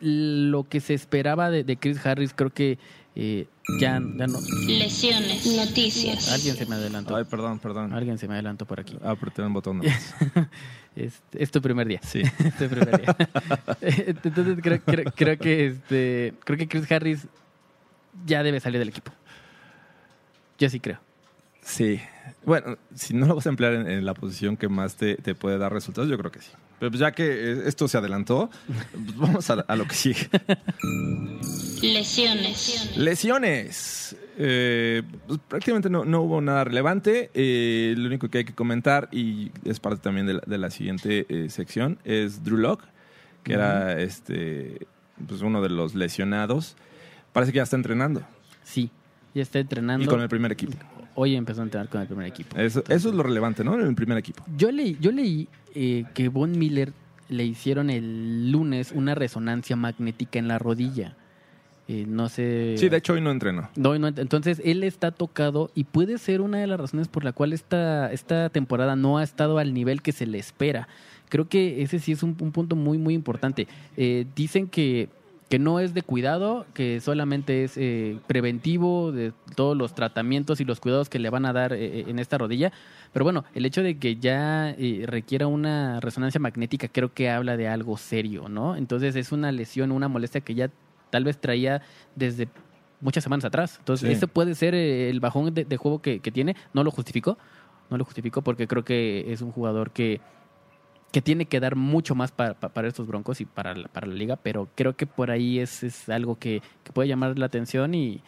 lo 0.00 0.64
que 0.68 0.80
se 0.80 0.92
esperaba 0.94 1.48
de, 1.50 1.64
de 1.64 1.76
Chris 1.76 2.04
Harris, 2.04 2.32
creo 2.34 2.50
que 2.50 2.78
eh, 3.14 3.46
ya, 3.80 4.00
ya 4.00 4.26
no. 4.26 4.38
Lesiones. 4.66 5.46
Noticias. 5.46 6.32
Alguien 6.32 6.56
se 6.56 6.66
me 6.66 6.76
adelantó. 6.76 7.16
Ay, 7.16 7.24
perdón, 7.24 7.58
perdón. 7.58 7.92
Alguien 7.92 8.18
se 8.18 8.28
me 8.28 8.34
adelantó 8.34 8.64
por 8.64 8.80
aquí. 8.80 8.96
Apreté 9.02 9.42
un 9.42 9.52
botón. 9.52 9.78
nomás. 9.78 10.14
Es, 10.96 11.22
es 11.32 11.50
tu 11.50 11.60
primer 11.60 11.86
día. 11.86 12.00
Sí. 12.02 12.22
Es 12.38 12.56
tu 12.56 12.68
primer 12.68 13.02
día. 13.02 13.16
Entonces 13.82 14.58
creo, 14.62 14.80
creo, 14.80 15.04
creo 15.14 15.38
que 15.38 15.66
este. 15.66 16.34
Creo 16.42 16.56
que 16.56 16.68
Chris 16.68 16.90
Harris 16.90 17.26
ya 18.24 18.42
debe 18.42 18.60
salir 18.60 18.78
del 18.78 18.88
equipo. 18.88 19.12
Yo 20.58 20.70
sí 20.70 20.80
creo. 20.80 20.98
Sí. 21.60 22.00
Bueno, 22.46 22.78
si 22.94 23.12
no 23.12 23.26
lo 23.26 23.34
vas 23.34 23.44
a 23.46 23.50
emplear 23.50 23.74
en, 23.74 23.90
en 23.90 24.06
la 24.06 24.14
posición 24.14 24.56
que 24.56 24.68
más 24.68 24.96
te, 24.96 25.16
te 25.16 25.34
puede 25.34 25.58
dar 25.58 25.70
resultados, 25.70 26.08
yo 26.08 26.16
creo 26.16 26.30
que 26.30 26.40
sí. 26.40 26.52
Pero 26.78 26.90
pues 26.90 27.00
ya 27.00 27.12
que 27.12 27.24
eh, 27.24 27.62
esto 27.66 27.88
se 27.88 27.96
adelantó, 27.96 28.50
pues 28.92 29.16
vamos 29.16 29.48
a, 29.50 29.54
a 29.54 29.76
lo 29.76 29.86
que 29.86 29.94
sigue. 29.94 30.28
Lesiones. 31.82 32.96
Lesiones. 32.96 34.16
Eh, 34.38 35.02
pues 35.26 35.40
prácticamente 35.48 35.88
no, 35.88 36.04
no 36.04 36.20
hubo 36.22 36.40
nada 36.40 36.64
relevante. 36.64 37.30
Eh, 37.34 37.94
lo 37.96 38.06
único 38.06 38.28
que 38.28 38.38
hay 38.38 38.44
que 38.44 38.54
comentar, 38.54 39.08
y 39.10 39.50
es 39.64 39.80
parte 39.80 40.02
también 40.02 40.26
de 40.26 40.34
la, 40.34 40.42
de 40.46 40.58
la 40.58 40.70
siguiente 40.70 41.26
eh, 41.28 41.48
sección, 41.48 41.98
es 42.04 42.44
Drew 42.44 42.58
Lock, 42.58 42.82
que 43.42 43.54
era 43.54 43.98
este, 44.00 44.86
pues 45.26 45.40
uno 45.40 45.62
de 45.62 45.70
los 45.70 45.94
lesionados. 45.94 46.76
Parece 47.32 47.52
que 47.52 47.56
ya 47.56 47.62
está 47.62 47.76
entrenando. 47.76 48.22
Sí. 48.64 48.90
Ya 49.34 49.42
está 49.42 49.58
entrenando. 49.58 50.04
Y 50.04 50.08
con 50.08 50.20
el 50.20 50.28
primer 50.28 50.52
equipo. 50.52 50.76
Hoy 51.16 51.34
empezó 51.34 51.62
a 51.62 51.64
entrenar 51.64 51.88
con 51.88 52.00
el 52.00 52.06
primer 52.06 52.26
equipo. 52.26 52.56
Eso, 52.56 52.84
eso 52.88 53.08
es 53.08 53.14
lo 53.14 53.22
relevante, 53.22 53.64
¿no? 53.64 53.74
En 53.74 53.86
el 53.86 53.94
primer 53.94 54.18
equipo. 54.18 54.44
Yo 54.56 54.70
leí, 54.70 54.96
yo 55.00 55.10
leí 55.10 55.48
eh, 55.74 56.04
que 56.14 56.28
Von 56.28 56.58
Miller 56.58 56.92
le 57.28 57.44
hicieron 57.44 57.90
el 57.90 58.52
lunes 58.52 58.92
una 58.92 59.14
resonancia 59.14 59.76
magnética 59.76 60.38
en 60.38 60.46
la 60.46 60.58
rodilla. 60.58 61.16
Eh, 61.88 62.04
no 62.06 62.28
sé. 62.28 62.74
Sí, 62.76 62.88
de 62.88 62.96
hecho 62.96 63.14
hoy 63.14 63.20
no 63.20 63.30
entrenó. 63.30 63.68
No, 63.76 63.98
no, 63.98 64.08
entonces 64.08 64.60
él 64.64 64.82
está 64.82 65.10
tocado 65.10 65.70
y 65.74 65.84
puede 65.84 66.18
ser 66.18 66.40
una 66.40 66.58
de 66.58 66.66
las 66.66 66.80
razones 66.80 67.08
por 67.08 67.24
la 67.24 67.32
cual 67.32 67.52
esta, 67.52 68.12
esta 68.12 68.50
temporada 68.50 68.96
no 68.96 69.18
ha 69.18 69.22
estado 69.22 69.58
al 69.58 69.72
nivel 69.72 70.02
que 70.02 70.12
se 70.12 70.26
le 70.26 70.38
espera. 70.38 70.88
Creo 71.28 71.48
que 71.48 71.82
ese 71.82 71.98
sí 71.98 72.12
es 72.12 72.22
un, 72.22 72.36
un 72.40 72.52
punto 72.52 72.76
muy, 72.76 72.98
muy 72.98 73.14
importante. 73.14 73.68
Eh, 73.96 74.26
dicen 74.34 74.66
que, 74.68 75.08
que 75.48 75.58
no 75.60 75.78
es 75.78 75.94
de 75.94 76.02
cuidado, 76.02 76.66
que 76.74 77.00
solamente 77.00 77.62
es 77.64 77.76
eh, 77.76 78.18
preventivo 78.26 79.12
de 79.12 79.32
todos 79.54 79.76
los 79.76 79.94
tratamientos 79.94 80.60
y 80.60 80.64
los 80.64 80.80
cuidados 80.80 81.08
que 81.08 81.20
le 81.20 81.30
van 81.30 81.46
a 81.46 81.52
dar 81.52 81.72
eh, 81.72 82.04
en 82.08 82.18
esta 82.18 82.36
rodilla. 82.36 82.72
Pero 83.12 83.24
bueno, 83.24 83.44
el 83.54 83.64
hecho 83.64 83.82
de 83.82 83.96
que 83.98 84.16
ya 84.16 84.70
eh, 84.70 85.04
requiera 85.06 85.46
una 85.46 86.00
resonancia 86.00 86.40
magnética 86.40 86.88
creo 86.88 87.14
que 87.14 87.30
habla 87.30 87.56
de 87.56 87.68
algo 87.68 87.96
serio, 87.96 88.48
¿no? 88.48 88.74
Entonces 88.76 89.14
es 89.14 89.30
una 89.30 89.52
lesión, 89.52 89.92
una 89.92 90.08
molestia 90.08 90.40
que 90.40 90.54
ya 90.56 90.70
tal 91.10 91.22
vez 91.22 91.38
traía 91.40 91.80
desde 92.16 92.48
muchas 93.00 93.22
semanas 93.22 93.44
atrás. 93.44 93.76
Entonces, 93.78 94.08
Sí. 94.08 94.14
ese 94.14 94.26
puede 94.26 94.54
ser 94.56 94.74
eh, 94.74 95.08
el 95.10 95.20
bajón 95.20 95.54
de, 95.54 95.64
de 95.64 95.76
juego 95.76 96.02
que, 96.02 96.18
que 96.18 96.32
tiene. 96.32 96.56
No 96.74 96.82
lo 96.82 96.90
justificó. 96.90 97.38
No 97.88 97.96
lo 97.98 98.04
justificó 98.04 98.42
porque 98.42 98.66
creo 98.66 98.84
que 98.84 99.32
es 99.32 99.42
un 99.42 99.52
jugador 99.52 99.92
que, 99.92 100.20
que 101.12 101.22
tiene 101.22 101.46
que 101.46 101.60
dar 101.60 101.76
mucho 101.76 102.14
más 102.14 102.30
para, 102.32 102.54
pa- 102.54 102.68
para 102.68 102.88
estos 102.88 103.06
broncos 103.06 103.40
y 103.40 103.44
para 103.46 103.74
la, 103.74 103.88
para 103.88 104.06
la 104.06 104.14
liga. 104.14 104.36
Pero 104.36 104.68
creo 104.74 104.96
que 104.96 105.06
por 105.06 105.30
ahí 105.30 105.58
es, 105.58 105.82
es 105.82 106.08
algo 106.08 106.38
que, 106.38 106.60
que 106.84 106.92
puede 106.92 107.08
llamar 107.08 107.38
la 107.38 107.46
atención 107.46 107.94
y, 107.94 108.20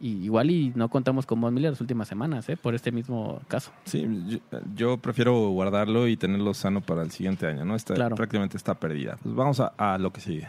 y 0.00 0.08
igual 0.24 0.50
y 0.50 0.72
no 0.74 0.88
contamos 0.90 1.24
con 1.24 1.40
Von 1.40 1.54
Miller 1.54 1.70
las 1.70 1.80
últimas 1.80 2.06
semanas, 2.08 2.48
¿eh? 2.50 2.56
por 2.56 2.74
este 2.74 2.92
mismo 2.92 3.40
caso. 3.48 3.70
Sí, 3.84 4.06
yo, 4.26 4.38
yo 4.74 4.96
prefiero 4.98 5.48
guardarlo 5.50 6.06
y 6.08 6.16
tenerlo 6.16 6.52
sano 6.52 6.80
para 6.82 7.02
el 7.02 7.10
siguiente 7.12 7.46
año, 7.46 7.64
¿no? 7.64 7.76
Está, 7.76 7.94
Claro. 7.94 8.16
Prácticamente 8.16 8.56
está 8.58 8.74
perdida. 8.74 9.16
Pues 9.22 9.34
vamos 9.34 9.60
a, 9.60 9.72
a 9.78 9.96
lo 9.96 10.12
que 10.12 10.20
sigue. 10.20 10.48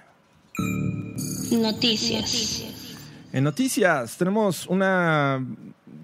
Noticias. 1.52 2.65
En 3.32 3.43
noticias 3.43 4.17
tenemos 4.17 4.65
una, 4.67 5.45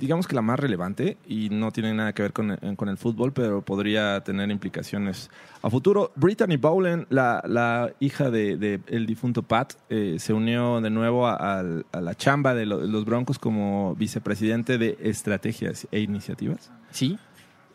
digamos 0.02 0.28
que 0.28 0.36
la 0.36 0.42
más 0.42 0.60
relevante 0.60 1.18
y 1.28 1.50
no 1.50 1.72
tiene 1.72 1.94
nada 1.94 2.12
que 2.12 2.24
ver 2.24 2.34
con, 2.34 2.52
el- 2.52 2.76
con 2.76 2.90
el 2.90 2.98
fútbol, 2.98 3.32
pero 3.32 3.62
podría 3.62 4.20
tener 4.22 4.50
implicaciones 4.52 5.30
a 5.62 5.70
futuro. 5.70 6.12
Brittany 6.16 6.58
Bowlen, 6.58 7.06
la, 7.10 7.42
la 7.48 7.94
hija 8.02 8.30
de, 8.30 8.58
de 8.58 8.82
el 8.88 9.06
difunto 9.06 9.44
Pat, 9.44 9.74
eh, 9.90 10.18
se 10.20 10.34
unió 10.34 10.82
de 10.82 10.90
nuevo 10.90 11.28
a, 11.28 11.60
a 11.60 12.02
la 12.02 12.16
chamba 12.16 12.54
de, 12.56 12.66
lo- 12.66 12.80
de 12.80 12.88
los 12.88 13.06
Broncos 13.06 13.40
como 13.40 13.96
vicepresidente 13.96 14.78
de 14.78 14.98
estrategias 15.02 15.88
e 15.92 16.00
iniciativas. 16.02 16.72
Sí, 16.92 17.18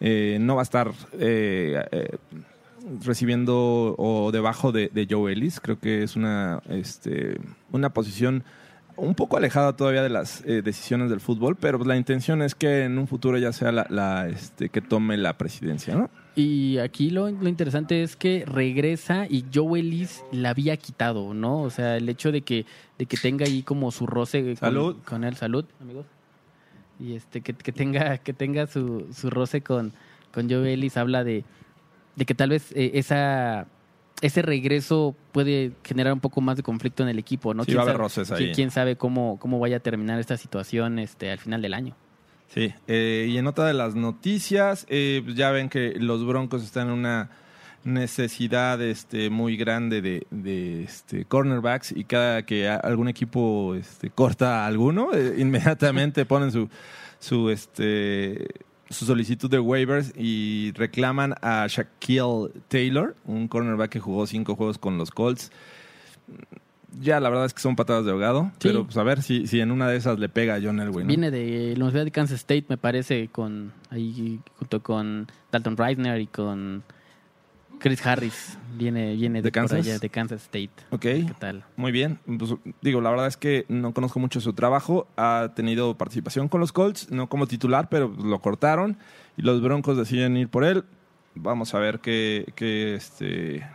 Eh, 0.00 0.36
no 0.42 0.56
va 0.56 0.60
a 0.60 0.68
estar 0.68 0.92
eh, 1.18 1.82
eh, 1.90 2.18
recibiendo 3.04 3.94
o 3.96 4.30
debajo 4.32 4.72
de, 4.72 4.90
de 4.92 5.06
Joe 5.10 5.32
Ellis. 5.32 5.60
Creo 5.60 5.78
que 5.78 6.02
es 6.02 6.16
una, 6.16 6.60
este, 6.68 7.38
una 7.72 7.90
posición 7.90 8.44
un 8.96 9.14
poco 9.14 9.36
alejada 9.36 9.76
todavía 9.76 10.02
de 10.02 10.08
las 10.08 10.42
eh, 10.44 10.62
decisiones 10.62 11.10
del 11.10 11.20
fútbol, 11.20 11.56
pero 11.56 11.78
la 11.84 11.96
intención 11.96 12.42
es 12.42 12.54
que 12.54 12.84
en 12.84 12.98
un 12.98 13.06
futuro 13.06 13.38
ya 13.38 13.52
sea 13.52 13.72
la, 13.72 13.86
la, 13.90 14.28
este, 14.28 14.68
que 14.68 14.80
tome 14.80 15.16
la 15.16 15.36
presidencia, 15.36 15.94
¿no? 15.94 16.10
Y 16.34 16.78
aquí 16.78 17.10
lo, 17.10 17.30
lo 17.30 17.48
interesante 17.48 18.02
es 18.02 18.14
que 18.16 18.44
regresa 18.46 19.26
y 19.28 19.44
Joe 19.52 19.80
Ellis 19.80 20.22
la 20.32 20.50
había 20.50 20.76
quitado, 20.76 21.32
¿no? 21.32 21.62
O 21.62 21.70
sea, 21.70 21.96
el 21.96 22.08
hecho 22.08 22.30
de 22.30 22.42
que, 22.42 22.66
de 22.98 23.06
que 23.06 23.16
tenga 23.16 23.46
ahí 23.46 23.62
como 23.62 23.90
su 23.90 24.06
roce 24.06 24.54
con 25.04 25.24
él, 25.24 25.36
salud, 25.36 25.64
amigos. 25.80 26.06
Y 26.98 27.14
este, 27.14 27.40
que, 27.40 27.54
que 27.54 27.72
tenga, 27.72 28.18
que 28.18 28.32
tenga 28.32 28.66
su, 28.66 29.06
su 29.14 29.30
roce 29.30 29.62
con, 29.62 29.92
con 30.32 30.50
Joe 30.50 30.72
Ellis 30.72 30.96
habla 30.96 31.24
de, 31.24 31.44
de 32.16 32.24
que 32.26 32.34
tal 32.34 32.50
vez 32.50 32.72
eh, 32.72 32.92
esa 32.94 33.66
ese 34.22 34.42
regreso 34.42 35.14
puede 35.32 35.72
generar 35.84 36.12
un 36.12 36.20
poco 36.20 36.40
más 36.40 36.56
de 36.56 36.62
conflicto 36.62 37.02
en 37.02 37.08
el 37.10 37.18
equipo, 37.18 37.52
¿no? 37.54 37.64
Sí, 37.64 37.66
¿Quién 37.68 37.78
va 37.78 37.82
a 37.82 37.84
haber 37.84 37.94
sabe- 37.96 38.02
roces 38.04 38.30
ahí. 38.32 38.52
quién 38.54 38.70
sabe 38.70 38.96
cómo, 38.96 39.38
cómo 39.38 39.58
vaya 39.58 39.76
a 39.76 39.80
terminar 39.80 40.18
esta 40.20 40.36
situación 40.36 40.98
este, 40.98 41.30
al 41.30 41.38
final 41.38 41.60
del 41.62 41.74
año. 41.74 41.94
Sí, 42.48 42.72
eh, 42.86 43.26
y 43.28 43.36
en 43.36 43.46
otra 43.46 43.66
de 43.66 43.74
las 43.74 43.94
noticias, 43.94 44.86
eh, 44.88 45.20
pues 45.24 45.36
ya 45.36 45.50
ven 45.50 45.68
que 45.68 45.94
los 45.98 46.24
Broncos 46.26 46.62
están 46.62 46.86
en 46.88 46.94
una 46.94 47.30
necesidad 47.84 48.80
este, 48.82 49.30
muy 49.30 49.56
grande 49.56 50.00
de, 50.02 50.26
de, 50.30 50.82
este, 50.84 51.24
cornerbacks 51.24 51.92
y 51.92 52.04
cada 52.04 52.44
que 52.44 52.68
algún 52.68 53.08
equipo 53.08 53.74
este, 53.74 54.10
corta 54.10 54.64
a 54.64 54.66
alguno, 54.66 55.12
eh, 55.14 55.34
inmediatamente 55.38 56.24
ponen 56.26 56.50
su, 56.50 56.68
su, 57.20 57.50
este, 57.50 58.48
su 58.90 59.04
solicitud 59.04 59.50
de 59.50 59.58
waivers 59.58 60.12
y 60.16 60.72
reclaman 60.74 61.34
a 61.42 61.66
Shaquille 61.68 62.50
Taylor, 62.68 63.16
un 63.24 63.48
cornerback 63.48 63.90
que 63.90 64.00
jugó 64.00 64.26
cinco 64.26 64.54
juegos 64.54 64.78
con 64.78 64.96
los 64.98 65.10
Colts. 65.10 65.50
Ya 67.00 67.20
la 67.20 67.28
verdad 67.28 67.44
es 67.46 67.52
que 67.52 67.60
son 67.60 67.76
patadas 67.76 68.04
de 68.06 68.12
ahogado, 68.12 68.52
Sí. 68.58 68.68
pero 68.68 68.84
pues 68.84 68.96
a 68.96 69.02
ver 69.02 69.22
si, 69.22 69.46
si 69.46 69.60
en 69.60 69.70
una 69.70 69.88
de 69.88 69.96
esas 69.96 70.18
le 70.18 70.28
pega 70.28 70.54
a 70.54 70.60
John 70.62 70.80
Elway. 70.80 71.04
¿no? 71.04 71.08
Viene 71.08 71.30
de 71.30 71.74
la 71.76 71.84
Universidad 71.84 72.04
de 72.04 72.10
Kansas 72.10 72.36
State, 72.40 72.64
me 72.68 72.78
parece, 72.78 73.28
con 73.28 73.72
ahí 73.90 74.40
junto 74.58 74.82
con 74.82 75.26
Dalton 75.52 75.76
Reisner 75.76 76.20
y 76.20 76.26
con 76.26 76.84
Chris 77.78 78.04
Harris. 78.06 78.58
Viene, 78.76 79.14
viene 79.14 79.40
¿De 79.42 79.50
Kansas? 79.50 79.78
allá, 79.78 79.98
de 79.98 80.10
Kansas 80.10 80.42
State. 80.42 80.70
Ok. 80.90 81.00
¿Qué 81.00 81.34
tal? 81.38 81.64
Muy 81.76 81.92
bien. 81.92 82.18
Pues, 82.38 82.54
digo, 82.82 83.00
la 83.00 83.10
verdad 83.10 83.26
es 83.26 83.36
que 83.36 83.64
no 83.68 83.92
conozco 83.94 84.18
mucho 84.18 84.40
su 84.40 84.52
trabajo. 84.52 85.06
Ha 85.16 85.52
tenido 85.54 85.96
participación 85.96 86.48
con 86.48 86.60
los 86.60 86.72
Colts, 86.72 87.10
no 87.10 87.28
como 87.28 87.46
titular, 87.46 87.88
pero 87.88 88.08
lo 88.22 88.38
cortaron 88.40 88.98
y 89.36 89.42
los 89.42 89.62
Broncos 89.62 89.96
deciden 89.96 90.36
ir 90.36 90.48
por 90.48 90.64
él. 90.64 90.84
Vamos 91.34 91.74
a 91.74 91.78
ver 91.78 92.00
qué, 92.00 92.46
qué, 92.54 92.94
este, 92.94 93.66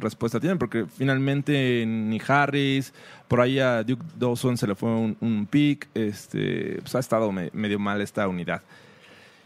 respuesta 0.00 0.38
tienen, 0.40 0.58
porque 0.58 0.86
finalmente 0.86 1.84
ni 1.86 2.20
Harris, 2.26 2.92
por 3.28 3.40
ahí 3.40 3.58
a 3.58 3.82
Duke 3.82 4.04
Dawson 4.18 4.56
se 4.58 4.66
le 4.66 4.74
fue 4.74 4.90
un, 4.90 5.16
un 5.20 5.46
pick. 5.46 5.88
Este, 5.94 6.78
pues 6.80 6.94
ha 6.94 6.98
estado 6.98 7.32
me- 7.32 7.50
medio 7.54 7.78
mal 7.78 8.00
esta 8.02 8.28
unidad. 8.28 8.62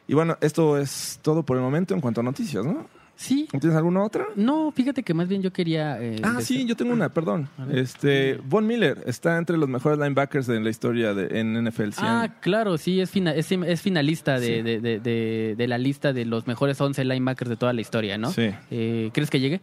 Y 0.08 0.14
bueno, 0.14 0.36
esto 0.40 0.78
es 0.78 1.18
todo 1.22 1.44
por 1.44 1.56
el 1.56 1.62
momento 1.62 1.92
en 1.94 2.00
cuanto 2.00 2.20
a 2.20 2.24
noticias, 2.24 2.64
¿no? 2.64 2.86
Sí. 3.18 3.48
¿Tienes 3.50 3.74
alguna 3.76 4.04
otra? 4.04 4.26
No, 4.36 4.70
fíjate 4.72 5.02
que 5.02 5.14
más 5.14 5.26
bien 5.26 5.40
yo 5.40 5.50
quería... 5.50 6.00
eh, 6.02 6.16
Ah, 6.22 6.40
sí, 6.42 6.66
yo 6.66 6.76
tengo 6.76 6.92
una, 6.92 7.08
perdón. 7.08 7.48
Este, 7.72 8.38
Von 8.46 8.66
Miller 8.66 9.02
está 9.06 9.38
entre 9.38 9.56
los 9.56 9.68
mejores 9.70 9.98
linebackers 9.98 10.46
de 10.46 10.60
la 10.60 10.68
historia 10.68 11.14
de, 11.14 11.40
en 11.40 11.54
NFL 11.64 11.92
100. 11.92 11.94
Ah, 12.06 12.36
claro, 12.40 12.76
sí, 12.76 13.00
es, 13.00 13.10
fina- 13.10 13.34
es, 13.34 13.50
es 13.50 13.80
finalista 13.80 14.38
de, 14.38 14.46
Sí. 14.46 14.62
de, 15.00 15.54
de, 15.56 15.66
la 15.66 15.78
lista 15.78 16.12
de 16.12 16.26
los 16.26 16.46
mejores 16.46 16.78
11 16.80 17.04
linebackers 17.06 17.48
de 17.48 17.56
toda 17.56 17.72
la 17.72 17.80
historia, 17.80 18.18
¿no? 18.18 18.30
Sí. 18.32 18.50
Eh, 18.70 19.10
¿Crees 19.14 19.30
que 19.30 19.40
llegue? 19.40 19.60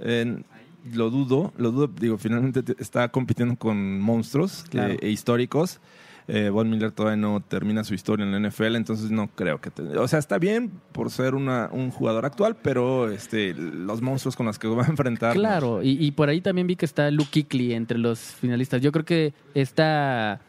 En- 0.00 0.44
lo 0.94 1.10
dudo, 1.10 1.52
lo 1.58 1.72
dudo. 1.72 1.88
Digo, 1.88 2.16
finalmente 2.18 2.62
te- 2.62 2.80
está 2.80 3.08
compitiendo 3.08 3.56
con 3.56 4.00
monstruos 4.00 4.64
Claro. 4.70 4.94
eh, 4.94 4.98
e 5.02 5.08
históricos. 5.10 5.80
Eh, 6.30 6.50
Von 6.50 6.68
Miller 6.68 6.92
todavía 6.92 7.16
no 7.16 7.40
termina 7.40 7.84
su 7.84 7.94
historia 7.94 8.26
en 8.26 8.32
la 8.42 8.48
NFL, 8.50 8.76
entonces 8.76 9.10
no 9.10 9.28
creo 9.34 9.62
que... 9.62 9.70
te- 9.70 9.82
o 9.96 10.06
sea, 10.06 10.18
está 10.18 10.36
bien 10.38 10.70
por 10.92 11.10
ser 11.10 11.34
una, 11.34 11.70
un 11.72 11.90
jugador 11.90 12.26
actual, 12.26 12.54
pero 12.62 13.10
este, 13.10 13.54
los 13.54 14.02
monstruos 14.02 14.36
con 14.36 14.44
los 14.44 14.58
que 14.58 14.68
va 14.68 14.84
a 14.84 14.88
enfrentar... 14.88 15.32
Claro, 15.34 15.82
y, 15.82 16.10
por 16.12 16.28
ahí 16.28 16.42
también 16.42 16.66
vi 16.66 16.76
que 16.76 16.84
está 16.84 17.10
Luke 17.10 17.30
Kuechly 17.32 17.72
entre 17.72 17.96
los 17.96 18.18
finalistas. 18.20 18.82
Yo 18.82 18.92
creo 18.92 19.06
que 19.06 19.32
esta, 19.54 20.40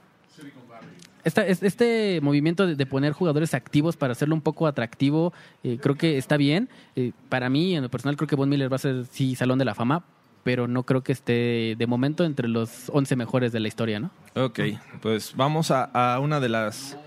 esta- 1.24 1.48
es- 1.48 1.64
este 1.64 2.20
movimiento 2.22 2.68
de, 2.68 2.76
de 2.76 2.86
poner 2.86 3.14
jugadores 3.14 3.54
activos 3.54 3.96
para 3.96 4.12
hacerlo 4.12 4.36
un 4.36 4.42
poco 4.42 4.68
atractivo, 4.68 5.32
eh, 5.64 5.78
creo 5.82 5.96
que 5.96 6.18
está 6.18 6.36
bien. 6.38 6.68
Eh, 6.98 7.14
para 7.30 7.50
mí, 7.50 7.76
en 7.76 7.84
lo 7.84 7.90
personal, 7.90 8.18
creo 8.18 8.28
que 8.28 8.36
Von 8.36 8.50
Miller 8.50 8.70
va 8.72 8.76
a 8.76 8.80
ser, 8.80 9.06
sí, 9.12 9.34
Salón 9.36 9.60
de 9.60 9.66
la 9.66 9.76
Fama, 9.76 10.04
pero 10.44 10.68
no 10.68 10.84
creo 10.84 11.02
que 11.04 11.12
esté 11.12 11.76
de 11.78 11.88
momento 11.88 12.24
entre 12.24 12.48
los 12.48 12.90
11 12.90 13.16
mejores 13.16 13.52
de 13.52 13.60
la 13.60 13.68
historia, 13.68 14.00
¿no? 14.00 14.12
Ok, 14.36 14.60
pues 15.02 15.34
vamos 15.36 15.72
a, 15.72 15.84
a 15.86 16.20
una 16.20 16.40
de 16.40 16.50
las... 16.50 16.98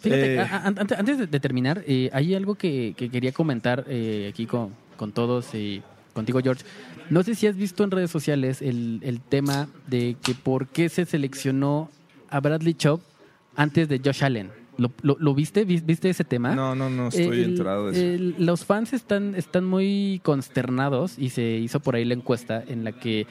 Fíjate, 0.00 0.34
Eh, 0.34 0.40
a- 0.40 0.44
a- 0.44 0.66
an- 0.66 0.76
antes 0.78 1.18
de, 1.30 1.40
terminar, 1.40 1.82
eh, 1.86 2.10
hay 2.12 2.34
algo 2.34 2.54
que, 2.54 2.94
que 2.96 3.08
quería 3.10 3.32
comentar 3.32 3.84
eh, 3.88 4.28
aquí 4.32 4.46
con, 4.46 4.70
con 4.96 5.12
todos 5.12 5.54
y 5.54 5.82
contigo, 6.12 6.40
George. 6.42 6.64
No 7.10 7.22
sé 7.22 7.34
si 7.34 7.46
has 7.46 7.56
visto 7.56 7.82
en 7.84 7.90
redes 7.90 8.10
sociales 8.10 8.60
el, 8.62 9.00
el 9.02 9.20
tema 9.20 9.68
de 9.86 10.16
que 10.22 10.34
por 10.34 10.66
qué 10.68 10.88
se 10.88 11.06
seleccionó 11.06 11.90
a 12.28 12.40
Bradley 12.40 12.74
Chubb 12.74 13.00
antes 13.56 13.88
de 13.88 14.00
Josh 14.04 14.22
Allen. 14.24 14.50
¿Lo, 14.78 14.90
lo- 15.02 15.16
lo 15.18 15.34
viste? 15.34 15.64
¿Vis- 15.64 15.84
¿Viste 15.86 16.10
ese 16.10 16.24
tema? 16.24 16.54
No, 16.54 16.74
no, 16.74 16.90
no 16.90 17.08
estoy 17.08 17.38
El- 17.40 17.44
enterado 17.50 17.86
de 17.86 17.92
eso. 17.92 18.00
el- 18.02 18.44
los 18.44 18.64
fans 18.64 18.92
están, 18.92 19.34
están 19.34 19.64
muy 19.64 20.20
consternados 20.22 21.18
y 21.18 21.30
se 21.30 21.42
hizo 21.42 21.80
por 21.80 21.94
ahí 21.96 22.04
la 22.04 22.14
encuesta 22.14 22.62
en 22.66 22.84
la 22.84 22.92
que 22.92 23.26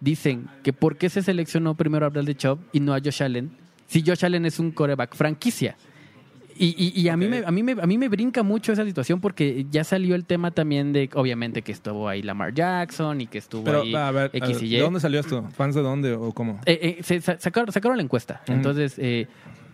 dicen 0.00 0.48
que 0.62 0.72
por 0.72 0.96
qué 0.96 1.08
se 1.10 1.22
seleccionó 1.22 1.74
primero 1.74 2.06
a 2.06 2.08
Bradley 2.08 2.34
Chubb 2.34 2.58
y 2.72 2.80
no 2.80 2.94
a 2.94 3.00
Josh 3.00 3.22
Allen 3.22 3.50
si 3.86 4.02
Josh 4.06 4.24
Allen 4.24 4.44
es 4.46 4.58
un 4.58 4.70
coreback 4.70 5.14
franquicia. 5.16 5.76
Y, 6.60 6.74
y- 6.76 7.00
y 7.00 7.08
a, 7.08 7.16
mí 7.16 7.26
Ok. 7.26 7.30
me, 7.30 7.38
a, 7.46 7.50
mí 7.52 7.62
me, 7.62 7.72
a 7.80 7.86
mí 7.86 7.98
me 7.98 8.08
brinca 8.08 8.42
mucho 8.42 8.72
esa 8.72 8.84
situación 8.84 9.20
porque 9.20 9.64
ya 9.70 9.84
salió 9.84 10.16
el 10.16 10.24
tema 10.24 10.50
también 10.50 10.92
de, 10.92 11.08
obviamente, 11.14 11.62
que 11.62 11.70
estuvo 11.70 12.08
ahí 12.08 12.20
Lamar 12.20 12.52
Jackson 12.52 13.20
y 13.20 13.28
que 13.28 13.38
estuvo 13.38 13.62
Pero, 13.62 13.82
ahí 13.82 13.94
a 13.94 14.10
ver, 14.10 14.30
a 14.34 14.36
X 14.38 14.48
ver, 14.56 14.64
y 14.64 14.66
Y. 14.66 14.76
¿de 14.78 14.82
dónde 14.82 14.98
salió 14.98 15.20
esto? 15.20 15.48
¿Fans 15.56 15.76
de 15.76 15.82
dónde 15.82 16.14
o 16.14 16.32
cómo? 16.32 16.58
Eh, 16.66 16.96
eh, 16.98 17.02
se 17.04 17.20
sacaron, 17.20 17.70
sacaron 17.72 17.96
la 17.96 18.02
encuesta. 18.02 18.42
Entonces, 18.48 18.94
eh, 18.98 19.28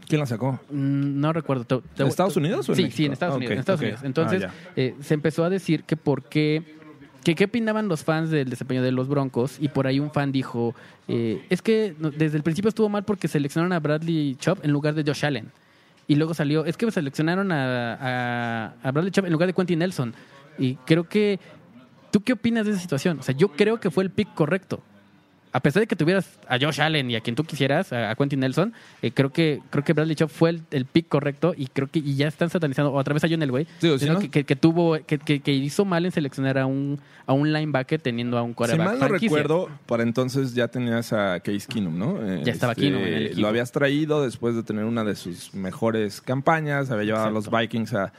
¿Quién 0.09 0.21
la 0.21 0.27
sacó? 0.27 0.61
Mm, 0.71 1.21
No 1.21 1.33
recuerdo. 1.33 1.65
Te- 1.65 1.81
te- 1.95 2.03
¿En 2.03 2.09
Estados 2.09 2.37
Unidos 2.37 2.69
o 2.69 2.73
en 2.73 2.77
sí, 2.77 2.83
México? 2.83 2.97
sí, 2.97 3.05
en 3.07 3.13
Estados 3.13 3.35
Ah, 3.35 3.37
Unidos. 3.39 3.53
en 3.53 3.59
Estados. 3.59 3.81
Unidos. 3.81 4.01
Entonces, 4.05 4.45
Ah, 4.45 4.51
eh, 4.77 4.95
se 5.01 5.15
empezó 5.15 5.45
a 5.45 5.51
decir 5.51 5.85
que 5.85 5.97
por 5.97 6.25
qué, 6.25 6.63
que 7.25 7.35
qué 7.35 7.45
opinaban 7.45 7.89
los 7.89 8.05
fans 8.05 8.31
del 8.31 8.51
desempeño 8.51 8.83
de 8.83 8.93
los 8.93 9.09
Broncos 9.09 9.57
y 9.61 9.69
por 9.69 9.87
ahí 9.87 9.99
un 10.01 10.11
fan 10.11 10.31
dijo, 10.31 10.75
eh, 11.09 11.45
es 11.49 11.63
que 11.63 11.95
desde 12.19 12.37
el 12.37 12.43
principio 12.43 12.69
estuvo 12.69 12.89
mal 12.89 13.05
porque 13.05 13.29
seleccionaron 13.29 13.73
a 13.73 13.81
Bradley 13.81 14.37
Chubb 14.39 14.59
en 14.63 14.71
lugar 14.73 14.95
de 14.95 15.05
Josh 15.05 15.25
Allen. 15.25 15.51
Y 16.07 16.17
luego 16.17 16.35
salió, 16.35 16.67
es 16.67 16.77
que 16.77 16.91
seleccionaron 16.91 17.51
a, 17.51 17.95
a, 17.95 18.75
a 18.83 18.91
Bradley 18.93 19.11
Chubb 19.11 19.25
en 19.25 19.33
lugar 19.33 19.47
de 19.47 19.55
Quentin 19.55 19.79
Nelson. 19.79 20.13
Y 20.59 20.75
creo 20.85 21.05
que, 21.09 21.41
¿tú 22.11 22.21
qué 22.23 22.35
opinas 22.35 22.67
de 22.67 22.73
esa 22.73 22.81
situación? 22.81 23.19
O 23.21 23.23
sea, 23.23 23.35
yo 23.35 23.49
creo 23.49 23.81
que 23.81 23.91
fue 23.91 24.05
el 24.05 24.11
pick 24.11 24.35
correcto 24.35 24.83
a 25.57 25.61
pesar 25.61 25.81
de 25.81 25.87
que 25.87 25.95
tuvieras 25.95 26.29
a 26.49 26.59
Josh 26.59 26.81
Allen 26.81 27.11
y 27.11 27.15
a 27.17 27.21
quien 27.21 27.37
tú 27.37 27.45
quisieras, 27.45 27.93
a, 27.93 28.13
Quentin 28.17 28.41
Nelson, 28.41 28.75
eh, 29.03 29.13
creo 29.13 29.31
que 29.31 29.61
creo 29.71 29.85
que 29.85 29.93
Bradley 29.93 30.17
Chubb 30.17 30.29
fue 30.29 30.51
el, 30.51 30.63
el 30.73 30.85
pick 30.85 31.07
correcto 31.09 31.55
y 31.57 31.69
creo 31.69 31.87
que 31.89 32.01
y 32.01 32.17
ya 32.17 32.27
están 32.27 32.51
satanizando 32.51 32.93
otra 32.93 33.15
vez 33.15 33.23
a 33.23 33.29
John 33.31 33.41
Elway, 33.43 33.67
Digo, 33.81 33.97
si 33.99 34.07
no- 34.07 34.19
que, 34.19 34.29
que- 34.31 34.45
que 34.45 34.57
tuvo 34.57 34.99
que, 35.07 35.53
hizo 35.53 35.85
mal 35.85 36.05
en 36.05 36.11
seleccionar 36.13 36.59
a 36.59 36.67
un 36.67 36.99
a 37.27 37.33
un 37.33 37.53
linebacker 37.53 38.01
teniendo 38.03 38.37
a 38.37 38.43
un 38.43 38.51
Si 38.51 38.55
quarterback 38.57 38.87
mal 38.87 38.99
no 38.99 39.07
franquicia. 39.09 39.39
recuerdo, 39.39 39.71
para 39.87 40.03
entonces 40.03 40.55
ya 40.55 40.67
tenías 40.69 41.13
a 41.13 41.39
Case 41.41 41.67
Keenum, 41.69 41.97
¿no? 41.99 42.19
Eh, 42.21 42.43
Ya 42.45 42.53
estaba 42.53 42.75
Keenum 42.75 43.01
en 43.03 43.15
el 43.15 43.27
equipo. 43.27 43.41
Lo 43.43 43.49
habías 43.49 43.71
traído 43.73 44.23
después 44.25 44.57
de 44.57 44.63
tener 44.65 44.85
una 44.85 45.05
de 45.05 45.15
sus 45.15 45.55
mejores 45.55 46.21
campañas, 46.21 46.91
había 46.91 47.05
llevado 47.05 47.27
a 47.27 47.31
los. 47.31 47.49
Vikings 47.49 47.95
a, 47.95 48.13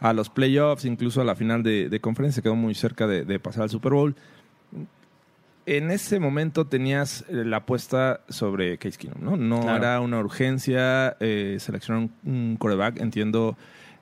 a 0.00 0.12
los 0.14 0.30
playoffs, 0.30 0.86
incluso 0.86 1.20
a 1.20 1.24
la 1.24 1.34
final 1.36 1.62
de, 1.62 1.88
de 1.90 2.00
conferencia, 2.00 2.42
quedó 2.42 2.56
muy 2.56 2.74
cerca 2.74 3.06
de, 3.06 3.24
de 3.26 3.38
pasar 3.38 3.64
al 3.64 3.70
Super 3.70 3.92
Bowl. 3.92 4.16
En 5.76 5.90
ese 5.90 6.18
momento 6.18 6.66
tenías 6.66 7.24
eh, 7.28 7.44
la 7.44 7.58
apuesta 7.58 8.20
sobre 8.28 8.78
Case 8.78 8.96
Keenum, 8.96 9.22
¿no? 9.22 9.36
No 9.36 9.60
Claro. 9.60 9.76
era 9.76 10.00
una 10.00 10.18
urgencia 10.18 11.16
eh, 11.20 11.56
seleccionar 11.60 12.08
un, 12.24 12.56
quarterback. 12.58 13.00
Entiendo 13.00 13.56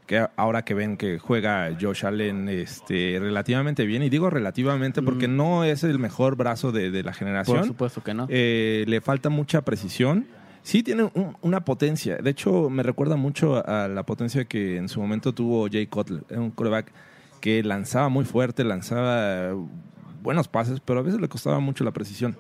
que 0.07 0.25
ahora 0.37 0.63
que 0.65 0.75
ven 0.75 0.97
que 0.97 1.19
juega 1.19 1.69
Josh 1.81 2.07
Allen 2.07 2.49
este, 2.49 3.17
relativamente 3.21 3.85
bien, 3.85 4.05
y 4.05 4.09
digo 4.11 4.31
relativamente 4.31 5.03
porque 5.03 5.27
Mm. 5.27 5.37
no 5.37 5.65
es 5.65 5.83
el 5.83 5.99
mejor 5.99 6.37
brazo 6.37 6.71
de, 6.71 6.93
de 6.93 7.03
la 7.03 7.13
generación, 7.13 7.57
Por 7.59 7.67
supuesto 7.67 8.03
que 8.05 8.15
no. 8.15 8.27
eh, 8.31 8.85
le 8.87 9.01
falta 9.01 9.29
mucha 9.29 9.63
precisión. 9.63 10.27
Sí 10.63 10.85
tiene 10.85 11.11
un- 11.15 11.37
una 11.43 11.65
potencia. 11.65 12.19
De 12.19 12.31
hecho, 12.31 12.71
me 12.71 12.85
recuerda 12.85 13.17
mucho 13.17 13.67
a 13.69 13.89
la 13.89 14.05
potencia 14.05 14.45
que 14.45 14.77
en 14.77 14.89
su 14.89 15.01
momento 15.01 15.33
tuvo 15.33 15.69
Jay 15.71 15.89
Cutler. 15.89 16.23
Un 16.31 16.53
quarterback 16.53 16.93
que 17.41 17.63
lanzaba 17.65 18.09
muy 18.09 18.25
fuerte, 18.25 18.63
lanzaba 18.63 19.53
buenos 20.27 20.49
pases, 20.49 20.81
pero 20.85 20.99
a 20.99 21.03
veces 21.03 21.21
le 21.21 21.29
costaba 21.29 21.61
mucho 21.61 21.85
la 21.85 21.93
precisión. 21.93 22.37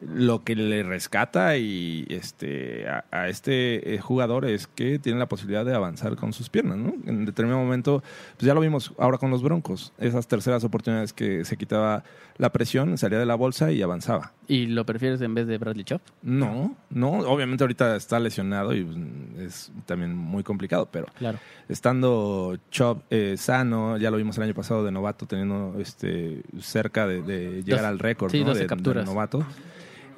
Lo 0.00 0.44
que 0.44 0.54
le 0.54 0.84
rescata 0.84 1.56
y 1.56 2.06
este 2.08 2.88
a, 2.88 3.04
a 3.10 3.28
este 3.28 3.94
eh, 3.94 3.98
jugador 3.98 4.44
es 4.44 4.68
que 4.68 4.98
tiene 5.00 5.18
la 5.18 5.26
posibilidad 5.26 5.64
de 5.64 5.74
avanzar 5.74 6.14
con 6.14 6.32
sus 6.32 6.48
piernas, 6.50 6.78
¿no? 6.78 6.94
En 7.06 7.24
determinado 7.24 7.62
momento, 7.64 8.02
pues 8.36 8.46
ya 8.46 8.54
lo 8.54 8.60
vimos 8.60 8.92
ahora 8.98 9.18
con 9.18 9.30
los 9.30 9.42
Broncos, 9.42 9.92
esas 9.98 10.28
terceras 10.28 10.62
oportunidades 10.62 11.12
que 11.12 11.44
se 11.44 11.56
quitaba 11.56 12.04
la 12.36 12.52
presión, 12.52 12.96
salía 12.96 13.18
de 13.18 13.26
la 13.26 13.34
bolsa 13.34 13.72
y 13.72 13.82
avanzaba. 13.82 14.32
¿Y 14.46 14.66
lo 14.66 14.86
prefieres 14.86 15.20
en 15.20 15.34
vez 15.34 15.48
de 15.48 15.58
Bradley 15.58 15.82
Chubb? 15.82 16.00
No, 16.22 16.76
no, 16.90 17.10
obviamente 17.18 17.64
ahorita 17.64 17.96
está 17.96 18.20
lesionado 18.20 18.72
y 18.76 18.84
pues, 18.84 18.96
es 19.40 19.72
también 19.84 20.14
muy 20.16 20.44
complicado, 20.44 20.88
pero 20.92 21.06
Claro. 21.18 21.38
estando 21.68 22.56
Chop 22.70 23.02
eh, 23.10 23.34
sano, 23.36 23.96
ya 23.98 24.12
lo 24.12 24.16
vimos 24.16 24.36
el 24.38 24.44
año 24.44 24.54
pasado 24.54 24.84
de 24.84 24.92
novato, 24.92 25.26
teniendo 25.26 25.74
este 25.80 26.42
cerca 26.60 27.06
de, 27.08 27.22
de 27.22 27.62
llegar 27.64 27.80
Dos- 27.80 27.88
al 27.88 27.98
récord 27.98 28.30
sí, 28.30 28.40
¿no? 28.40 28.46
12 28.50 28.58
de, 28.58 28.64
de 28.64 28.68
capturas. 28.68 29.04
novato. 29.06 29.44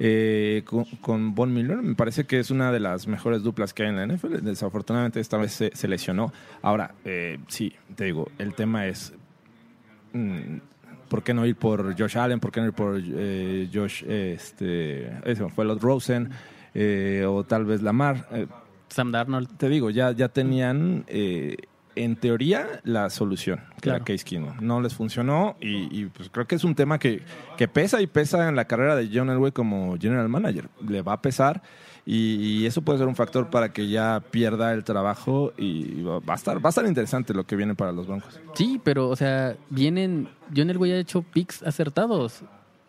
Eh, 0.03 0.63
con, 0.65 0.85
con 0.99 1.35
Von 1.35 1.53
Miller. 1.53 1.77
Me 1.77 1.93
parece 1.93 2.25
que 2.25 2.39
es 2.39 2.49
una 2.49 2.71
de 2.71 2.79
las 2.79 3.07
mejores 3.07 3.43
duplas 3.43 3.71
que 3.73 3.83
hay 3.83 3.89
en 3.89 3.97
la 3.97 4.07
NFL. 4.07 4.37
Desafortunadamente 4.41 5.19
esta 5.19 5.37
vez 5.37 5.51
se, 5.51 5.71
se 5.75 5.87
lesionó. 5.87 6.33
Ahora, 6.63 6.95
eh, 7.05 7.37
sí, 7.47 7.71
te 7.95 8.05
digo, 8.05 8.29
el 8.39 8.55
tema 8.55 8.87
es... 8.87 9.13
mm, 10.13 10.57
¿Por 11.07 11.21
qué 11.23 11.33
no 11.33 11.45
ir 11.45 11.55
por 11.55 11.95
Josh 11.99 12.17
Allen? 12.17 12.39
¿Por 12.39 12.51
qué 12.51 12.61
no 12.61 12.67
ir 12.67 12.73
por 12.73 12.99
eh, 12.99 13.69
Josh, 13.71 14.03
este, 14.07 15.07
ese 15.29 15.47
fue 15.49 15.65
los 15.65 15.79
Rosen? 15.81 16.31
eh, 16.73 17.25
o 17.27 17.43
tal 17.43 17.65
vez 17.65 17.81
Lamar. 17.81 18.27
Eh, 18.31 18.47
Sam 18.87 19.11
Darnold. 19.11 19.57
te 19.57 19.69
digo, 19.69 19.89
ya, 19.89 20.11
ya 20.11 20.29
tenían 20.29 21.05
eh, 21.07 21.57
en 22.03 22.15
teoría 22.15 22.67
la 22.83 23.09
solución, 23.09 23.59
que 23.75 23.81
Claro. 23.81 23.97
era 23.97 24.05
Case 24.05 24.23
Keenum. 24.25 24.53
No 24.61 24.81
les 24.81 24.93
funcionó 24.93 25.55
y, 25.59 25.87
y, 26.01 26.05
pues 26.05 26.29
creo 26.29 26.47
que 26.47 26.55
es 26.55 26.63
un 26.63 26.75
tema 26.75 26.99
que, 26.99 27.21
que 27.57 27.67
pesa 27.67 28.01
y 28.01 28.07
pesa 28.07 28.47
en 28.49 28.55
la 28.55 28.65
carrera 28.65 28.95
de 28.95 29.09
John 29.13 29.29
Elway 29.29 29.51
como 29.51 29.97
general 29.99 30.29
manager. 30.29 30.69
Le 30.87 31.01
va 31.01 31.13
a 31.13 31.21
pesar 31.21 31.61
y, 32.05 32.35
y 32.61 32.65
eso 32.65 32.81
puede 32.81 32.99
ser 32.99 33.07
un 33.07 33.15
factor 33.15 33.49
para 33.49 33.71
que 33.73 33.87
ya 33.87 34.21
pierda 34.31 34.73
el 34.73 34.83
trabajo 34.83 35.53
y 35.57 36.01
va 36.01 36.19
a 36.27 36.35
estar, 36.35 36.57
va 36.63 36.69
a 36.69 36.71
estar 36.71 36.85
interesante 36.85 37.33
lo 37.33 37.45
que 37.45 37.55
viene 37.55 37.75
para 37.75 37.91
los 37.91 38.07
Broncos. 38.07 38.39
Sí, 38.55 38.79
pero, 38.83 39.09
o 39.09 39.15
sea, 39.15 39.55
vienen. 39.69 40.27
John 40.55 40.69
Elway 40.69 40.91
ha 40.93 40.97
hecho 40.97 41.21
picks 41.21 41.61
acertados. 41.63 42.41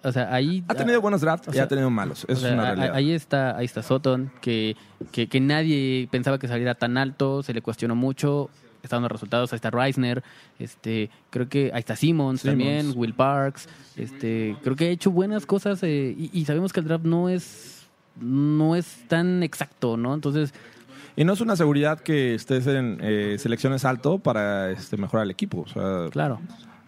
O 0.05 0.11
sea, 0.11 0.35
ahí. 0.35 0.65
Ha 0.67 0.75
tenido 0.75 1.01
buenos 1.01 1.21
drafts 1.21 1.47
o 1.47 1.51
y 1.53 1.55
sea, 1.55 1.65
ha 1.65 1.69
tenido 1.69 1.89
malos. 1.89 2.25
Eso 2.25 2.33
O 2.33 2.37
sea, 2.37 2.49
es 2.49 2.55
una 2.55 2.65
realidad. 2.75 2.95
Ahí 2.97 3.13
está, 3.13 3.57
ahí 3.57 3.67
está 3.67 3.85
Sutton, 3.85 4.33
que, 4.41 4.77
que, 5.13 5.29
que 5.29 5.39
nadie 5.41 6.09
pensaba 6.11 6.39
que 6.41 6.49
saliera 6.49 6.75
tan 6.75 6.97
alto, 6.99 7.45
se 7.45 7.55
le 7.55 7.63
cuestionó 7.63 7.95
mucho, 7.95 8.51
estaban 8.83 9.03
los 9.03 9.12
resultados, 9.12 9.53
ahí 9.53 9.57
está 9.57 9.70
Reisner, 9.70 10.22
este, 10.59 11.11
creo 11.30 11.49
que 11.49 11.70
ahí 11.72 11.80
está 11.80 11.97
Simmons, 11.97 12.41
Simmons. 12.41 12.59
también, 12.59 12.93
Will 12.97 13.14
Parks, 13.14 13.68
este, 13.97 14.57
creo 14.62 14.76
que 14.76 14.87
ha 14.87 14.91
hecho 14.91 15.11
buenas 15.11 15.47
cosas 15.47 15.83
eh, 15.83 16.14
y, 16.16 16.30
y 16.33 16.45
sabemos 16.45 16.72
que 16.72 16.80
el 16.80 16.87
draft 16.87 17.05
no 17.05 17.28
es 17.28 17.87
no 18.20 18.76
es 18.76 19.05
tan 19.09 19.43
exacto, 19.43 19.97
¿no? 19.97 20.12
Entonces, 20.14 20.53
Y 21.16 21.24
no 21.24 21.33
es 21.33 21.41
una 21.41 21.57
seguridad 21.57 22.01
que 22.01 22.35
estés 22.35 22.66
en 22.66 22.99
eh, 23.01 23.37
selecciones 23.39 23.85
alto 23.85 24.18
para 24.18 24.70
este, 24.70 24.97
mejorar 24.99 25.24
el 25.24 25.30
equipo. 25.30 25.61
O 25.62 25.68
sea, 25.68 26.09
claro, 26.11 26.39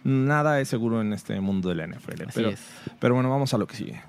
nada 0.03 0.59
es 0.61 0.67
seguro 0.67 1.01
en 1.01 1.13
este 1.13 1.39
mundo 1.41 1.69
de 1.69 1.75
la 1.75 1.87
NFL. 1.87 2.21
Así 2.27 2.31
Pero, 2.35 2.49
es. 2.49 2.59
pero 2.99 3.13
bueno, 3.15 3.29
vamos 3.29 3.53
a 3.55 3.57
lo 3.57 3.65
que 3.65 3.75
sigue. 3.75 4.01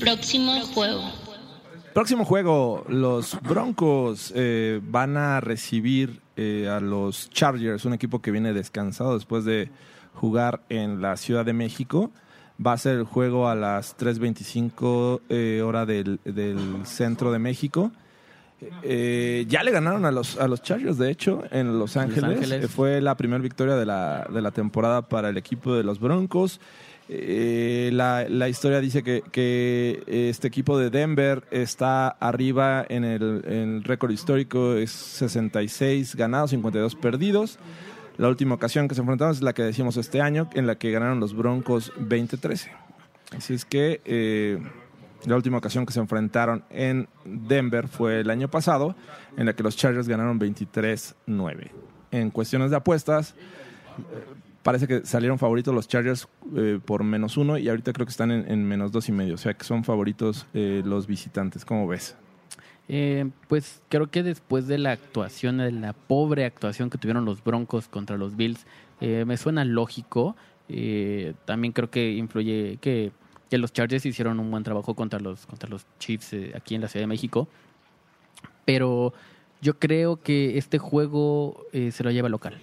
Próximo 0.00 0.52
juego. 0.72 1.02
Próximo 1.94 2.24
juego, 2.24 2.84
los 2.88 3.36
Broncos 3.42 4.32
eh, 4.36 4.80
van 4.84 5.16
a 5.16 5.40
recibir 5.40 6.20
eh, 6.38 6.68
a 6.68 6.80
los 6.80 7.28
Chargers, 7.30 7.84
un 7.84 7.92
equipo 7.92 8.22
que 8.22 8.30
viene 8.30 8.52
descansado 8.52 9.14
después 9.14 9.44
de 9.44 9.70
jugar 10.14 10.62
en 10.68 11.02
la 11.02 11.16
Ciudad 11.16 11.44
de 11.44 11.52
México. 11.52 12.10
Va 12.64 12.72
a 12.72 12.78
ser 12.78 12.96
el 12.96 13.04
juego 13.04 13.48
a 13.48 13.54
las 13.54 13.96
3.25 13.98 15.20
eh, 15.28 15.62
hora 15.62 15.84
del, 15.84 16.20
del 16.24 16.86
centro 16.86 17.32
de 17.32 17.38
México. 17.38 17.92
Eh, 18.82 19.44
ya 19.48 19.62
le 19.62 19.70
ganaron 19.70 20.04
a 20.04 20.10
los, 20.10 20.38
a 20.38 20.48
los 20.48 20.62
Chargers, 20.62 20.98
de 20.98 21.10
hecho, 21.10 21.44
en 21.50 21.78
Los 21.78 21.96
Ángeles. 21.96 22.24
Ángeles. 22.24 22.64
Eh, 22.64 22.68
fue 22.68 23.00
la 23.00 23.16
primera 23.16 23.40
victoria 23.40 23.76
de 23.76 23.86
la, 23.86 24.26
de 24.32 24.40
la 24.40 24.50
temporada 24.50 25.02
para 25.02 25.28
el 25.28 25.36
equipo 25.36 25.74
de 25.74 25.84
los 25.84 26.00
Broncos. 26.00 26.60
Eh, 27.10 27.90
la, 27.92 28.48
historia 28.48 28.80
dice 28.80 29.02
que, 29.02 29.22
que 29.32 30.02
este 30.06 30.48
equipo 30.48 30.78
de 30.78 30.90
Denver 30.90 31.44
está 31.50 32.08
arriba 32.08 32.84
en 32.88 33.04
el, 33.04 33.42
en 33.46 33.84
récord 33.84 34.10
histórico, 34.10 34.74
es 34.74 34.90
66 34.90 36.16
ganados, 36.16 36.50
52 36.50 36.94
perdidos. 36.96 37.58
La 38.18 38.28
última 38.28 38.56
ocasión 38.56 38.88
que 38.88 38.94
se 38.94 39.00
enfrentaron 39.00 39.32
es 39.32 39.42
la 39.42 39.52
que 39.52 39.62
decimos 39.62 39.96
este 39.96 40.20
año, 40.20 40.50
en 40.54 40.66
la 40.66 40.76
que 40.76 40.90
ganaron 40.90 41.20
los 41.20 41.34
Broncos 41.34 41.92
20-13. 41.94 42.68
Así 43.36 43.54
es 43.54 43.64
que 43.64 44.00
eh, 44.04 44.58
la 45.24 45.36
última 45.36 45.58
ocasión 45.58 45.86
que 45.86 45.92
se 45.92 46.00
enfrentaron 46.00 46.64
en 46.68 47.08
Denver 47.24 47.88
fue 47.88 48.20
el 48.20 48.30
año 48.30 48.48
pasado, 48.48 48.96
en 49.36 49.46
la 49.46 49.54
que 49.54 49.62
los 49.62 49.76
Chargers 49.76 50.08
ganaron 50.08 50.40
23-9. 50.40 51.70
En 52.10 52.30
cuestiones 52.30 52.70
de 52.70 52.76
apuestas, 52.76 53.34
eh, 53.98 54.24
parece 54.68 54.86
que 54.86 55.06
salieron 55.06 55.38
favoritos 55.38 55.74
los 55.74 55.88
Chargers 55.88 56.28
eh, 56.54 56.78
por 56.84 57.02
menos 57.02 57.38
uno 57.38 57.56
y 57.56 57.70
ahorita 57.70 57.94
creo 57.94 58.04
que 58.04 58.10
están 58.10 58.30
en, 58.30 58.50
en 58.52 58.62
menos 58.68 58.92
dos 58.92 59.08
y 59.08 59.12
medio. 59.12 59.32
O 59.32 59.38
sea 59.38 59.54
que 59.54 59.64
son 59.64 59.82
favoritos 59.82 60.44
eh, 60.52 60.82
los 60.84 61.06
visitantes. 61.06 61.64
¿Cómo 61.64 61.88
ves? 61.88 62.14
Eh, 62.86 63.30
pues 63.48 63.80
creo 63.88 64.10
que 64.10 64.22
después 64.22 64.66
de 64.66 64.76
la 64.76 64.90
actuación, 64.90 65.56
de 65.56 65.72
la 65.72 65.94
pobre 65.94 66.44
actuación 66.44 66.90
que 66.90 66.98
tuvieron 66.98 67.24
los 67.24 67.42
Broncos 67.42 67.88
contra 67.88 68.18
los 68.18 68.36
Bills, 68.36 68.66
eh, 69.00 69.24
me 69.26 69.38
suena 69.38 69.64
lógico. 69.64 70.36
También 71.46 71.72
creo 71.72 71.88
que 71.88 72.12
influye 72.12 72.76
que, 72.82 73.10
que 73.48 73.56
los 73.56 73.72
Chargers 73.72 74.04
hicieron 74.04 74.38
un 74.38 74.50
buen 74.50 74.64
trabajo 74.64 74.92
contra 74.92 75.18
los, 75.18 75.46
contra 75.46 75.70
los 75.70 75.86
Chiefs 75.98 76.36
aquí 76.54 76.74
en 76.74 76.82
la 76.82 76.88
Ciudad 76.88 77.04
de 77.04 77.06
México. 77.06 77.48
Pero 78.66 79.14
yo 79.62 79.78
creo 79.78 80.20
que 80.20 80.58
este 80.58 80.76
juego 80.76 81.64
se 81.72 82.04
lo 82.04 82.10
lleva 82.10 82.28
local. 82.28 82.58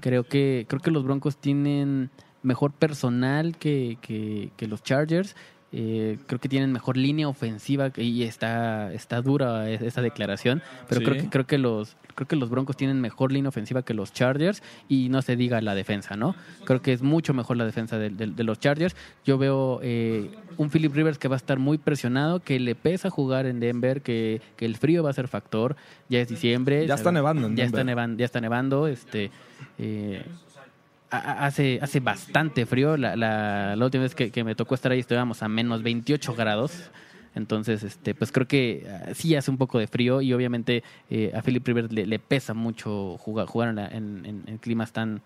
Creo 0.00 0.24
que, 0.24 0.66
creo 0.68 0.80
que 0.80 0.90
los 0.90 1.04
Broncos 1.04 1.36
tienen 1.36 2.10
mejor 2.42 2.72
personal 2.72 3.56
que, 3.56 3.98
que, 4.00 4.50
que 4.56 4.66
los 4.66 4.82
Chargers. 4.82 5.34
Eh, 5.76 6.18
creo 6.28 6.38
que 6.38 6.48
tienen 6.48 6.70
mejor 6.70 6.96
línea 6.96 7.26
ofensiva 7.26 7.90
que- 7.90 8.04
y 8.04 8.22
está, 8.22 8.92
está 8.92 9.20
dura 9.22 9.68
e- 9.68 9.84
esta 9.84 10.02
declaración, 10.02 10.62
pero 10.88 11.00
Sí. 11.00 11.04
creo 11.04 11.22
que 11.22 11.28
creo 11.30 11.46
que 11.46 11.58
los 11.58 11.96
creo 12.14 12.28
que 12.28 12.36
los 12.36 12.48
Broncos 12.48 12.76
tienen 12.76 13.00
mejor 13.00 13.32
línea 13.32 13.48
ofensiva 13.48 13.82
que 13.82 13.92
los 13.92 14.12
Chargers 14.12 14.62
y 14.88 15.08
no 15.08 15.20
se 15.20 15.34
diga 15.34 15.60
la 15.62 15.74
defensa, 15.74 16.14
¿no? 16.16 16.36
Creo 16.64 16.80
que 16.80 16.92
es 16.92 17.02
mucho 17.02 17.34
mejor 17.34 17.56
la 17.56 17.64
defensa 17.64 17.98
de, 17.98 18.10
de- 18.10 18.28
de 18.28 18.44
los 18.44 18.60
Chargers. 18.60 18.94
Yo 19.24 19.36
veo 19.36 19.80
eh, 19.82 20.30
un 20.56 20.70
Philip 20.70 20.94
Rivers 20.94 21.18
que 21.18 21.26
va 21.26 21.34
a 21.34 21.38
estar 21.38 21.58
muy 21.58 21.76
presionado, 21.76 22.38
que 22.38 22.60
le 22.60 22.76
pesa 22.76 23.10
jugar 23.10 23.46
en 23.46 23.58
Denver, 23.58 24.00
que, 24.00 24.40
que 24.56 24.64
el 24.64 24.76
frío 24.76 25.02
va 25.02 25.10
a 25.10 25.12
ser 25.12 25.26
factor. 25.26 25.74
Ya 26.08 26.20
es 26.20 26.28
diciembre. 26.28 26.86
Ya 26.86 26.94
está 26.94 27.10
nevando 27.10 27.48
en 27.48 27.56
ya 27.56 27.64
está 27.64 27.78
Denver. 27.78 27.86
nevando, 27.96 28.18
ya 28.20 28.24
está 28.26 28.40
nevando. 28.40 28.86
Este, 28.86 29.32
eh, 29.80 30.24
hace, 31.16 31.78
hace 31.82 32.00
bastante 32.00 32.66
frío. 32.66 32.96
La, 32.96 33.16
la, 33.16 33.76
la 33.76 33.84
última 33.84 34.02
vez 34.02 34.14
que, 34.14 34.44
me 34.44 34.54
tocó 34.54 34.74
estar 34.74 34.92
ahí 34.92 35.00
estábamos 35.00 35.42
a 35.42 35.48
menos 35.48 35.82
28 35.82 36.34
grados. 36.34 36.90
Entonces, 37.34 37.82
este, 37.82 38.14
pues 38.14 38.30
creo 38.30 38.46
que 38.46 38.86
ah, 38.88 39.10
sí 39.14 39.34
hace 39.34 39.50
un 39.50 39.58
poco 39.58 39.78
de 39.78 39.86
frío 39.88 40.20
y 40.20 40.32
obviamente 40.32 40.84
eh, 41.10 41.32
a 41.34 41.42
Philip 41.42 41.66
Rivers 41.66 41.92
le, 41.92 42.18
pesa 42.20 42.54
mucho 42.54 43.16
jugar, 43.18 43.46
jugar 43.46 43.70
en- 43.92 44.24
en- 44.24 44.42
en 44.46 44.58
climas 44.58 44.92
tan 44.92 45.20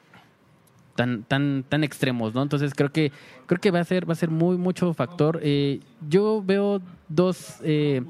tan 0.96 1.22
tan 1.22 1.64
tan 1.68 1.84
extremos, 1.84 2.34
¿no? 2.34 2.42
Entonces 2.42 2.72
creo 2.74 2.90
que 2.90 3.12
creo 3.46 3.60
que 3.60 3.70
va 3.70 3.80
a 3.80 3.84
ser 3.84 4.08
va 4.08 4.14
a 4.14 4.16
ser 4.16 4.30
muy 4.30 4.56
mucho 4.56 4.94
factor. 4.94 5.38
Eh, 5.42 5.80
yo 6.08 6.42
veo 6.44 6.80
dos 7.08 7.56
eh, 7.62 8.02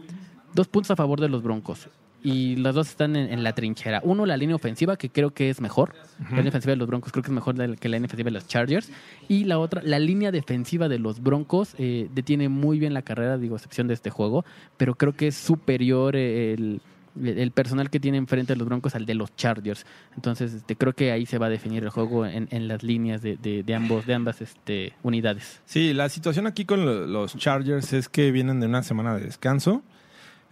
dos 0.54 0.68
puntos 0.68 0.90
a 0.92 0.96
favor 0.96 1.20
de 1.20 1.28
los 1.28 1.42
Broncos 1.42 1.88
y 2.30 2.56
las 2.56 2.74
dos 2.74 2.88
están 2.88 3.16
en, 3.16 3.32
en 3.32 3.42
la 3.42 3.54
trinchera. 3.54 4.00
Uno, 4.04 4.26
la 4.26 4.36
línea 4.36 4.56
ofensiva, 4.56 4.96
que 4.96 5.08
creo 5.10 5.30
que 5.32 5.50
es 5.50 5.60
mejor. 5.60 5.94
La 6.30 6.36
línea 6.36 6.48
ofensiva 6.50 6.72
de 6.72 6.76
los 6.76 6.88
Broncos 6.88 7.12
creo 7.12 7.22
que 7.22 7.28
es 7.30 7.34
mejor 7.34 7.54
que 7.78 7.88
la 7.88 7.96
línea 7.96 8.06
ofensiva 8.06 8.26
de 8.28 8.32
los 8.34 8.46
Chargers. 8.46 8.90
Y 9.28 9.44
la 9.44 9.58
otra, 9.58 9.80
la 9.84 9.98
línea 9.98 10.30
defensiva 10.32 10.88
de 10.88 10.98
los 10.98 11.22
Broncos 11.22 11.74
eh, 11.78 12.08
detiene 12.14 12.48
muy 12.48 12.78
bien 12.78 12.92
la 12.94 13.02
carrera, 13.02 13.38
digo, 13.38 13.56
excepción 13.56 13.88
de 13.88 13.94
este 13.94 14.10
juego, 14.10 14.44
pero 14.76 14.94
creo 14.94 15.12
que 15.14 15.28
es 15.28 15.36
superior 15.36 16.16
eh, 16.16 16.54
el, 16.54 16.80
el 17.24 17.50
personal 17.50 17.90
que 17.90 17.98
tiene 17.98 18.18
enfrente 18.18 18.52
de 18.52 18.58
los 18.58 18.68
Broncos 18.68 18.94
al 18.94 19.04
de 19.06 19.14
los 19.14 19.34
Chargers. 19.34 19.84
Entonces, 20.14 20.52
este, 20.54 20.76
creo 20.76 20.92
que 20.92 21.10
ahí 21.10 21.26
se 21.26 21.38
va 21.38 21.46
a 21.46 21.50
definir 21.50 21.82
el 21.82 21.90
juego 21.90 22.26
en, 22.26 22.46
en 22.50 22.68
las 22.68 22.82
líneas 22.82 23.22
de, 23.22 23.36
de- 23.36 23.62
de 23.64 23.74
ambos, 23.74 24.06
de 24.06 24.14
ambas 24.14 24.40
este, 24.40 24.92
unidades. 25.02 25.60
Sí, 25.64 25.92
la 25.94 26.08
situación 26.08 26.46
aquí 26.46 26.64
con 26.64 26.84
lo- 26.84 27.06
los 27.06 27.36
Chargers 27.36 27.92
es 27.92 28.08
que 28.08 28.30
vienen 28.30 28.60
de 28.60 28.66
una 28.66 28.82
semana 28.82 29.14
de 29.16 29.24
descanso. 29.24 29.82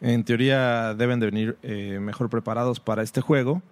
En 0.00 0.24
teoría 0.24 0.94
deben 0.94 1.20
de 1.20 1.26
venir 1.26 1.56
eh, 1.62 1.98
mejor 2.00 2.28
preparados 2.28 2.80
para 2.80 3.02
este 3.02 3.20
juego, 3.20 3.62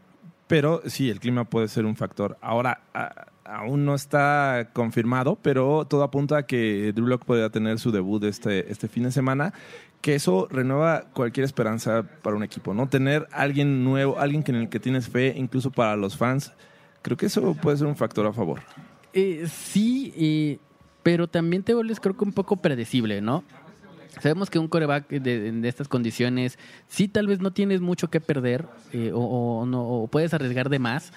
pero 0.47 0.83
sí, 0.87 1.11
el 1.11 1.20
clima 1.20 1.45
puede 1.45 1.68
ser 1.68 1.85
un 1.85 1.97
factor. 1.97 2.37
Ahora, 2.41 2.81
a- 2.95 3.27
aún 3.45 3.85
no 3.85 3.95
está 3.95 4.70
confirmado, 4.72 5.37
pero 5.43 5.87
todo 5.87 6.03
apunta 6.03 6.39
a 6.39 6.43
que 6.47 6.93
Drew 6.95 7.18
podría 7.18 7.51
tener 7.51 7.79
su 7.79 7.93
debut 7.93 8.25
este, 8.25 8.70
este 8.72 8.89
fin 8.89 9.03
de 9.03 9.12
semana, 9.12 9.53
que 10.01 10.14
eso 10.14 10.49
renueva 10.51 11.05
cualquier 11.12 11.45
esperanza 11.45 12.05
para 12.22 12.37
un 12.37 12.43
equipo, 12.43 12.72
¿no? 12.72 12.89
Tener 12.89 13.27
alguien 13.33 13.85
nuevo, 13.85 14.18
alguien 14.18 14.43
en 14.49 14.55
el 14.57 14.68
que 14.70 14.81
tienes 14.81 15.09
fe, 15.09 15.35
incluso 15.37 15.70
para 15.70 15.95
los 15.97 16.16
fans, 16.16 16.53
creo 17.03 17.16
que 17.18 17.27
eso 17.27 17.55
puede 17.55 17.77
ser 17.77 17.87
un 17.87 17.97
factor 17.97 18.27
a 18.27 18.33
favor. 18.33 18.61
Eh, 19.12 19.47
sí, 19.47 20.12
eh, 20.16 20.59
pero 21.03 21.27
también 21.29 21.62
te 21.62 21.75
vuelves 21.75 22.01
creo 22.01 22.16
que 22.16 22.25
un 22.25 22.33
poco 22.33 22.57
predecible, 22.57 23.20
¿no? 23.20 23.45
Sabemos 24.21 24.51
que 24.51 24.59
un 24.59 24.69
coreback 24.69 25.09
de, 25.09 25.69
estas 25.69 25.89
condiciones, 25.89 26.59
sí 26.89 27.09
tal 27.09 27.27
vez 27.27 27.41
no 27.41 27.53
tienes 27.53 27.81
mucho 27.81 28.09
que 28.09 28.21
perder 28.21 28.67
eh, 28.93 29.12
o, 29.12 29.21
o 29.21 29.67
no, 29.67 29.83
o 29.83 30.07
puedes 30.07 30.35
arriesgar 30.35 30.69
de 30.69 30.79
más, 30.79 31.12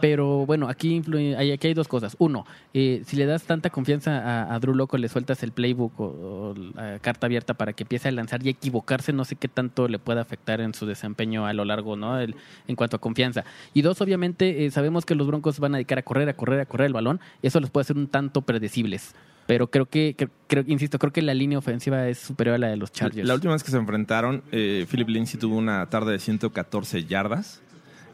Pero 0.00 0.46
bueno, 0.46 0.68
aquí, 0.68 0.94
influye, 0.94 1.36
hay, 1.36 1.52
aquí 1.52 1.68
hay 1.68 1.74
dos 1.74 1.88
cosas. 1.88 2.16
Uno, 2.18 2.46
eh, 2.74 3.02
si 3.06 3.16
le 3.16 3.26
das 3.26 3.44
tanta 3.44 3.70
confianza 3.70 4.18
a, 4.18 4.54
a 4.54 4.58
Drew 4.58 4.74
Loco, 4.74 4.96
le 4.98 5.08
sueltas 5.08 5.42
el 5.42 5.52
playbook 5.52 5.98
o, 6.00 6.04
o 6.04 6.54
la 6.74 6.98
carta 7.00 7.26
abierta 7.26 7.54
para 7.54 7.72
que 7.72 7.84
empiece 7.84 8.08
a 8.08 8.12
lanzar 8.12 8.44
y 8.44 8.48
equivocarse, 8.50 9.12
no 9.12 9.24
sé 9.24 9.36
qué 9.36 9.48
tanto 9.48 9.88
le 9.88 9.98
puede 9.98 10.20
afectar 10.20 10.60
en 10.60 10.74
su 10.74 10.86
desempeño 10.86 11.46
a 11.46 11.52
lo 11.52 11.64
largo, 11.64 11.96
¿no? 11.96 12.18
El- 12.18 12.34
en 12.68 12.76
cuanto 12.76 12.96
a 12.96 13.00
confianza. 13.00 13.44
Y 13.74 13.82
dos, 13.82 14.00
obviamente, 14.00 14.64
eh, 14.66 14.70
sabemos 14.70 15.04
que 15.04 15.14
los 15.14 15.26
Broncos 15.26 15.58
van 15.60 15.74
a 15.74 15.78
dedicar 15.78 15.98
a 15.98 16.02
correr, 16.02 16.28
a 16.28 16.34
correr, 16.34 16.60
a 16.60 16.66
correr 16.66 16.86
el 16.86 16.92
balón. 16.92 17.20
Eso 17.42 17.60
los 17.60 17.70
puede 17.70 17.82
hacer 17.82 17.96
un 17.96 18.06
tanto 18.08 18.42
predecibles. 18.42 19.14
Pero 19.46 19.68
creo 19.68 19.86
que, 19.86 20.14
que- 20.16 20.28
creo, 20.46 20.62
insisto, 20.68 20.98
creo 21.00 21.12
que 21.12 21.22
la 21.22 21.34
línea 21.34 21.58
ofensiva 21.58 22.06
es 22.08 22.18
superior 22.18 22.54
a 22.54 22.58
la 22.58 22.68
de 22.68 22.76
los 22.76 22.92
Chargers. 22.92 23.26
La 23.26 23.34
última 23.34 23.52
vez 23.54 23.64
que 23.64 23.70
se 23.72 23.76
enfrentaron, 23.78 24.42
eh, 24.52 24.86
Philip 24.88 25.08
Lindsay 25.08 25.40
tuvo 25.40 25.56
una 25.56 25.84
tarde 25.90 26.12
de 26.12 26.18
114 26.20 27.04
yardas. 27.04 27.60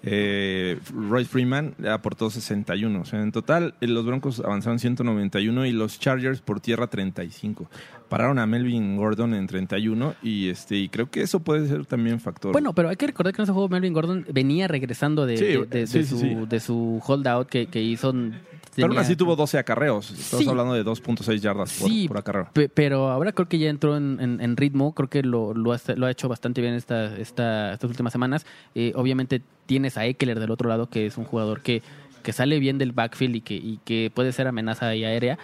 Eh, 0.09 0.79
Roy 0.95 1.25
Freeman 1.25 1.75
aportó 1.93 2.31
61. 2.31 3.01
O 3.01 3.05
sea, 3.05 3.21
en 3.21 3.33
total, 3.33 3.75
eh, 3.81 3.89
los 3.89 4.07
Broncos 4.07 4.41
avanzaron 4.41 4.79
191 4.79 5.67
y 5.67 5.73
los 5.73 5.99
Chargers 5.99 6.41
por 6.41 6.61
tierra 6.61 6.87
35. 6.87 7.69
Pararon 8.09 8.39
a 8.39 8.47
Melvin 8.47 8.97
Gordon 8.97 9.35
en 9.35 9.49
31 9.49 10.15
y 10.23 10.49
este 10.49 10.77
y 10.77 10.89
creo 10.89 11.11
que 11.11 11.23
eso 11.23 11.41
puede 11.41 11.67
ser 11.67 11.87
también 11.87 12.21
factor. 12.21 12.53
Bueno, 12.53 12.73
pero 12.73 12.89
hay 12.89 12.95
que 12.97 13.09
recordar 13.09 13.35
que 13.35 13.43
en 13.43 13.45
ese 13.45 13.53
juego 13.53 13.69
Melvin 13.69 13.93
Gordon 13.93 14.25
venía 14.33 14.69
regresando 14.69 15.27
de, 15.27 15.37
Sí, 15.37 15.45
de- 15.45 15.67
de- 15.67 15.87
sí, 15.89 15.99
de 15.99 16.05
sí, 16.05 16.37
su, 16.61 16.61
su 16.61 17.03
holdout 17.05 17.49
que, 17.49 17.67
que 17.67 17.83
hizo. 17.83 18.15
Pero 18.77 18.89
aún 18.89 18.99
así 18.99 19.17
tuvo 19.17 19.37
12 19.37 19.59
acarreos. 19.59 20.11
Estamos 20.11 20.45
Sí. 20.45 20.51
hablando 20.51 20.75
de 20.75 20.85
2.6 20.85 21.41
yardas 21.41 21.73
por, 21.79 21.89
Sí, 21.91 22.07
por 22.09 22.19
acarreo. 22.19 22.49
pe- 22.53 22.69
pero 22.69 23.11
ahora 23.11 23.33
creo 23.33 23.49
que 23.49 23.59
ya 23.59 23.69
entró 23.71 23.97
en, 23.97 24.19
en- 24.21 24.41
en 24.41 24.57
ritmo, 24.57 24.95
creo 24.95 25.09
que 25.09 25.23
lo, 25.23 25.55
lo, 25.55 25.73
ha, 25.73 25.79
lo 25.97 26.07
ha 26.07 26.11
hecho 26.11 26.29
bastante 26.29 26.61
bien 26.61 26.75
esta, 26.75 27.17
esta, 27.17 27.73
estas 27.73 27.89
últimas 27.91 28.13
semanas. 28.13 28.47
Eh, 28.75 28.93
obviamente 28.95 29.43
tienes 29.67 29.97
a 29.99 30.07
Eckler 30.07 30.39
del 30.41 30.51
otro 30.51 30.69
lado, 30.69 30.89
que 30.89 31.07
es 31.07 31.17
un 31.19 31.25
jugador 31.25 31.61
que, 31.63 31.83
que 32.23 32.33
sale 32.33 32.59
bien 32.59 32.79
del 32.79 32.93
backfield 32.93 33.37
y 33.37 33.41
que, 33.41 33.55
y 33.55 33.79
que 33.85 34.11
puede 34.15 34.33
ser 34.33 34.47
amenaza 34.47 34.89
ahí 34.89 35.05
aérea, 35.05 35.39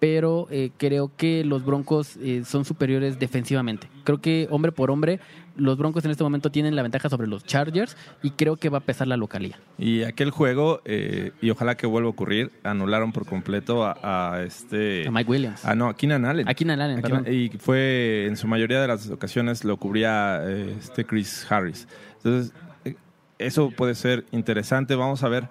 pero 0.00 0.46
eh, 0.50 0.70
creo 0.76 1.10
que 1.16 1.44
los 1.44 1.64
Broncos 1.64 2.16
eh, 2.18 2.42
son 2.44 2.64
superiores 2.64 3.18
defensivamente. 3.18 3.88
Creo 4.04 4.20
que 4.20 4.46
hombre 4.50 4.70
por 4.70 4.90
hombre, 4.92 5.18
los 5.56 5.76
Broncos 5.76 6.04
en 6.04 6.12
este 6.12 6.22
momento 6.22 6.50
tienen 6.52 6.76
la 6.76 6.82
ventaja 6.82 7.08
sobre 7.08 7.26
los 7.26 7.42
Chargers 7.44 7.96
y 8.22 8.30
creo 8.30 8.56
que 8.56 8.68
va 8.68 8.78
a 8.78 8.80
pesar 8.82 9.08
la 9.08 9.16
localía. 9.16 9.58
Y 9.76 10.04
aquel 10.04 10.30
juego, 10.30 10.80
eh, 10.84 11.32
y 11.42 11.50
ojalá 11.50 11.76
que 11.76 11.86
vuelva 11.88 12.06
a 12.06 12.10
ocurrir, 12.10 12.52
anularon 12.62 13.10
por 13.10 13.26
completo 13.26 13.84
a, 13.84 14.34
a 14.34 14.44
este... 14.44 15.08
A 15.08 15.10
Mike 15.10 15.28
Williams. 15.30 15.64
Ah, 15.64 15.74
no, 15.74 15.88
a 15.88 15.96
Keenan 15.96 16.24
Allen. 16.24 16.48
A 16.48 16.54
Keenan 16.54 16.80
Allen, 16.80 16.98
A 16.98 17.02
Keenan- 17.02 17.24
perdón. 17.24 17.34
Y 17.34 17.48
fue, 17.58 18.26
en 18.26 18.36
su 18.36 18.46
mayoría 18.46 18.80
de 18.80 18.86
las 18.86 19.10
ocasiones, 19.10 19.64
lo 19.64 19.76
cubría 19.78 20.40
eh, 20.44 20.76
este 20.78 21.04
Chris 21.04 21.44
Harris. 21.50 21.88
Entonces, 22.18 22.52
eh, 22.84 22.94
eso 23.38 23.72
puede 23.72 23.96
ser 23.96 24.26
interesante. 24.30 24.94
Vamos 24.94 25.24
a 25.24 25.28
ver. 25.28 25.48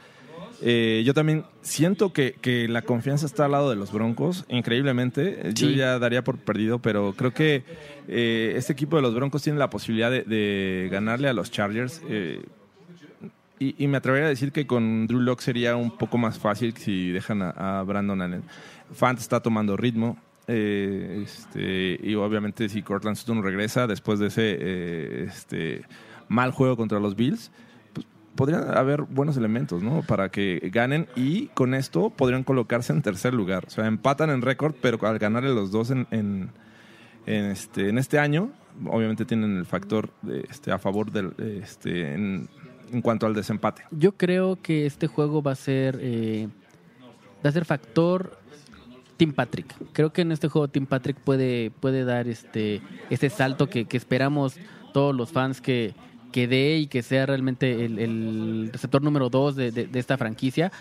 Eh, 0.61 1.03
yo 1.05 1.13
también 1.13 1.43
siento 1.61 2.11
que, 2.13 2.33
que 2.41 2.67
la 2.67 2.81
confianza 2.81 3.25
está 3.25 3.45
al 3.45 3.51
lado 3.51 3.69
de 3.69 3.75
los 3.75 3.91
Broncos, 3.91 4.45
increíblemente. 4.49 5.51
Yo 5.53 5.67
Sí. 5.67 5.75
ya 5.75 5.99
daría 5.99 6.23
por 6.23 6.37
perdido, 6.37 6.79
pero 6.79 7.13
creo 7.15 7.31
que 7.33 7.63
eh, 8.07 8.53
este 8.55 8.73
equipo 8.73 8.95
de 8.95 9.01
los 9.03 9.13
Broncos 9.13 9.43
tiene 9.43 9.59
la 9.59 9.69
posibilidad 9.69 10.09
de, 10.09 10.23
de 10.23 10.89
ganarle 10.91 11.27
a 11.29 11.33
los 11.33 11.51
Chargers. 11.51 12.01
eh, 12.09 12.41
y, 13.59 13.75
y 13.83 13.87
me 13.87 13.97
atrevería 13.97 14.27
a 14.27 14.29
decir 14.29 14.51
que 14.51 14.67
con 14.67 15.07
Drew 15.07 15.19
Lock 15.19 15.39
sería 15.41 15.75
un 15.75 15.89
poco 15.97 16.17
más 16.19 16.37
fácil 16.37 16.75
si 16.77 17.09
dejan 17.11 17.41
a, 17.41 17.79
a 17.79 17.83
Brandon 17.83 18.21
Allen. 18.21 18.43
Fant 18.93 19.19
está 19.19 19.39
tomando 19.41 19.75
ritmo. 19.77 20.17
eh, 20.47 21.23
este, 21.25 21.99
y 22.01 22.15
obviamente 22.15 22.69
si 22.69 22.81
Cortland 22.81 23.17
Sutton 23.17 23.43
regresa 23.43 23.85
después 23.87 24.17
de 24.19 24.27
ese 24.27 24.57
eh, 24.59 25.25
este, 25.27 25.81
mal 26.29 26.51
juego 26.51 26.77
contra 26.77 26.99
los 26.99 27.15
Bills, 27.15 27.51
podrían 28.37 28.77
haber 28.77 29.01
buenos 29.01 29.35
elementos 29.35 29.83
¿no? 29.83 30.01
para 30.03 30.29
que 30.29 30.69
ganen 30.71 31.07
y 31.17 31.47
con 31.47 31.73
esto 31.73 32.09
podrían 32.09 32.45
colocarse 32.45 32.93
en 32.93 33.01
tercer 33.01 33.33
lugar. 33.33 33.65
O 33.67 33.69
sea, 33.69 33.85
empatan 33.87 34.29
en 34.29 34.41
récord, 34.41 34.75
pero 34.81 34.97
al 35.05 35.19
ganarle 35.19 35.53
los 35.53 35.71
dos 35.71 35.91
en, 35.91 36.07
en, 36.11 36.51
en 37.25 37.45
este, 37.45 37.89
en 37.89 37.97
este 37.97 38.19
año, 38.19 38.51
obviamente 38.85 39.25
tienen 39.25 39.57
el 39.57 39.65
factor 39.65 40.09
de, 40.21 40.45
este, 40.49 40.71
a 40.71 40.77
favor 40.77 41.11
del, 41.11 41.33
este, 41.61 42.13
en, 42.13 42.47
cuanto 43.01 43.25
al 43.25 43.33
desempate. 43.33 43.83
Yo 43.91 44.13
creo 44.13 44.61
que 44.61 44.85
este 44.85 45.07
juego 45.07 45.41
va 45.41 45.51
a 45.51 45.55
ser 45.55 45.99
eh, 46.01 46.47
va 47.45 47.49
a 47.49 47.51
ser 47.51 47.65
factor 47.65 48.39
Tim 49.17 49.33
Patrick. 49.33 49.75
Creo 49.91 50.13
que 50.13 50.21
en 50.21 50.31
este 50.31 50.47
juego 50.47 50.69
Tim 50.69 50.85
Patrick 50.85 51.17
puede 51.17 51.69
puede 51.71 52.05
dar 52.05 52.29
este 52.29 52.81
ese 53.09 53.29
salto 53.29 53.67
que 53.67 53.85
esperamos 53.91 54.55
todos 54.93 55.13
los 55.13 55.33
fans 55.33 55.59
que 55.59 55.93
que 56.37 56.47
dé 56.47 56.77
y 56.77 56.85
que 56.85 57.01
sea 57.01 57.25
realmente 57.25 57.83
el, 57.83 58.69
receptor 58.71 59.01
número 59.01 59.27
dos 59.27 59.55
de, 59.55 59.71
de- 59.71 59.89
esta 59.97 60.19
franquicia. 60.19 60.71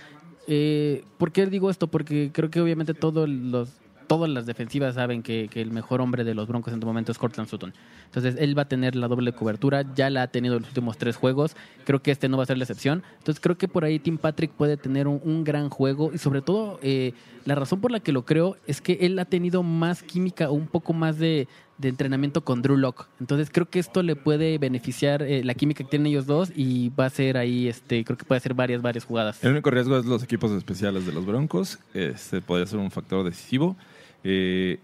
Eh, 0.46 1.02
¿Por 1.16 1.32
qué 1.32 1.46
digo 1.46 1.70
esto? 1.70 1.86
Porque 1.86 2.28
creo 2.30 2.50
que 2.50 2.60
obviamente 2.60 2.92
todos 2.92 3.26
los 3.26 3.70
todas 4.06 4.30
las 4.30 4.46
defensivas 4.46 4.94
saben 4.94 5.22
que, 5.22 5.48
el 5.54 5.70
mejor 5.72 6.00
hombre 6.00 6.24
de 6.24 6.34
los 6.34 6.46
Broncos 6.46 6.72
en 6.72 6.78
este 6.78 6.86
momento 6.86 7.10
es 7.10 7.18
Cortland 7.18 7.48
Sutton. 7.48 7.72
Entonces 8.04 8.36
él 8.38 8.56
va 8.56 8.62
a 8.62 8.68
tener 8.68 8.94
la 8.94 9.08
doble 9.08 9.32
cobertura, 9.32 9.82
ya 9.94 10.10
la 10.10 10.22
ha 10.22 10.26
tenido 10.28 10.56
en 10.56 10.60
los 10.60 10.68
últimos 10.68 10.98
tres 10.98 11.16
juegos, 11.16 11.56
creo 11.84 12.02
que 12.02 12.10
este 12.10 12.28
no 12.28 12.36
va 12.36 12.42
a 12.42 12.46
ser 12.46 12.58
la 12.58 12.64
excepción. 12.64 13.02
Entonces 13.18 13.40
creo 13.40 13.56
que 13.56 13.66
por 13.66 13.84
ahí 13.84 13.98
Tim 13.98 14.18
Patrick 14.18 14.52
puede 14.52 14.76
tener 14.76 15.08
un, 15.08 15.20
un 15.24 15.42
gran 15.42 15.70
juego 15.70 16.12
y 16.12 16.18
sobre 16.18 16.42
todo 16.42 16.78
eh, 16.82 17.14
la 17.46 17.54
razón 17.54 17.80
por 17.80 17.90
la 17.90 18.00
que 18.00 18.12
lo 18.12 18.26
creo 18.26 18.56
es 18.66 18.80
que 18.82 18.98
él 19.00 19.18
ha 19.18 19.24
tenido 19.24 19.62
más 19.62 20.02
química 20.02 20.50
o 20.50 20.52
un 20.52 20.66
poco 20.66 20.92
más 20.92 21.18
de, 21.18 21.48
de 21.78 21.88
entrenamiento 21.88 22.42
con 22.42 22.62
Drew 22.62 22.76
Lock. 22.76 23.06
Entonces 23.20 23.50
creo 23.52 23.68
que 23.68 23.78
esto 23.78 24.02
le 24.02 24.16
puede 24.16 24.56
beneficiar 24.58 25.22
eh, 25.22 25.44
la 25.44 25.54
química 25.54 25.84
que 25.84 25.90
tienen 25.90 26.06
ellos 26.06 26.26
dos 26.26 26.50
y 26.56 26.88
va 26.90 27.04
a 27.06 27.10
ser 27.10 27.36
ahí, 27.36 27.68
este, 27.68 28.02
creo 28.04 28.16
que 28.16 28.24
puede 28.24 28.38
hacer 28.38 28.54
varias, 28.54 28.80
varias 28.80 29.04
jugadas. 29.04 29.42
El 29.44 29.52
único 29.52 29.70
riesgo 29.70 29.98
es 29.98 30.06
los 30.06 30.22
equipos 30.22 30.50
especiales 30.52 31.04
de 31.06 31.12
los 31.12 31.26
Broncos. 31.26 31.78
Este 31.92 32.40
podría 32.40 32.66
ser 32.66 32.78
un 32.78 32.90
factor 32.90 33.24
decisivo. 33.24 33.76
Eh, 34.24 34.78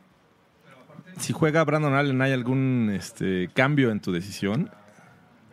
si 1.19 1.33
juega 1.33 1.65
Brandon 1.65 1.95
Allen, 1.95 2.21
¿hay 2.23 2.33
algún 2.33 2.91
este, 2.95 3.49
cambio 3.55 3.91
en 3.91 4.01
tu 4.01 4.13
decisión? 4.13 4.71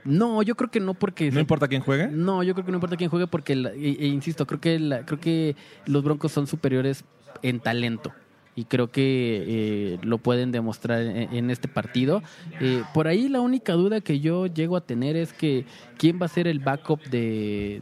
No, 0.05 0.41
yo 0.43 0.55
creo 0.55 0.71
que 0.71 0.79
no 0.79 0.93
porque... 0.93 1.29
¿No 1.31 1.39
importa 1.39 1.67
quién 1.67 1.81
juegue? 1.81 2.07
No, 2.07 2.41
yo 2.43 2.53
creo 2.53 2.65
que 2.65 2.71
no 2.71 2.77
importa 2.77 2.95
quién 2.97 3.09
juegue 3.09 3.27
porque, 3.27 3.53
e, 3.53 3.97
e 3.99 4.07
insisto, 4.07 4.47
creo 4.47 4.59
que, 4.61 4.79
la- 4.79 5.05
creo 5.05 5.19
que 5.19 5.55
los 5.85 6.03
Broncos 6.03 6.31
son 6.31 6.47
superiores 6.47 7.03
en 7.41 7.59
talento 7.59 8.13
y 8.59 8.65
creo 8.65 8.91
que 8.91 9.45
eh, 9.47 9.99
lo 10.01 10.17
pueden 10.17 10.51
demostrar 10.51 11.01
en, 11.01 11.49
este 11.49 11.69
partido. 11.69 12.21
Eh, 12.59 12.83
por 12.93 13.07
ahí 13.07 13.29
la 13.29 13.39
única 13.39 13.71
duda 13.71 14.01
que 14.01 14.19
yo 14.19 14.47
llego 14.47 14.75
a 14.75 14.81
tener 14.81 15.15
es 15.15 15.31
que 15.31 15.63
quién 15.97 16.19
va 16.21 16.25
a 16.25 16.29
ser 16.29 16.45
el 16.45 16.59
backup 16.59 17.01
de, 17.05 17.81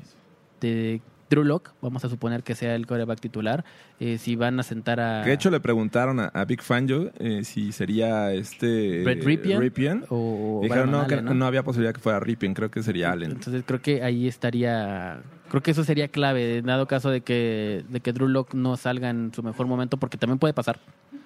de 0.61 1.01
Drew 1.29 1.43
Lock, 1.43 1.71
vamos 1.81 2.03
a 2.05 2.09
suponer 2.09 2.43
que 2.43 2.55
sea 2.55 2.75
el 2.75 2.87
quarterback 2.87 3.19
titular, 3.19 3.65
eh, 3.99 4.17
si 4.17 4.35
van 4.35 4.59
a 4.59 4.63
sentar 4.63 4.99
a... 4.99 5.23
De 5.23 5.33
hecho, 5.33 5.49
le 5.49 5.59
preguntaron 5.59 6.19
a, 6.19 6.25
a 6.27 6.45
Big 6.45 6.61
Fangio 6.61 7.11
eh, 7.19 7.43
si 7.43 7.71
sería 7.71 8.31
este 8.33 9.03
Brett 9.03 9.23
Ripien, 9.23 9.59
Ripien. 9.59 10.05
o 10.09 10.61
Dijeron 10.63 10.91
no, 10.91 11.05
que 11.07 11.15
Allen, 11.15 11.25
no. 11.25 11.33
¿no? 11.33 11.45
había 11.45 11.63
posibilidad 11.63 11.93
que 11.93 11.99
fuera 12.01 12.19
Ripien, 12.19 12.53
creo 12.53 12.71
que 12.71 12.81
sería 12.81 13.11
Allen. 13.11 13.31
Entonces 13.31 13.63
creo 13.65 13.81
que 13.81 14.03
ahí 14.03 14.27
estaría, 14.27 15.21
creo 15.49 15.61
que 15.61 15.71
eso 15.71 15.83
sería 15.83 16.07
clave, 16.07 16.61
dado 16.61 16.87
caso 16.87 17.09
de 17.09 17.21
que, 17.21 17.83
de 17.89 17.99
que 17.99 18.13
Drew 18.13 18.27
Lock 18.29 18.53
no 18.53 18.77
salga 18.77 19.09
en 19.09 19.33
su 19.33 19.43
mejor 19.43 19.67
momento, 19.67 19.97
porque 19.97 20.17
también 20.17 20.39
puede 20.39 20.53
pasar. 20.53 20.79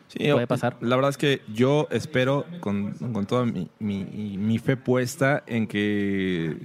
Sí, 0.08 0.18
puede 0.32 0.46
pasar. 0.48 0.76
La 0.82 0.96
verdad 0.98 1.10
es 1.12 1.18
que 1.18 1.42
yo 1.54 1.88
espero 1.90 2.46
con, 2.60 2.92
con 3.14 3.26
toda 3.26 3.46
mi, 3.46 3.70
mi- 3.80 4.38
mi 4.38 4.58
fe 4.58 4.76
puesta 4.76 5.42
en 5.48 5.68
que 5.68 6.58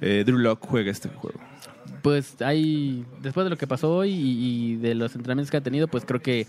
eh, 0.00 0.22
Drew 0.24 0.38
Lock 0.38 0.64
juegue 0.66 0.90
este 0.90 1.10
juego. 1.10 1.38
Pues 2.02 2.40
hay, 2.42 3.04
después 3.20 3.44
de 3.44 3.50
lo 3.50 3.56
que 3.56 3.66
pasó 3.66 3.94
hoy 3.94 4.10
y, 4.10 4.72
y 4.72 4.76
de 4.76 4.94
los 4.94 5.14
entrenamientos 5.14 5.50
que 5.50 5.56
ha 5.56 5.60
tenido, 5.60 5.88
pues 5.88 6.04
creo 6.04 6.20
que 6.20 6.46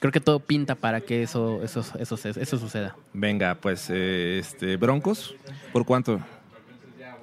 creo 0.00 0.12
que 0.12 0.20
todo 0.20 0.40
pinta 0.40 0.74
para 0.74 1.00
que 1.00 1.22
eso 1.22 1.62
eso 1.62 1.80
eso, 1.98 2.14
eso, 2.16 2.40
eso 2.40 2.58
suceda. 2.58 2.96
Venga, 3.12 3.54
pues 3.54 3.88
eh, 3.90 4.38
este 4.38 4.76
Broncos, 4.76 5.34
¿por 5.72 5.84
cuánto? 5.84 6.20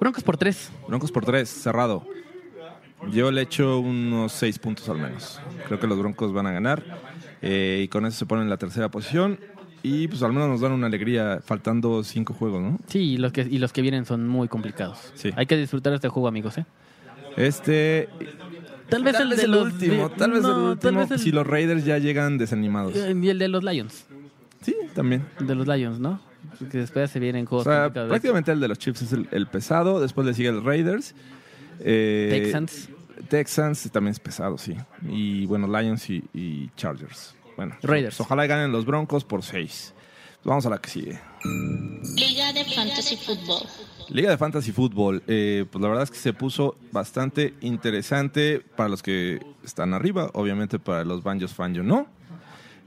Broncos 0.00 0.22
por 0.24 0.36
tres. 0.36 0.70
Broncos 0.88 1.10
por 1.12 1.24
tres, 1.24 1.48
cerrado. 1.48 2.06
Yo 3.10 3.30
le 3.30 3.42
echo 3.42 3.78
unos 3.78 4.32
seis 4.32 4.58
puntos 4.58 4.88
al 4.88 4.98
menos. 4.98 5.40
Creo 5.66 5.78
que 5.78 5.86
los 5.86 5.98
Broncos 5.98 6.32
van 6.32 6.46
a 6.46 6.52
ganar. 6.52 6.82
eh, 7.42 7.82
y 7.84 7.88
con 7.88 8.06
eso 8.06 8.18
se 8.18 8.26
ponen 8.26 8.44
en 8.44 8.50
la 8.50 8.56
tercera 8.56 8.88
posición. 8.90 9.38
Y 9.82 10.08
pues 10.08 10.22
al 10.22 10.32
menos 10.32 10.48
nos 10.48 10.60
dan 10.62 10.72
una 10.72 10.86
alegría 10.88 11.40
faltando 11.44 12.02
cinco 12.02 12.34
juegos, 12.34 12.60
¿no? 12.60 12.78
Sí, 12.88 12.98
y 13.12 13.16
los 13.18 13.32
que 13.32 13.42
y 13.42 13.58
los 13.58 13.72
que 13.72 13.82
vienen 13.82 14.04
son 14.04 14.26
muy 14.26 14.48
complicados. 14.48 15.12
Sí. 15.14 15.30
Hay 15.36 15.46
que 15.46 15.56
disfrutar 15.56 15.92
este 15.92 16.08
juego, 16.08 16.26
amigos, 16.26 16.58
¿eh? 16.58 16.66
Este. 17.36 18.08
Tal 18.88 19.02
vez 19.02 19.18
el 19.18 19.30
de 19.30 19.42
el 19.42 19.50
los- 19.50 19.72
último. 19.72 20.08
de- 20.08 20.14
tal 20.16 20.30
vez 20.32 20.42
no, 20.42 20.48
el 20.72 20.78
tal 20.78 20.94
último. 20.94 21.00
vez 21.00 21.10
el- 21.10 21.18
Si 21.18 21.32
los 21.32 21.46
Raiders 21.46 21.84
ya 21.84 21.98
llegan 21.98 22.38
desanimados. 22.38 22.94
Eh, 22.96 23.14
Y 23.20 23.28
el 23.28 23.38
de 23.38 23.48
los 23.48 23.64
Lions, 23.64 24.06
Sí, 24.62 24.74
también. 24.94 25.26
de 25.40 25.54
los 25.54 25.66
Lions, 25.66 25.98
¿no? 25.98 26.20
Que 26.70 26.78
después 26.78 27.10
se 27.10 27.18
vienen 27.20 27.44
O 27.44 27.48
juegos 27.48 27.64
sea, 27.64 27.92
prácticamente 27.92 28.52
el 28.52 28.60
de 28.60 28.68
los 28.68 28.78
Chiefs 28.78 29.02
es 29.02 29.12
el, 29.12 29.28
el 29.32 29.46
pesado. 29.48 30.00
Después 30.00 30.26
le 30.26 30.34
sigue 30.34 30.48
el 30.48 30.62
Raiders. 30.64 31.14
eh, 31.80 32.28
Texans. 32.42 32.88
Texans 33.28 33.90
también 33.90 34.12
es 34.12 34.20
pesado, 34.20 34.56
sí. 34.56 34.74
Y 35.08 35.46
bueno, 35.46 35.66
Lions 35.66 36.08
y, 36.08 36.22
y 36.32 36.70
Chargers. 36.76 37.34
Bueno, 37.56 37.74
Raiders. 37.82 38.16
pues, 38.16 38.26
ojalá 38.26 38.46
ganen 38.46 38.70
los 38.72 38.86
Broncos 38.86 39.24
por 39.24 39.42
seis. 39.42 39.92
Vamos 40.44 40.64
a 40.64 40.70
la 40.70 40.78
que 40.78 40.88
sigue. 40.88 41.18
Liga 42.16 42.52
de 42.52 42.64
Fantasy 42.64 43.16
Football. 43.16 43.66
Liga 44.08 44.30
de 44.30 44.38
Fantasy 44.38 44.72
Football, 44.72 45.22
eh, 45.26 45.64
pues 45.70 45.82
la 45.82 45.88
verdad 45.88 46.04
es 46.04 46.10
que 46.10 46.18
se 46.18 46.32
puso 46.32 46.76
bastante 46.92 47.54
interesante 47.60 48.62
para 48.76 48.88
los 48.88 49.02
que 49.02 49.40
están 49.64 49.94
arriba, 49.94 50.30
obviamente 50.34 50.78
para 50.78 51.04
los 51.04 51.22
Banjos 51.22 51.52
Fanjo 51.54 51.82
no. 51.82 52.06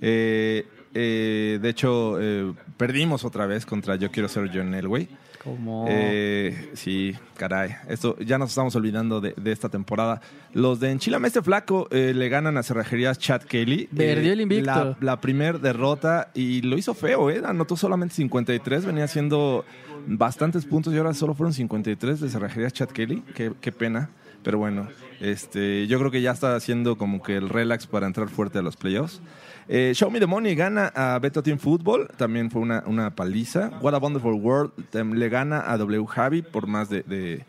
Eh, 0.01 0.65
eh, 0.93 1.59
de 1.61 1.69
hecho, 1.69 2.17
eh, 2.19 2.53
perdimos 2.77 3.25
otra 3.25 3.45
vez 3.45 3.65
contra 3.65 3.95
Yo 3.95 4.11
Quiero 4.11 4.27
Ser 4.27 4.49
John 4.53 4.73
Elway. 4.73 5.07
Como... 5.43 5.85
Eh, 5.87 6.71
sí, 6.73 7.15
caray. 7.37 7.73
Esto 7.87 8.17
ya 8.19 8.37
nos 8.37 8.49
estamos 8.49 8.75
olvidando 8.75 9.21
de, 9.21 9.33
de 9.37 9.51
esta 9.51 9.69
temporada. 9.69 10.21
Los 10.53 10.79
de 10.79 10.91
Enchilame 10.91 11.27
este 11.27 11.41
flaco 11.41 11.87
eh, 11.91 12.13
le 12.13 12.27
ganan 12.27 12.57
a 12.57 12.63
Cerrajerías 12.63 13.19
Chad 13.19 13.43
Kelly. 13.43 13.87
Perdió 13.95 14.33
el 14.33 14.41
invicto. 14.41 14.65
La, 14.65 14.97
la 14.99 15.21
primer 15.21 15.59
derrota 15.59 16.31
y 16.33 16.61
lo 16.61 16.77
hizo 16.77 16.93
feo, 16.93 17.29
¿eh? 17.29 17.41
Anotó 17.45 17.77
solamente 17.77 18.15
53, 18.15 18.85
venía 18.85 19.05
haciendo 19.05 19.63
bastantes 20.07 20.65
puntos 20.65 20.93
y 20.93 20.97
ahora 20.97 21.13
solo 21.13 21.33
fueron 21.33 21.53
53 21.53 22.19
de 22.19 22.29
Cerrajerías 22.29 22.73
Chad 22.73 22.89
Kelly. 22.89 23.23
Qué, 23.33 23.71
pena. 23.71 24.09
Pero 24.43 24.57
bueno, 24.57 24.87
este, 25.19 25.85
yo 25.87 25.99
creo 25.99 26.11
que 26.11 26.21
ya 26.21 26.31
está 26.31 26.55
haciendo 26.55 26.97
como 26.97 27.21
que 27.21 27.35
el 27.35 27.49
relax 27.49 27.87
para 27.87 28.07
entrar 28.07 28.29
fuerte 28.29 28.59
a 28.59 28.61
los 28.61 28.77
playoffs. 28.77 29.21
Eh, 29.67 29.91
Show 29.93 30.09
Me 30.09 30.19
the 30.19 30.25
Money 30.25 30.55
gana 30.55 30.87
a 30.95 31.19
Beto 31.19 31.43
Team 31.43 31.59
Football, 31.59 32.07
también 32.17 32.49
fue 32.49 32.61
una, 32.61 32.83
una 32.87 33.11
paliza. 33.11 33.69
What 33.81 33.93
a 33.93 33.97
Wonderful 33.97 34.33
World 34.33 34.71
tem- 34.91 35.13
le 35.13 35.29
gana 35.29 35.61
a 35.71 35.77
W 35.77 36.05
Javi 36.07 36.41
por 36.41 36.67
más 36.67 36.89
de, 36.89 37.03
de, 37.03 37.45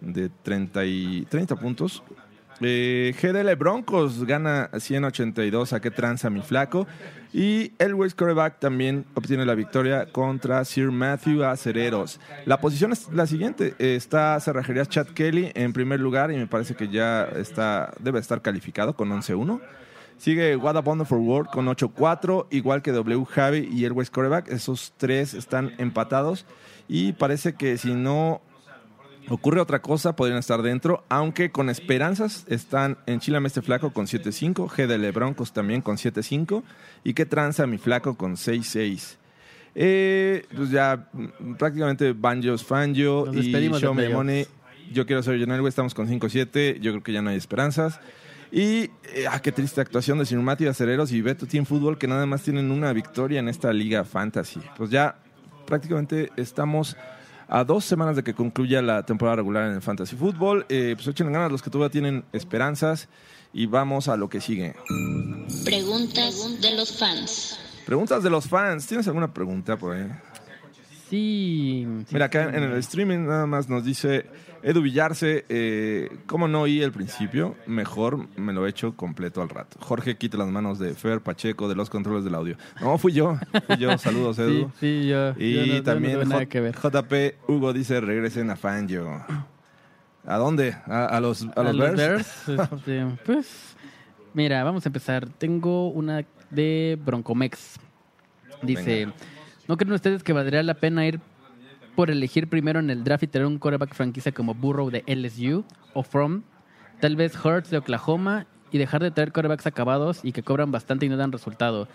de 0.00 0.30
30, 0.42 0.84
y, 0.86 1.26
30 1.28 1.56
puntos. 1.56 2.02
Eh, 2.60 3.14
GDL 3.20 3.54
Broncos 3.56 4.24
gana 4.24 4.70
182 4.76 5.72
a 5.72 5.80
qué 5.80 5.90
tranza 5.90 6.30
mi 6.30 6.42
flaco. 6.42 6.86
Y 7.32 7.72
Elwes 7.78 8.14
Coreback 8.14 8.58
también 8.58 9.04
obtiene 9.14 9.44
la 9.44 9.54
victoria 9.54 10.06
contra 10.10 10.64
Sir 10.64 10.90
Matthew 10.90 11.44
Acereros. 11.44 12.20
La 12.46 12.60
posición 12.60 12.92
es 12.92 13.08
la 13.12 13.26
siguiente. 13.26 13.74
Eh, 13.78 13.96
Está 13.96 14.40
Cerrajerías 14.40 14.88
Chad 14.88 15.08
Kelly 15.08 15.52
en 15.54 15.72
primer 15.72 16.00
lugar 16.00 16.32
y 16.32 16.36
me 16.36 16.46
parece 16.46 16.74
que 16.74 16.88
ya 16.88 17.24
está, 17.24 17.92
debe 18.00 18.18
estar 18.18 18.40
calificado 18.40 18.94
con 18.94 19.10
11-1. 19.10 19.60
Sigue 20.16 20.56
What 20.56 20.76
a 20.76 20.80
Wonderful 20.80 21.18
World 21.18 21.50
con 21.50 21.66
8-4, 21.66 22.46
igual 22.50 22.82
que 22.82 22.90
W 22.90 23.24
Javi 23.24 23.68
y 23.70 23.84
Elwes 23.84 24.10
Coreback. 24.10 24.48
Esos 24.48 24.92
tres 24.96 25.32
están 25.34 25.74
empatados. 25.78 26.44
Y 26.88 27.12
parece 27.12 27.54
que 27.54 27.76
si 27.78 27.94
no 27.94 28.40
ocurre 29.28 29.60
otra 29.60 29.80
cosa, 29.80 30.16
podrían 30.16 30.38
estar 30.38 30.62
dentro, 30.62 31.04
aunque 31.08 31.50
con 31.50 31.70
esperanzas 31.70 32.44
están 32.48 32.98
en 33.06 33.20
Chile 33.20 33.38
este 33.44 33.62
flaco 33.62 33.92
con 33.92 34.06
7-5, 34.06 34.68
GDL 34.68 35.12
Broncos 35.12 35.52
también 35.52 35.80
con 35.80 35.96
7-5 35.96 36.62
y 37.04 37.14
que 37.14 37.26
tranza 37.26 37.66
mi 37.66 37.78
flaco 37.78 38.16
con 38.16 38.36
6-6. 38.36 39.16
Eh, 39.74 40.44
pues 40.56 40.70
ya 40.70 41.08
mm, 41.12 41.54
prácticamente 41.54 42.12
Banjos 42.12 42.64
Fangio 42.64 43.26
Nos 43.26 43.44
y 43.44 43.52
de 43.52 43.70
Show 43.78 43.94
Me. 43.94 44.08
Money. 44.08 44.46
Yo 44.92 45.06
quiero 45.06 45.22
ser 45.22 45.38
John 45.38 45.52
Elway, 45.52 45.68
estamos 45.68 45.94
con 45.94 46.08
5-7, 46.08 46.80
yo 46.80 46.92
creo 46.92 47.02
que 47.02 47.12
ya 47.12 47.22
no 47.22 47.30
hay 47.30 47.36
esperanzas. 47.36 48.00
Y 48.50 48.90
eh, 49.14 49.26
ah, 49.30 49.40
qué 49.42 49.52
triste 49.52 49.80
actuación 49.80 50.18
de 50.18 50.36
Matthew 50.36 50.70
Acereros 50.70 51.12
y 51.12 51.20
Beto 51.20 51.46
Team 51.46 51.66
Fútbol 51.66 51.98
que 51.98 52.08
nada 52.08 52.24
más 52.24 52.42
tienen 52.42 52.70
una 52.70 52.92
victoria 52.94 53.40
en 53.40 53.48
esta 53.48 53.72
liga 53.72 54.04
fantasy. 54.04 54.60
Pues 54.76 54.90
ya 54.90 55.18
prácticamente 55.66 56.30
estamos 56.36 56.96
a 57.48 57.64
dos 57.64 57.84
semanas 57.84 58.14
de 58.16 58.22
que 58.22 58.34
concluya 58.34 58.82
la 58.82 59.04
temporada 59.04 59.36
regular 59.36 59.68
en 59.68 59.74
el 59.74 59.82
Fantasy 59.82 60.16
Football. 60.16 60.66
Eh, 60.68 60.92
pues 60.94 61.08
échenle 61.08 61.32
ganas 61.32 61.50
los 61.50 61.62
que 61.62 61.70
todavía 61.70 61.90
tienen 61.90 62.24
esperanzas 62.32 63.08
y 63.52 63.66
vamos 63.66 64.08
a 64.08 64.16
lo 64.16 64.28
que 64.28 64.40
sigue. 64.40 64.74
Preguntas 65.64 66.60
de 66.60 66.76
los 66.76 66.98
fans. 66.98 67.58
Preguntas 67.86 68.22
de 68.22 68.30
los 68.30 68.46
fans. 68.46 68.86
¿Tienes 68.86 69.08
alguna 69.08 69.32
pregunta 69.32 69.76
por 69.78 69.96
ahí? 69.96 70.06
Sí. 71.08 71.86
Mira, 72.10 72.26
acá 72.26 72.44
en 72.54 72.62
el 72.62 72.72
streaming 72.78 73.26
nada 73.26 73.46
más 73.46 73.68
nos 73.68 73.84
dice 73.84 74.26
Edu 74.62 74.82
Villarse, 74.82 75.44
eh, 75.48 76.08
¿cómo 76.26 76.48
no 76.48 76.62
oí 76.62 76.82
el 76.82 76.92
principio? 76.92 77.56
Mejor 77.66 78.28
me 78.36 78.52
lo 78.52 78.66
echo 78.66 78.94
completo 78.96 79.40
al 79.40 79.48
rato. 79.48 79.78
Jorge 79.80 80.16
quita 80.16 80.36
las 80.36 80.48
manos 80.48 80.78
de 80.78 80.94
Fer 80.94 81.20
Pacheco 81.20 81.68
de 81.68 81.74
los 81.76 81.88
controles 81.90 82.24
del 82.24 82.34
audio. 82.34 82.56
No, 82.80 82.98
fui 82.98 83.12
yo. 83.12 83.38
Fui 83.66 83.76
yo. 83.78 83.96
Saludos, 83.98 84.38
Edu. 84.38 84.70
Sí, 84.78 85.02
sí, 85.02 85.08
yo. 85.08 85.30
Y 85.38 85.54
yo 85.54 85.60
no- 85.60 85.66
yo 85.66 85.74
no 85.76 85.82
también. 85.82 86.72
JP 86.72 87.14
Hugo 87.48 87.72
dice 87.72 88.00
regresen 88.00 88.50
a 88.50 88.56
Fangio. 88.56 89.24
¿A 90.26 90.36
dónde? 90.36 90.76
¿A, 90.86 91.06
a 91.06 91.20
los, 91.20 91.46
a 91.56 91.62
los 91.62 91.78
Bears? 91.78 91.96
Bears, 91.96 92.48
este, 92.72 93.06
pues, 93.24 93.76
mira, 94.34 94.62
vamos 94.62 94.84
a 94.84 94.88
empezar. 94.90 95.26
Tengo 95.38 95.88
una 95.88 96.22
de 96.50 96.98
Broncomex. 97.02 97.76
Dice, 98.62 99.06
Venga. 99.06 99.14
¿No 99.68 99.76
creen 99.76 99.92
ustedes 99.92 100.24
que 100.24 100.32
valdría 100.32 100.62
la 100.64 100.74
pena 100.74 101.06
ir 101.06 101.20
por 101.94 102.10
elegir 102.10 102.48
primero 102.48 102.80
en 102.80 102.90
el 102.90 103.04
draft 103.04 103.22
y 103.22 103.26
tener 103.28 103.46
un 103.46 103.58
quarterback 103.58 103.94
franquicia 103.94 104.32
como 104.32 104.54
Burrow 104.54 104.90
de 104.90 105.04
LSU 105.06 105.64
o 105.94 106.02
From? 106.02 106.42
Tal 107.00 107.14
vez 107.14 107.32
Hurts 107.44 107.70
de 107.70 107.78
Oklahoma 107.78 108.46
y 108.72 108.78
dejar 108.78 109.02
de 109.02 109.10
traer 109.10 109.32
quarterbacks 109.32 109.66
acabados 109.66 110.20
y 110.24 110.32
que 110.32 110.42
cobran 110.42 110.72
bastante 110.72 111.06
y 111.06 111.08
no 111.08 111.16
dan 111.16 111.30
resultado. 111.30 111.88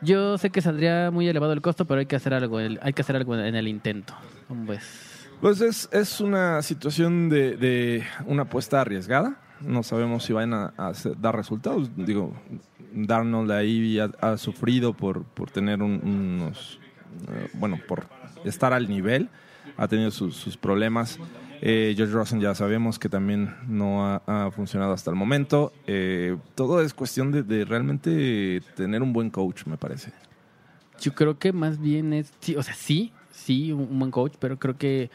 Yo 0.00 0.38
sé 0.38 0.50
que 0.50 0.60
saldría 0.60 1.10
muy 1.10 1.28
elevado 1.28 1.52
el 1.52 1.62
costo, 1.62 1.86
pero 1.86 2.00
hay 2.00 2.06
que 2.06 2.16
hacer 2.16 2.34
algo, 2.34 2.58
hay 2.58 2.92
que 2.92 3.02
hacer 3.02 3.16
algo 3.16 3.36
en 3.36 3.54
el 3.54 3.68
intento. 3.68 4.14
¿Cómo 4.48 4.66
ves? 4.66 5.14
Pues 5.40 5.60
es, 5.60 6.20
una 6.20 6.62
situación 6.62 7.28
de, 7.28 8.02
una 8.26 8.42
apuesta 8.42 8.80
arriesgada. 8.80 9.36
No 9.60 9.82
sabemos 9.82 10.24
si 10.24 10.32
van 10.32 10.52
a, 10.54 10.72
dar 11.18 11.36
resultados. 11.36 11.90
Digo, 11.96 12.34
Darnold 12.94 13.50
ahí 13.50 13.98
ha, 13.98 14.36
sufrido 14.36 14.92
por, 14.92 15.24
por 15.24 15.50
tener 15.50 15.82
un- 15.82 16.00
unos. 16.02 16.78
eh, 17.28 17.48
bueno, 17.54 17.78
por 17.86 18.06
estar 18.44 18.72
al 18.72 18.88
nivel. 18.88 19.28
Ha 19.76 19.88
tenido 19.88 20.10
sus, 20.10 20.56
problemas. 20.56 21.18
Eh, 21.60 21.94
George 21.96 22.12
Rosen 22.12 22.40
ya 22.40 22.54
sabemos 22.54 22.98
que 22.98 23.08
también 23.08 23.54
no 23.66 24.04
ha, 24.04 24.50
funcionado 24.52 24.92
hasta 24.92 25.10
el 25.10 25.16
momento. 25.16 25.72
Eh, 25.86 26.36
todo 26.54 26.80
es 26.82 26.94
cuestión 26.94 27.32
de, 27.32 27.64
realmente 27.64 28.62
tener 28.76 29.02
un 29.02 29.12
buen 29.12 29.30
coach, 29.30 29.64
me 29.66 29.76
parece. 29.76 30.12
Yo 31.00 31.14
creo 31.14 31.38
que 31.38 31.52
más 31.52 31.80
bien 31.80 32.12
es, 32.12 32.32
sí, 32.40 32.54
o 32.56 32.62
sea, 32.62 32.74
sí, 32.74 33.12
sí, 33.30 33.72
un, 33.72 33.88
un 33.90 33.98
buen 33.98 34.10
coach, 34.10 34.34
pero 34.38 34.58
creo 34.58 34.76
que 34.76 35.10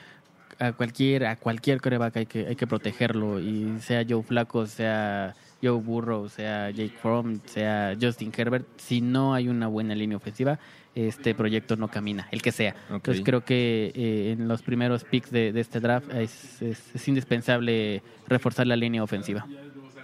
a 0.60 0.74
cualquier, 0.74 1.26
a 1.26 1.36
cualquier 1.38 1.80
coreback 1.82 2.18
hay 2.18 2.26
que, 2.26 2.48
hay 2.48 2.56
que 2.56 2.68
protegerlo, 2.68 3.40
y 3.40 3.80
sea 3.80 4.04
Joe 4.08 4.24
Flaco, 4.24 4.66
sea 4.68 5.36
Joe 5.62 5.80
Burrow, 5.82 6.30
sea 6.30 6.70
Jake 6.72 6.94
Fromm, 7.02 7.40
sea 7.46 7.96
Justin 8.00 8.32
Herbert, 8.36 8.66
si 8.78 9.02
no 9.02 9.34
hay 9.34 9.48
una 9.50 9.68
buena 9.68 9.94
línea 9.96 10.18
ofensiva, 10.18 10.60
este 10.96 11.36
proyecto 11.36 11.76
no 11.76 11.88
camina, 11.90 12.28
el 12.32 12.42
que 12.42 12.52
sea. 12.52 12.76
Entonces 12.90 13.24
creo 13.24 13.44
que 13.46 13.92
eh, 13.96 14.32
en 14.32 14.48
los 14.48 14.62
primeros 14.62 15.04
picks 15.04 15.32
de, 15.32 15.52
de 15.52 15.60
este 15.62 15.80
draft 15.80 16.10
es, 16.14 16.62
es- 16.62 16.96
es 16.96 17.08
indispensable 17.08 18.02
reforzar 18.28 18.68
la 18.68 18.76
línea 18.76 19.04
ofensiva. 19.04 19.46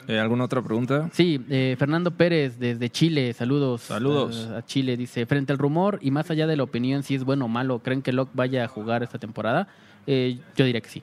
Eh, 0.07 0.19
¿Alguna 0.19 0.43
otra 0.43 0.61
pregunta? 0.61 1.09
Sí, 1.13 1.43
eh, 1.49 1.75
Fernando 1.79 2.11
Pérez 2.11 2.59
desde 2.59 2.89
Chile, 2.91 3.33
saludos. 3.33 3.81
Saludos. 3.81 4.47
A, 4.51 4.57
a 4.59 4.65
Chile, 4.65 4.95
dice, 4.97 5.25
frente 5.25 5.51
al 5.51 5.57
rumor 5.57 5.97
y 6.01 6.11
más 6.11 6.29
allá 6.29 6.45
de 6.45 6.55
la 6.55 6.63
opinión 6.63 7.01
si 7.01 7.15
es 7.15 7.23
bueno 7.23 7.45
o 7.45 7.47
malo, 7.47 7.79
¿creen 7.79 8.03
que 8.03 8.11
Locke 8.13 8.29
vaya 8.35 8.65
a 8.65 8.67
jugar 8.67 9.01
esta 9.01 9.17
temporada? 9.17 9.67
Eh, 10.05 10.37
yo 10.55 10.63
diría 10.65 10.81
que 10.81 10.89
sí. 10.89 11.01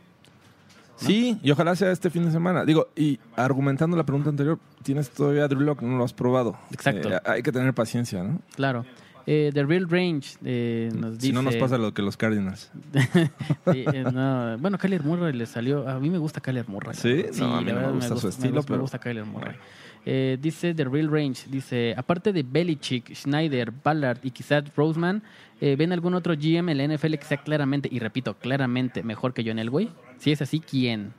Sí, 1.07 1.39
y 1.43 1.51
ojalá 1.51 1.75
sea 1.77 1.91
este 1.93 2.11
fin 2.11 2.25
de 2.25 2.31
semana. 2.31 2.65
Digo, 2.65 2.89
y 2.97 3.19
argumentando 3.37 3.97
la 3.97 4.05
pregunta 4.05 4.31
anterior, 4.31 4.59
tienes 4.83 5.11
todavía 5.11 5.47
Drew 5.49 5.61
Lock, 5.61 5.83
no 5.83 5.97
lo 5.99 6.05
has 6.05 6.13
probado. 6.13 6.57
Exacto. 6.71 7.11
Eh, 7.11 7.19
hay 7.25 7.43
que 7.43 7.53
tener 7.53 7.73
paciencia, 7.75 8.23
¿no? 8.23 8.41
Claro. 8.57 8.85
Eh, 9.25 9.51
The 9.55 9.63
Real 9.65 9.89
Range 9.89 10.37
eh, 10.45 10.91
nos 10.95 11.13
dice... 11.15 11.27
Si 11.29 11.33
no 11.33 11.43
nos 11.43 11.55
pasa 11.57 11.79
lo 11.79 11.95
que 11.95 12.03
los 12.03 12.17
Cardinals. 12.17 12.73
Sí, 13.73 13.85
eh, 13.93 14.05
no, 14.13 14.59
Bueno, 14.59 14.79
Kyler 14.79 15.05
Murray 15.05 15.33
le 15.33 15.47
salió... 15.47 15.89
A 15.89 16.01
mí 16.01 16.11
me 16.11 16.19
gusta 16.19 16.41
Kyler 16.41 16.69
Murray. 16.69 16.95
¿Sí? 16.95 17.27
No, 17.39 17.55
a 17.57 17.61
mí 17.61 17.71
la 17.71 17.83
no 17.83 17.87
me 17.89 17.93
gusta 17.95 18.17
su 18.17 18.27
me 18.27 18.31
estilo, 18.31 18.55
gusta- 18.57 18.67
pero- 18.69 18.77
Me 18.79 18.83
gusta 18.83 18.99
Kyler 18.99 19.25
Murray. 19.25 19.55
Eh, 20.05 20.37
dice 20.41 20.75
The 20.75 20.85
Real 20.85 21.09
Range, 21.09 21.41
dice, 21.49 21.95
aparte 21.97 22.33
de 22.33 22.43
Belichick, 22.43 23.15
Schneider, 23.15 23.71
Ballard 23.71 24.19
y 24.25 24.33
quizás 24.33 24.65
Roseman, 24.75 25.23
eh, 25.63 25.77
¿ven 25.77 25.93
algún 25.93 26.15
otro 26.15 26.35
GM 26.35 26.73
en 26.73 26.79
la 26.79 26.89
NFL 26.89 27.15
que 27.15 27.25
sea 27.25 27.37
claramente, 27.37 27.89
y 27.91 28.01
repito, 28.01 28.35
claramente 28.35 29.05
mejor 29.05 29.33
que 29.33 29.45
John 29.47 29.61
Elway? 29.61 29.91
Si 30.19 30.33
es 30.33 30.43
así, 30.43 30.59
¿quién? 30.59 31.13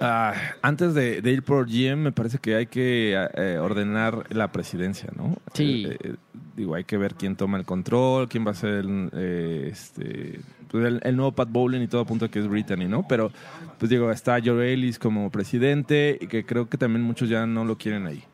Ah, 0.00 0.32
antes 0.62 0.94
de, 0.94 1.20
de 1.20 1.30
ir 1.30 1.42
por 1.42 1.66
GM, 1.66 1.96
me 1.96 2.12
parece 2.12 2.38
que 2.38 2.56
hay 2.56 2.66
que 2.66 3.14
eh, 3.34 3.58
ordenar 3.58 4.24
la 4.34 4.50
presidencia, 4.52 5.10
¿no? 5.14 5.36
Sí. 5.52 5.86
Eh, 5.86 6.14
digo, 6.56 6.74
hay 6.74 6.84
que 6.84 6.96
ver 6.96 7.14
quién 7.14 7.36
toma 7.36 7.58
el 7.58 7.66
control, 7.66 8.26
quién 8.26 8.46
va 8.46 8.52
a 8.52 8.54
ser 8.54 8.70
el, 8.70 9.10
eh, 9.12 9.68
este, 9.70 10.40
pues 10.70 10.86
el, 10.86 11.00
el 11.04 11.14
nuevo 11.14 11.32
Pat 11.32 11.50
Bowlen 11.50 11.82
y 11.82 11.88
todo 11.88 12.00
apunta 12.00 12.28
que 12.28 12.38
es 12.38 12.48
Brittany, 12.48 12.86
¿no? 12.86 13.06
Pero, 13.06 13.30
pues 13.78 13.90
digo, 13.90 14.10
está 14.10 14.38
Joe 14.42 14.72
Ellis 14.72 14.98
como 14.98 15.30
presidente 15.30 16.16
y 16.18 16.26
que 16.26 16.46
creo 16.46 16.70
que 16.70 16.78
también 16.78 17.02
muchos 17.02 17.28
ya 17.28 17.46
no 17.46 17.66
lo 17.66 17.76
quieren 17.76 18.06
ahí. 18.06 18.24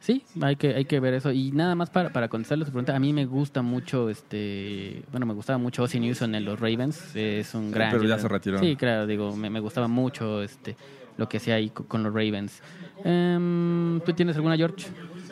Sí, 0.00 0.24
hay 0.40 0.56
que, 0.56 0.74
hay 0.74 0.86
que 0.86 0.98
ver 0.98 1.12
eso. 1.14 1.30
Y 1.30 1.52
nada 1.52 1.74
más 1.74 1.90
para, 1.90 2.10
para 2.10 2.28
contestarle 2.28 2.64
su 2.64 2.70
pregunta, 2.70 2.96
a 2.96 2.98
mí 2.98 3.12
me 3.12 3.26
gusta 3.26 3.60
mucho, 3.62 4.08
este 4.08 5.02
bueno, 5.10 5.26
me 5.26 5.34
gustaba 5.34 5.58
mucho 5.58 5.82
Ozzie 5.82 6.00
Newsom 6.00 6.34
en 6.34 6.44
los 6.46 6.58
Ravens. 6.58 7.14
Es 7.14 7.54
un 7.54 7.70
gran... 7.70 7.90
pero 7.92 8.04
ya 8.04 8.18
se 8.18 8.26
retiró. 8.28 8.58
Sí, 8.58 8.76
claro, 8.76 9.06
digo, 9.06 9.36
me, 9.36 9.50
me 9.50 9.60
gustaba 9.60 9.88
mucho 9.88 10.42
este 10.42 10.76
lo 11.18 11.28
que 11.28 11.36
hacía 11.36 11.56
ahí 11.56 11.68
co- 11.68 11.84
con 11.86 12.02
los 12.02 12.14
Ravens. 12.14 12.62
Em, 13.04 14.00
¿Tú 14.00 14.12
tienes 14.14 14.36
alguna, 14.36 14.56
George? 14.56 14.86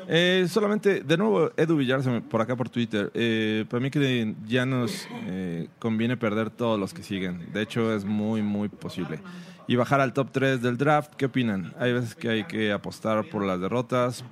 Eh, 0.07 0.47
solamente, 0.49 1.01
de 1.03 1.17
nuevo, 1.17 1.51
Edu 1.57 1.77
Villar 1.77 2.01
por 2.29 2.41
acá 2.43 2.57
por 2.57 2.69
Twitter. 2.69 3.11
Eh, 3.15 3.65
para 3.71 3.81
mí 3.81 3.91
que 3.91 4.35
ya 4.47 4.67
nos 4.67 5.07
eh, 5.27 5.69
conviene 5.79 6.17
perder 6.19 6.51
todos 6.51 6.79
los 6.79 6.93
que 6.93 7.03
siguen. 7.03 7.53
De 7.53 7.63
hecho, 7.63 7.95
es 7.95 8.05
muy, 8.05 8.43
muy 8.43 8.69
posible. 8.69 9.21
Y 9.67 9.77
bajar 9.77 10.01
al 10.01 10.13
top 10.15 10.29
3 10.33 10.63
del 10.63 10.77
draft, 10.79 11.15
¿qué 11.17 11.27
opinan? 11.27 11.73
Hay 11.79 11.93
veces 11.93 12.15
que 12.15 12.29
hay 12.31 12.45
que 12.45 12.73
apostar 12.73 13.25
por 13.29 13.45
las 13.45 13.61
derrotas 13.61 14.25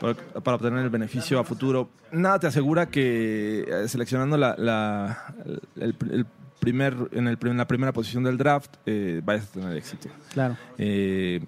para, 0.00 0.56
obtener 0.56 0.80
el 0.84 0.90
beneficio 0.90 1.38
a 1.38 1.44
futuro. 1.44 1.88
Nada 2.12 2.38
te 2.38 2.46
asegura 2.46 2.86
que 2.86 3.64
eh, 3.68 3.88
seleccionando 3.88 4.36
la, 4.36 4.54
la- 4.58 5.34
el, 5.76 5.94
el 6.10 6.26
primer, 6.60 6.94
en, 7.12 7.28
el, 7.28 7.38
en 7.42 7.56
la 7.56 7.66
primera 7.66 7.92
posición 7.92 8.24
del 8.24 8.36
draft 8.36 8.74
eh, 8.86 9.20
vayas 9.24 9.48
a 9.50 9.52
tener 9.60 9.76
éxito. 9.76 10.08
Claro. 10.32 10.56
Eh, 10.78 11.40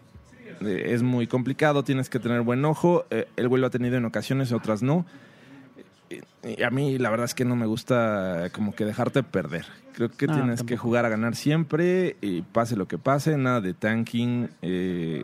eh, 0.60 0.82
es 0.86 1.02
muy 1.02 1.26
complicado, 1.26 1.82
tienes 1.84 2.08
que 2.10 2.18
tener 2.18 2.42
buen 2.42 2.64
ojo. 2.64 3.04
Eh, 3.10 3.26
el 3.36 3.48
güey 3.48 3.60
lo 3.60 3.66
ha 3.66 3.70
tenido 3.70 3.96
en 3.96 4.04
ocasiones, 4.04 4.52
otras 4.52 4.82
no. 4.82 5.06
Y 6.42 6.62
a 6.62 6.70
mí 6.70 6.98
la 6.98 7.08
verdad 7.10 7.26
es 7.26 7.34
que 7.34 7.44
no 7.44 7.54
me 7.54 7.66
gusta 7.66 8.48
como 8.52 8.74
que 8.74 8.84
dejarte 8.84 9.22
perder. 9.22 9.64
Creo 9.92 10.08
que 10.10 10.26
No, 10.26 10.34
tienes 10.34 10.62
que 10.64 10.76
jugar 10.76 11.04
a 11.04 11.08
ganar 11.08 11.36
siempre 11.36 12.16
y 12.20 12.42
pase 12.42 12.74
lo 12.76 12.88
que 12.88 12.98
pase, 12.98 13.36
nada 13.36 13.60
de 13.60 13.74
tanking. 13.74 14.48
Eh, 14.62 15.22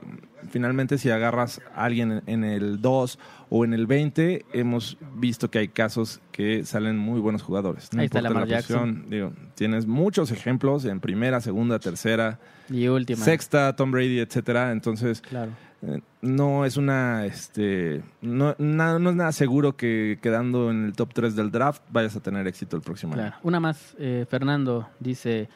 finalmente 0.51 0.99
si 0.99 1.11
agarras 1.11 1.61
a 1.75 1.85
alguien 1.85 2.23
en- 2.27 2.45
el 2.45 2.81
2 2.81 3.19
o 3.51 3.65
en 3.65 3.73
el 3.75 3.87
20, 3.87 4.45
hemos 4.53 4.97
visto 5.17 5.51
que 5.51 5.59
hay 5.59 5.69
casos 5.69 6.21
que 6.31 6.65
salen 6.65 6.99
muy 6.99 7.21
buenos 7.21 7.43
jugadores. 7.43 7.93
No 7.93 8.01
Ahí 8.01 8.07
está 8.07 8.19
importa 8.19 8.35
Lamar 8.35 8.49
la 8.49 8.57
posición, 8.57 9.07
digo, 9.09 9.33
tienes 9.55 9.87
muchos 9.87 10.31
ejemplos 10.31 10.85
en 10.85 11.01
primera, 11.01 11.41
segunda, 11.41 11.79
tercera, 11.79 12.39
Y 12.69 12.87
última. 12.89 13.25
sexta, 13.25 13.75
Tom 13.75 13.91
Brady, 13.91 14.19
etcétera. 14.21 14.73
Entonces, 14.73 15.21
Claro. 15.23 15.53
Eh, 15.87 16.01
no 16.23 16.65
es 16.65 16.77
una 16.77 17.25
este 17.27 18.03
no, 18.23 18.55
na- 18.59 18.99
no 18.99 19.11
es 19.11 19.17
nada 19.17 19.33
seguro 19.33 19.77
que 19.77 20.19
quedando 20.21 20.71
en 20.71 20.85
el 20.87 20.93
top 20.95 21.13
3 21.15 21.37
del 21.37 21.51
draft 21.51 21.83
vayas 21.91 22.17
a 22.17 22.21
tener 22.21 22.47
éxito 22.47 22.77
el 22.77 22.83
próximo 22.83 23.13
Claro. 23.15 23.29
año. 23.35 23.41
Una 23.43 23.61
más, 23.61 23.95
eh, 23.99 24.27
Fernando 24.29 24.89
dice, 25.01 25.49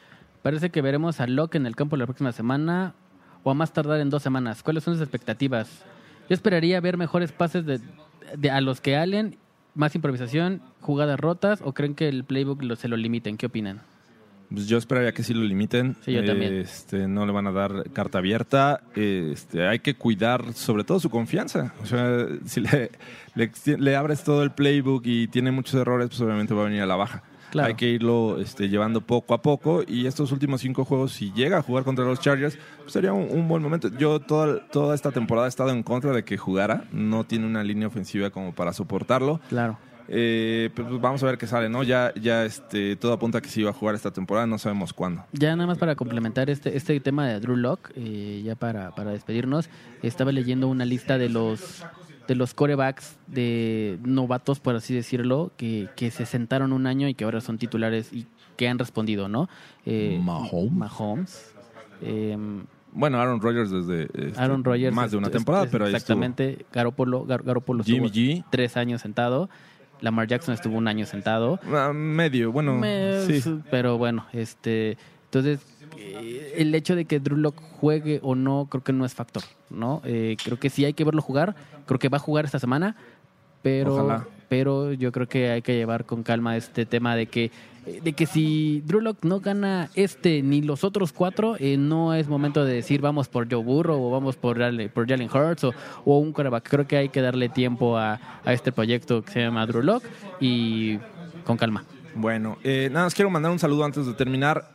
parece 0.43 0.71
que 0.71 0.83
veremos 0.83 1.21
a 1.21 1.27
Locke 1.27 1.57
en 1.57 1.67
el 1.67 1.75
campo 1.77 1.97
la 1.97 2.07
próxima 2.07 2.33
semana 2.33 2.95
o 3.43 3.51
a 3.51 3.55
más 3.55 3.73
tardar 3.73 4.01
en 4.01 4.11
dos 4.11 4.23
semanas. 4.23 4.63
¿Cuáles 4.63 4.85
son 4.85 4.95
sus 4.95 5.03
expectativas? 5.03 5.69
Yo 6.29 6.35
esperaría 6.35 6.81
ver 6.81 6.97
mejores 6.97 7.33
pases 7.33 7.67
de, 7.67 7.81
de- 8.37 8.51
a 8.51 8.61
los 8.61 8.81
que 8.81 8.97
Allen, 8.97 9.37
más 9.75 9.95
improvisación, 9.95 10.61
jugadas 10.81 11.19
rotas 11.19 11.61
o 11.65 11.73
creen 11.73 11.95
que 11.95 12.09
el 12.09 12.25
playbook 12.25 12.63
lo- 12.63 12.77
se 12.77 12.87
lo 12.89 12.97
limiten. 12.97 13.37
¿Qué 13.37 13.47
opinan? 13.47 13.81
Pues 14.53 14.67
yo 14.67 14.79
esperaría 14.79 15.13
que 15.13 15.23
sí 15.23 15.33
lo 15.33 15.45
limiten. 15.45 15.97
Sí, 16.05 16.13
yo 16.13 16.25
también. 16.25 16.55
Este, 16.55 17.07
no 17.07 17.25
le 17.25 17.33
van 17.33 17.47
a 17.47 17.53
dar 17.53 17.91
carta 17.93 18.19
abierta. 18.19 18.83
Este, 18.97 19.67
hay 19.67 19.79
que 19.79 19.95
cuidar 19.95 20.53
sobre 20.55 20.83
todo 20.83 20.99
su 20.99 21.09
confianza. 21.09 21.73
O 21.83 21.87
sea, 21.87 22.27
si 22.45 22.61
le, 22.61 22.91
le, 23.37 23.51
le 23.79 23.97
abres 23.97 24.25
todo 24.25 24.43
el 24.43 24.51
playbook 24.51 25.03
y 25.07 25.29
tiene 25.29 25.53
muchos 25.53 25.75
errores, 25.75 26.09
pues 26.09 26.21
obviamente 26.21 26.53
va 26.53 26.63
a 26.63 26.65
venir 26.65 26.83
a 26.83 26.87
la 26.87 26.97
baja. 26.97 27.23
Claro. 27.53 27.69
Hay 27.69 27.75
que 27.75 27.89
irlo 27.89 28.41
este, 28.41 28.69
llevando 28.69 29.01
poco 29.01 29.35
a 29.35 29.43
poco 29.43 29.83
y 29.87 30.07
estos 30.07 30.31
últimos 30.31 30.61
cinco 30.61 30.85
juegos, 30.85 31.13
si 31.13 31.33
llega 31.33 31.59
a 31.59 31.63
jugar 31.63 31.83
contra 31.83 32.05
los 32.05 32.21
Chargers, 32.21 32.57
pues 32.79 32.93
sería 32.93 33.13
un, 33.13 33.29
un 33.31 33.49
buen 33.49 33.63
momento. 33.63 33.89
Yo 33.99 34.21
toda, 34.21 34.67
toda 34.69 34.95
esta 34.95 35.11
temporada 35.11 35.47
he 35.47 35.49
estado 35.49 35.71
en 35.71 35.83
contra 35.83 36.13
de 36.13 36.25
que 36.25 36.37
jugara. 36.37 36.85
No 36.93 37.25
tiene 37.25 37.47
una 37.47 37.65
línea 37.65 37.89
ofensiva 37.89 38.31
como 38.31 38.53
para 38.53 38.73
soportarlo. 38.73 39.41
Claro. 39.49 39.79
Eh, 40.13 40.71
pues 40.75 40.89
vamos 41.01 41.23
a 41.23 41.27
ver 41.27 41.39
qué 41.39 41.47
sale, 41.47 41.69
¿no? 41.69 41.85
Ya, 41.85 42.13
ya 42.21 42.45
este, 42.45 42.97
todo 42.97 43.13
apunta 43.13 43.39
a 43.39 43.41
que 43.41 43.49
sí 43.49 43.63
va 43.63 43.71
a 43.71 43.73
jugar 43.73 43.95
esta 43.95 44.11
temporada, 44.11 44.45
no 44.47 44.59
sabemos 44.59 44.93
cuándo. 44.93 45.25
Ya 45.33 45.55
nada 45.55 45.69
más 45.69 45.79
para 45.79 45.95
complementar 45.95 46.51
este, 46.51 46.77
este 46.77 46.99
tema 46.99 47.29
de 47.29 47.39
Drew 47.39 47.57
Lock, 47.57 47.93
ya 47.95 48.57
para, 48.57 48.93
para 48.95 49.13
despedirnos, 49.13 49.71
estaba 50.03 50.33
leyendo 50.33 50.67
una 50.69 50.85
lista 50.85 51.17
de 51.17 51.29
los 51.29 51.85
de 52.27 52.35
los 52.37 52.55
corebacks 52.55 53.19
de 53.27 53.99
novatos, 54.05 54.61
por 54.61 54.77
así 54.77 54.95
decirlo, 54.95 55.51
que, 55.57 55.89
que 55.97 56.11
se 56.13 56.27
sentaron 56.27 56.73
un 56.73 56.87
año 56.87 57.09
y 57.09 57.15
que 57.15 57.25
ahora 57.25 57.41
son 57.41 57.59
titulares 57.59 58.13
y 58.13 58.27
que 58.57 58.69
han 58.69 58.79
respondido, 58.79 59.29
¿no? 59.29 59.49
Eh, 59.85 60.21
Mahomes. 60.23 60.71
Mahomes. 60.73 61.55
em, 62.03 62.65
Bueno, 62.93 63.21
Aaron 63.21 63.41
Rodgers 63.41 63.71
desde 63.71 64.03
este, 64.29 64.41
Aaron 64.41 64.63
Rodgers. 64.63 64.95
más 64.95 65.11
de 65.11 65.17
una 65.17 65.31
temporada, 65.31 65.67
pero 65.71 65.87
ahí. 65.87 65.93
Exactamente. 65.95 66.67
Garoppolo, 66.73 67.25
Gar- 67.27 67.43
Garoppolo 67.45 67.83
Jimmy 67.83 68.11
G. 68.11 68.45
tres 68.51 68.77
años 68.77 69.01
sentado. 69.01 69.49
Lamar 70.01 70.27
Jackson 70.27 70.55
estuvo 70.55 70.77
un 70.79 70.89
año 70.89 71.07
sentado. 71.07 71.59
Ah, 71.73 71.93
medio, 71.95 72.53
bueno, 72.53 72.75
Me- 72.75 73.23
sí. 73.27 73.43
Pero 73.71 73.99
bueno, 73.99 74.27
este, 74.33 74.97
entonces 75.25 75.61
eh, 75.97 76.55
el 76.57 76.75
hecho 76.75 76.97
de 76.97 77.05
que 77.05 77.21
Drew 77.21 77.37
Lock 77.37 77.61
juegue 77.81 78.21
o 78.23 78.35
no, 78.35 78.67
creo 78.71 78.83
que 78.83 78.93
no 78.93 79.05
es 79.05 79.15
factor, 79.15 79.43
¿no? 79.69 80.01
Eh, 80.05 80.37
creo 80.43 80.59
que 80.59 80.71
sí 80.71 80.85
hay 80.85 80.93
que 80.95 81.05
verlo 81.05 81.21
jugar. 81.23 81.55
Creo 81.87 81.99
que 81.99 82.09
va 82.09 82.17
a 82.17 82.21
jugar 82.21 82.45
esta 82.45 82.59
semana, 82.59 82.97
pero, 83.63 83.95
Ojalá. 83.95 84.27
Pero 84.51 84.93
yo 84.93 85.13
creo 85.13 85.27
que 85.27 85.51
hay 85.51 85.63
que 85.63 85.75
llevar 85.75 86.05
con 86.05 86.23
calma 86.23 86.59
este 86.59 86.85
tema 86.85 87.17
de 87.17 87.27
que 87.27 87.51
de 88.03 88.13
que 88.13 88.27
si 88.27 88.83
Drew 88.85 89.01
Lock 89.01 89.25
no 89.25 89.41
gana 89.41 89.89
este 89.95 90.43
ni 90.43 90.61
los 90.61 90.85
otros 90.85 91.13
cuatro, 91.13 91.57
eh, 91.59 91.79
no 91.79 92.13
es 92.13 92.29
momento 92.29 92.65
de 92.65 92.75
decir 92.75 93.01
vamos 93.01 93.29
por 93.29 93.51
Joe 93.51 93.65
Burrow 93.65 93.99
o 93.99 94.11
vamos 94.11 94.37
por, 94.37 94.59
por 94.91 95.09
Jalen 95.09 95.31
Hurts 95.33 95.65
o, 95.65 95.75
o 96.05 96.19
un 96.19 96.33
quarterback. 96.33 96.69
Creo 96.69 96.87
que 96.87 96.99
hay 96.99 97.09
que 97.09 97.23
darle 97.23 97.49
tiempo 97.49 97.97
a, 97.97 98.21
a 98.45 98.53
este 98.53 98.71
proyecto 98.71 99.23
que 99.23 99.33
se 99.33 99.41
llama 99.41 99.65
Drew 99.67 99.83
Lock 99.83 100.05
y 100.41 100.99
con 101.45 101.57
calma. 101.57 101.85
Bueno, 102.15 102.59
eh, 102.65 102.91
nada 102.93 103.07
más 103.07 103.15
quiero 103.15 103.31
mandar 103.31 103.51
un 103.53 103.59
saludo 103.59 103.85
antes 103.85 104.05
de 104.05 104.13
terminar. 104.13 104.69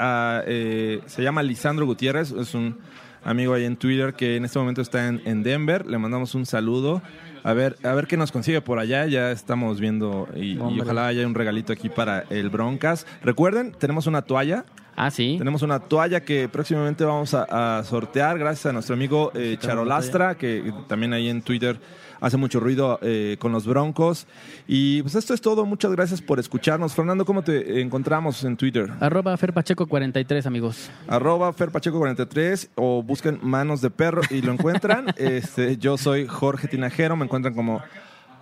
eh, 0.47 1.01
se 1.05 1.21
llama 1.21 1.43
Lisandro 1.43 1.85
Gutiérrez, 1.85 2.31
es 2.31 2.55
un 2.55 2.77
amigo 3.23 3.53
ahí 3.53 3.65
en 3.65 3.75
Twitter 3.75 4.13
que 4.13 4.37
en 4.37 4.45
este 4.45 4.57
momento 4.57 4.81
está 4.81 5.07
en, 5.07 5.21
en 5.25 5.43
Denver. 5.43 5.85
Le 5.85 5.97
mandamos 5.97 6.33
un 6.33 6.45
saludo. 6.45 7.01
A 7.45 7.53
ver, 7.53 7.77
a 7.83 7.93
ver 7.93 8.07
qué 8.07 8.17
nos 8.17 8.31
consigue 8.31 8.59
por 8.59 8.79
allá. 8.79 9.05
Ya 9.05 9.29
estamos 9.29 9.79
viendo 9.79 10.27
y, 10.35 10.53
y 10.53 10.79
ojalá 10.81 11.05
haya 11.05 11.27
un 11.27 11.35
regalito 11.35 11.71
aquí 11.71 11.89
para 11.89 12.21
el 12.31 12.49
Broncas. 12.49 13.05
Recuerden, 13.21 13.71
tenemos 13.71 14.07
una 14.07 14.23
toalla. 14.23 14.65
Ah, 14.95 15.11
sí. 15.11 15.35
Tenemos 15.37 15.61
una 15.61 15.79
toalla 15.79 16.21
que 16.21 16.47
próximamente 16.47 17.03
vamos 17.03 17.33
a, 17.33 17.79
a 17.79 17.83
sortear 17.83 18.39
gracias 18.39 18.67
a 18.67 18.73
nuestro 18.73 18.95
amigo 18.95 19.31
eh, 19.35 19.57
Charolastra, 19.59 20.35
que 20.35 20.73
también 20.87 21.13
ahí 21.13 21.29
en 21.29 21.41
Twitter 21.41 21.79
hace 22.21 22.37
mucho 22.37 22.59
ruido 22.59 22.99
eh, 23.01 23.37
con 23.39 23.51
los 23.51 23.65
Broncos. 23.65 24.27
Y 24.67 25.01
pues 25.01 25.15
esto 25.15 25.33
es 25.33 25.41
todo. 25.41 25.65
Muchas 25.65 25.91
gracias 25.91 26.21
por 26.21 26.39
escucharnos. 26.39 26.93
Fernando, 26.93 27.25
¿cómo 27.25 27.43
te 27.43 27.81
encontramos 27.81 28.43
en 28.43 28.57
Twitter? 28.57 28.89
Arroba 28.99 29.37
FerPacheco43, 29.37 30.45
amigos. 30.45 30.89
Arroba 31.07 31.53
FerPacheco43 31.53 32.69
o 32.75 33.03
busquen 33.03 33.39
Manos 33.41 33.81
de 33.81 33.89
Perro 33.89 34.21
y 34.29 34.41
lo 34.41 34.53
encuentran. 34.53 35.07
este, 35.17 35.77
yo 35.77 35.97
soy 35.97 36.25
Jorge 36.25 36.67
Tinajero, 36.67 37.15
me 37.15 37.25
encuentran 37.25 37.53
como 37.53 37.81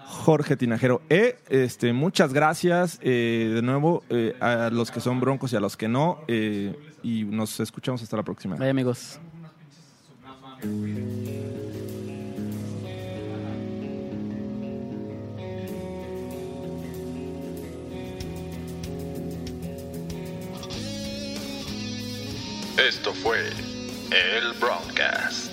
Jorge 0.06 0.56
Tinajero 0.56 1.02
E. 1.10 1.38
Este, 1.50 1.94
muchas 1.94 2.34
gracias 2.34 3.00
eh, 3.02 3.52
de 3.54 3.62
nuevo 3.62 4.04
eh, 4.10 4.36
a 4.40 4.70
los 4.72 4.92
que 4.92 5.00
son 5.00 5.20
broncos 5.20 5.54
y 5.54 5.56
a 5.56 5.60
los 5.60 5.78
que 5.78 5.88
no. 5.88 6.24
eh, 6.28 6.76
y 7.04 7.26
nos 7.26 7.60
escuchamos 7.60 8.02
hasta 8.02 8.18
la 8.18 8.24
próxima. 8.24 8.56
Bye, 8.56 8.70
amigos. 8.70 9.20
Esto 22.78 23.14
fue 23.14 23.50
el 24.12 24.54
Broadcast. 24.60 25.53